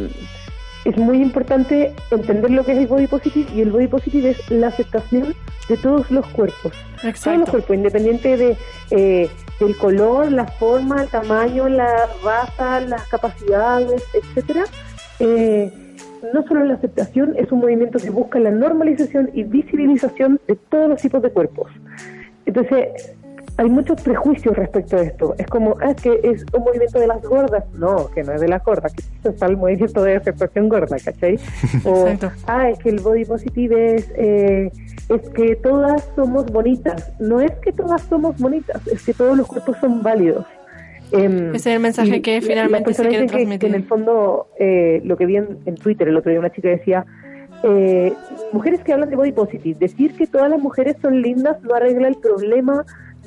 [0.86, 4.52] es muy importante entender lo que es el body positive y el body positive es
[4.52, 5.34] la aceptación
[5.70, 6.74] de todos los cuerpos.
[7.02, 8.58] Todos los cuerpos, independiente de
[8.92, 9.30] eh,
[9.64, 14.64] del color, la forma, el tamaño, la raza, las capacidades, etcétera.
[15.20, 15.72] Eh,
[16.34, 20.90] no solo la aceptación, es un movimiento que busca la normalización y visibilización de todos
[20.90, 21.72] los tipos de cuerpos.
[22.46, 23.16] Entonces,
[23.58, 25.36] hay muchos prejuicios respecto a esto.
[25.38, 27.64] Es como, ah, que es un movimiento de las gordas.
[27.76, 31.40] No, que no es de las gordas, que está el movimiento de aceptación gorda, ¿cachai?
[31.86, 32.08] O,
[32.48, 34.72] ah, es que el body positive es, eh,
[35.10, 37.12] es que todas somos bonitas.
[37.20, 40.46] No es que todas somos bonitas, es que todos los cuerpos son válidos.
[41.12, 43.60] Em, Ese es el mensaje y- que finalmente se quiere que- transmitir.
[43.60, 46.52] que en el fondo, eh, lo que vi en, en Twitter el otro día, una
[46.52, 47.06] chica decía,
[47.64, 48.14] eh,
[48.52, 52.08] mujeres que hablan de body positive, decir que todas las mujeres son lindas no arregla
[52.08, 52.84] el problema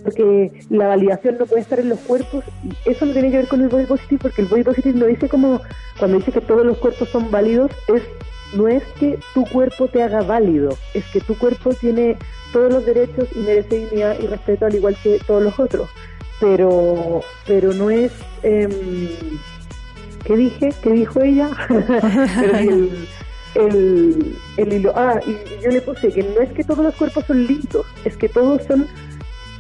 [0.07, 3.49] porque la validación no puede estar en los cuerpos y eso no tiene que ver
[3.49, 5.61] con el body positive porque el body positive no dice como
[5.99, 8.03] cuando dice que todos los cuerpos son válidos es
[8.55, 12.16] no es que tu cuerpo te haga válido es que tu cuerpo tiene
[12.53, 15.91] todos los derechos y merece dignidad y respeto al igual que todos los otros
[16.41, 18.12] pero pero no es
[18.45, 18.70] em,
[20.24, 20.69] ¿qué dije?
[20.83, 21.51] ¿qué dijo ella?
[22.43, 23.09] El,
[23.57, 24.93] el, el hilo.
[24.95, 28.16] Ah, y yo le puse que no es que todos los cuerpos son lindos, es
[28.16, 28.87] que todos son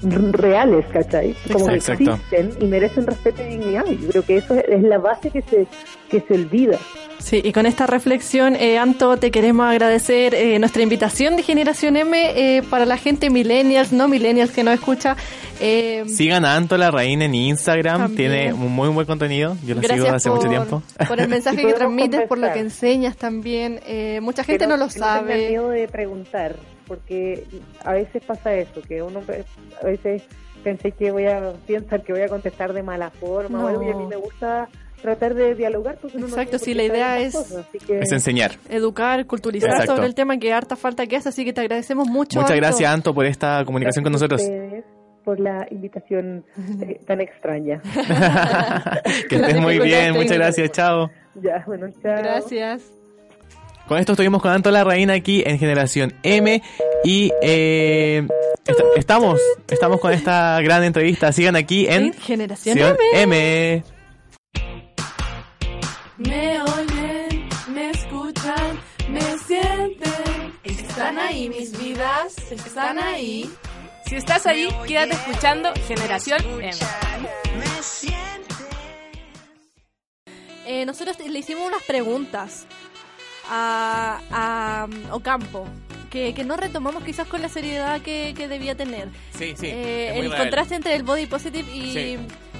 [0.02, 1.34] reales, ¿cachai?
[1.52, 3.84] Como que existen y merecen respeto y dignidad.
[3.86, 5.66] Yo creo que eso es la base que se,
[6.10, 6.78] que se olvida.
[7.18, 11.96] Sí, y con esta reflexión, eh, Anto, te queremos agradecer eh, nuestra invitación de Generación
[11.96, 15.16] M eh, para la gente millennials, no millennials que nos escucha.
[15.58, 18.30] Eh, Sigan a Anto la Reina en Instagram, También.
[18.32, 19.56] tiene un muy buen contenido.
[19.64, 20.82] Yo lo sigo gracias hace por, mucho tiempo.
[21.08, 23.80] por el mensaje que transmites, por lo que enseñas también.
[23.86, 25.48] Eh, mucha gente Que no, lo sabe.
[25.48, 26.56] miedo de preguntar,
[26.86, 27.44] porque
[27.84, 29.22] a veces pasa eso, que uno
[29.82, 30.22] a veces
[30.64, 33.90] pensé que voy a pensar que voy a contestar de mala forma o algo, y
[33.90, 34.08] a mí No.
[34.08, 34.68] me gusta
[35.02, 38.10] tratar de dialogar porque uno no Exacto, tiene sí, la idea es- cosas, que- Es
[38.12, 38.52] enseñar.
[38.68, 39.94] Educar, culturizar Exacto.
[39.96, 42.40] sobre el tema que harta falta que hace, así que te agradecemos mucho.
[42.40, 42.60] Muchas Anto.
[42.66, 44.82] gracias, Anto, por esta comunicación con Gracias a nosotros.
[45.24, 46.44] por la invitación
[46.82, 47.80] eh, tan extraña.
[49.28, 51.10] Que estés muy bien, muchas gracias, chao.
[51.34, 52.16] Ya, bueno, chao.
[52.16, 52.95] Gracias.
[53.86, 56.60] Con esto estuvimos con Anto la Reina aquí en Generación M
[57.04, 58.26] Y eh,
[58.66, 61.32] est- estamos, estamos con esta gran entrevista.
[61.32, 63.22] Sigan aquí en En Generación Generación M.
[63.22, 63.84] M.
[66.18, 70.52] Me oyen, me escuchan, me sienten.
[70.64, 73.48] Están ahí mis vidas, están ahí.
[74.06, 76.72] Si estás ahí, quédate escuchando Generación M.
[80.68, 82.66] Eh, nosotros le hicimos unas preguntas
[83.48, 85.66] a, a um, Ocampo
[86.10, 89.08] que, que no retomamos quizás con la seriedad que, que debía tener.
[89.36, 89.66] Sí, sí.
[89.66, 92.18] Eh, el contraste entre el body positive y, Sí.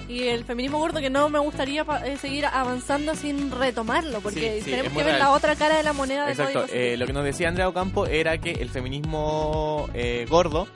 [0.09, 4.65] y el feminismo gordo que no me gustaría eh, seguir avanzando sin retomarlo porque Sí,
[4.65, 5.19] sí, tenemos que ver real.
[5.21, 6.95] la otra cara de la moneda del body Exacto, positive.
[6.95, 9.89] eh, lo que nos decía Andrea Ocampo era que el feminismo
[10.29, 10.67] gordo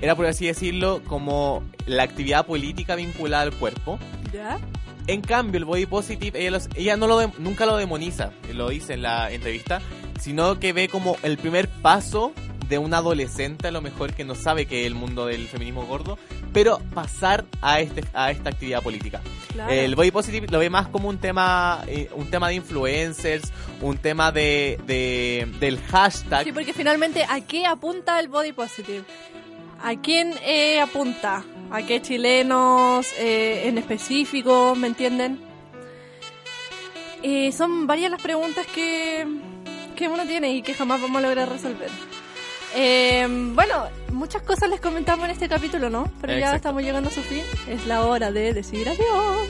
[0.00, 3.98] era, por así decirlo, como la actividad política vinculada al cuerpo.
[4.32, 4.58] ¿Ya?
[5.08, 8.68] En cambio, el body positive, ella, los- ella no lo de- nunca lo demoniza, lo
[8.68, 9.80] dice en la entrevista,
[10.20, 12.32] sino que ve como el primer paso
[12.68, 15.86] de un adolescente, a lo mejor que no sabe que es el mundo del feminismo
[15.86, 16.18] gordo,
[16.52, 19.22] pero pasar a este a esta actividad política.
[19.54, 19.72] Claro.
[19.72, 23.96] El body positive lo ve más como un tema eh, un tema de influencers, un
[23.96, 26.44] tema de, de- del hashtag.
[26.44, 29.04] Sí, porque finalmente, ¿a qué apunta el body positive?
[29.82, 31.44] ¿A quién eh, apunta?
[31.70, 34.74] ¿A qué chilenos eh, en específico?
[34.74, 35.38] ¿Me entienden?
[37.22, 39.26] Eh, son varias las preguntas que,
[39.94, 41.90] que uno tiene y que jamás vamos a lograr resolver.
[42.74, 46.10] Eh, bueno, muchas cosas les comentamos en este capítulo, ¿no?
[46.20, 47.42] Pero ya estamos llegando a su fin.
[47.68, 49.48] Es la hora de decir adiós.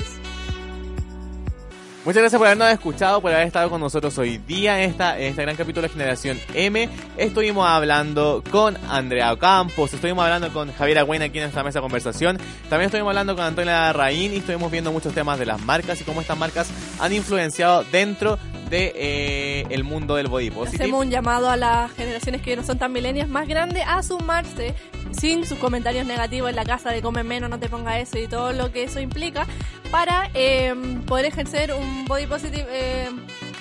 [2.08, 5.42] Muchas gracias por habernos escuchado, por haber estado con nosotros hoy día en esta, este
[5.42, 6.88] gran capítulo de Generación M.
[7.18, 11.82] Estuvimos hablando con Andrea Campos, estuvimos hablando con Javier Agüena aquí en esta mesa de
[11.82, 12.38] conversación.
[12.70, 16.04] También estuvimos hablando con Antonia Raín y estuvimos viendo muchos temas de las marcas y
[16.04, 18.38] cómo estas marcas han influenciado dentro
[18.68, 20.84] de eh, el mundo del body positive.
[20.84, 24.74] Hacemos un llamado a las generaciones que no son tan milenias más grandes a sumarse
[25.12, 28.26] sin sus comentarios negativos en la casa de come menos, no te ponga eso y
[28.26, 29.46] todo lo que eso implica
[29.90, 30.74] para eh,
[31.06, 33.10] poder ejercer un body positive eh,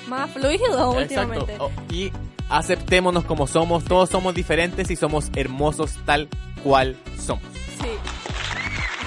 [0.08, 1.54] más fluido últimamente.
[1.54, 1.72] Exacto.
[1.90, 2.12] Oh, y
[2.50, 6.28] aceptémonos como somos, todos somos diferentes y somos hermosos tal
[6.64, 7.44] cual somos.
[7.82, 8.17] Sí.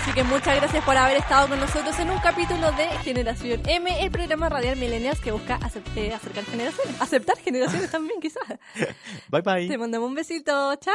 [0.01, 4.03] Así que muchas gracias por haber estado con nosotros en un capítulo de Generación M,
[4.03, 5.61] el programa radial Millennials que busca
[5.95, 8.43] eh, acercar generaciones, aceptar generaciones también quizás.
[9.29, 9.69] Bye bye.
[9.69, 10.95] Te mandamos un besito, chao.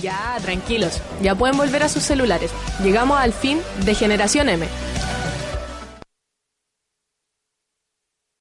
[0.00, 2.52] Ya, tranquilos, ya pueden volver a sus celulares.
[2.84, 4.68] Llegamos al fin de Generación M.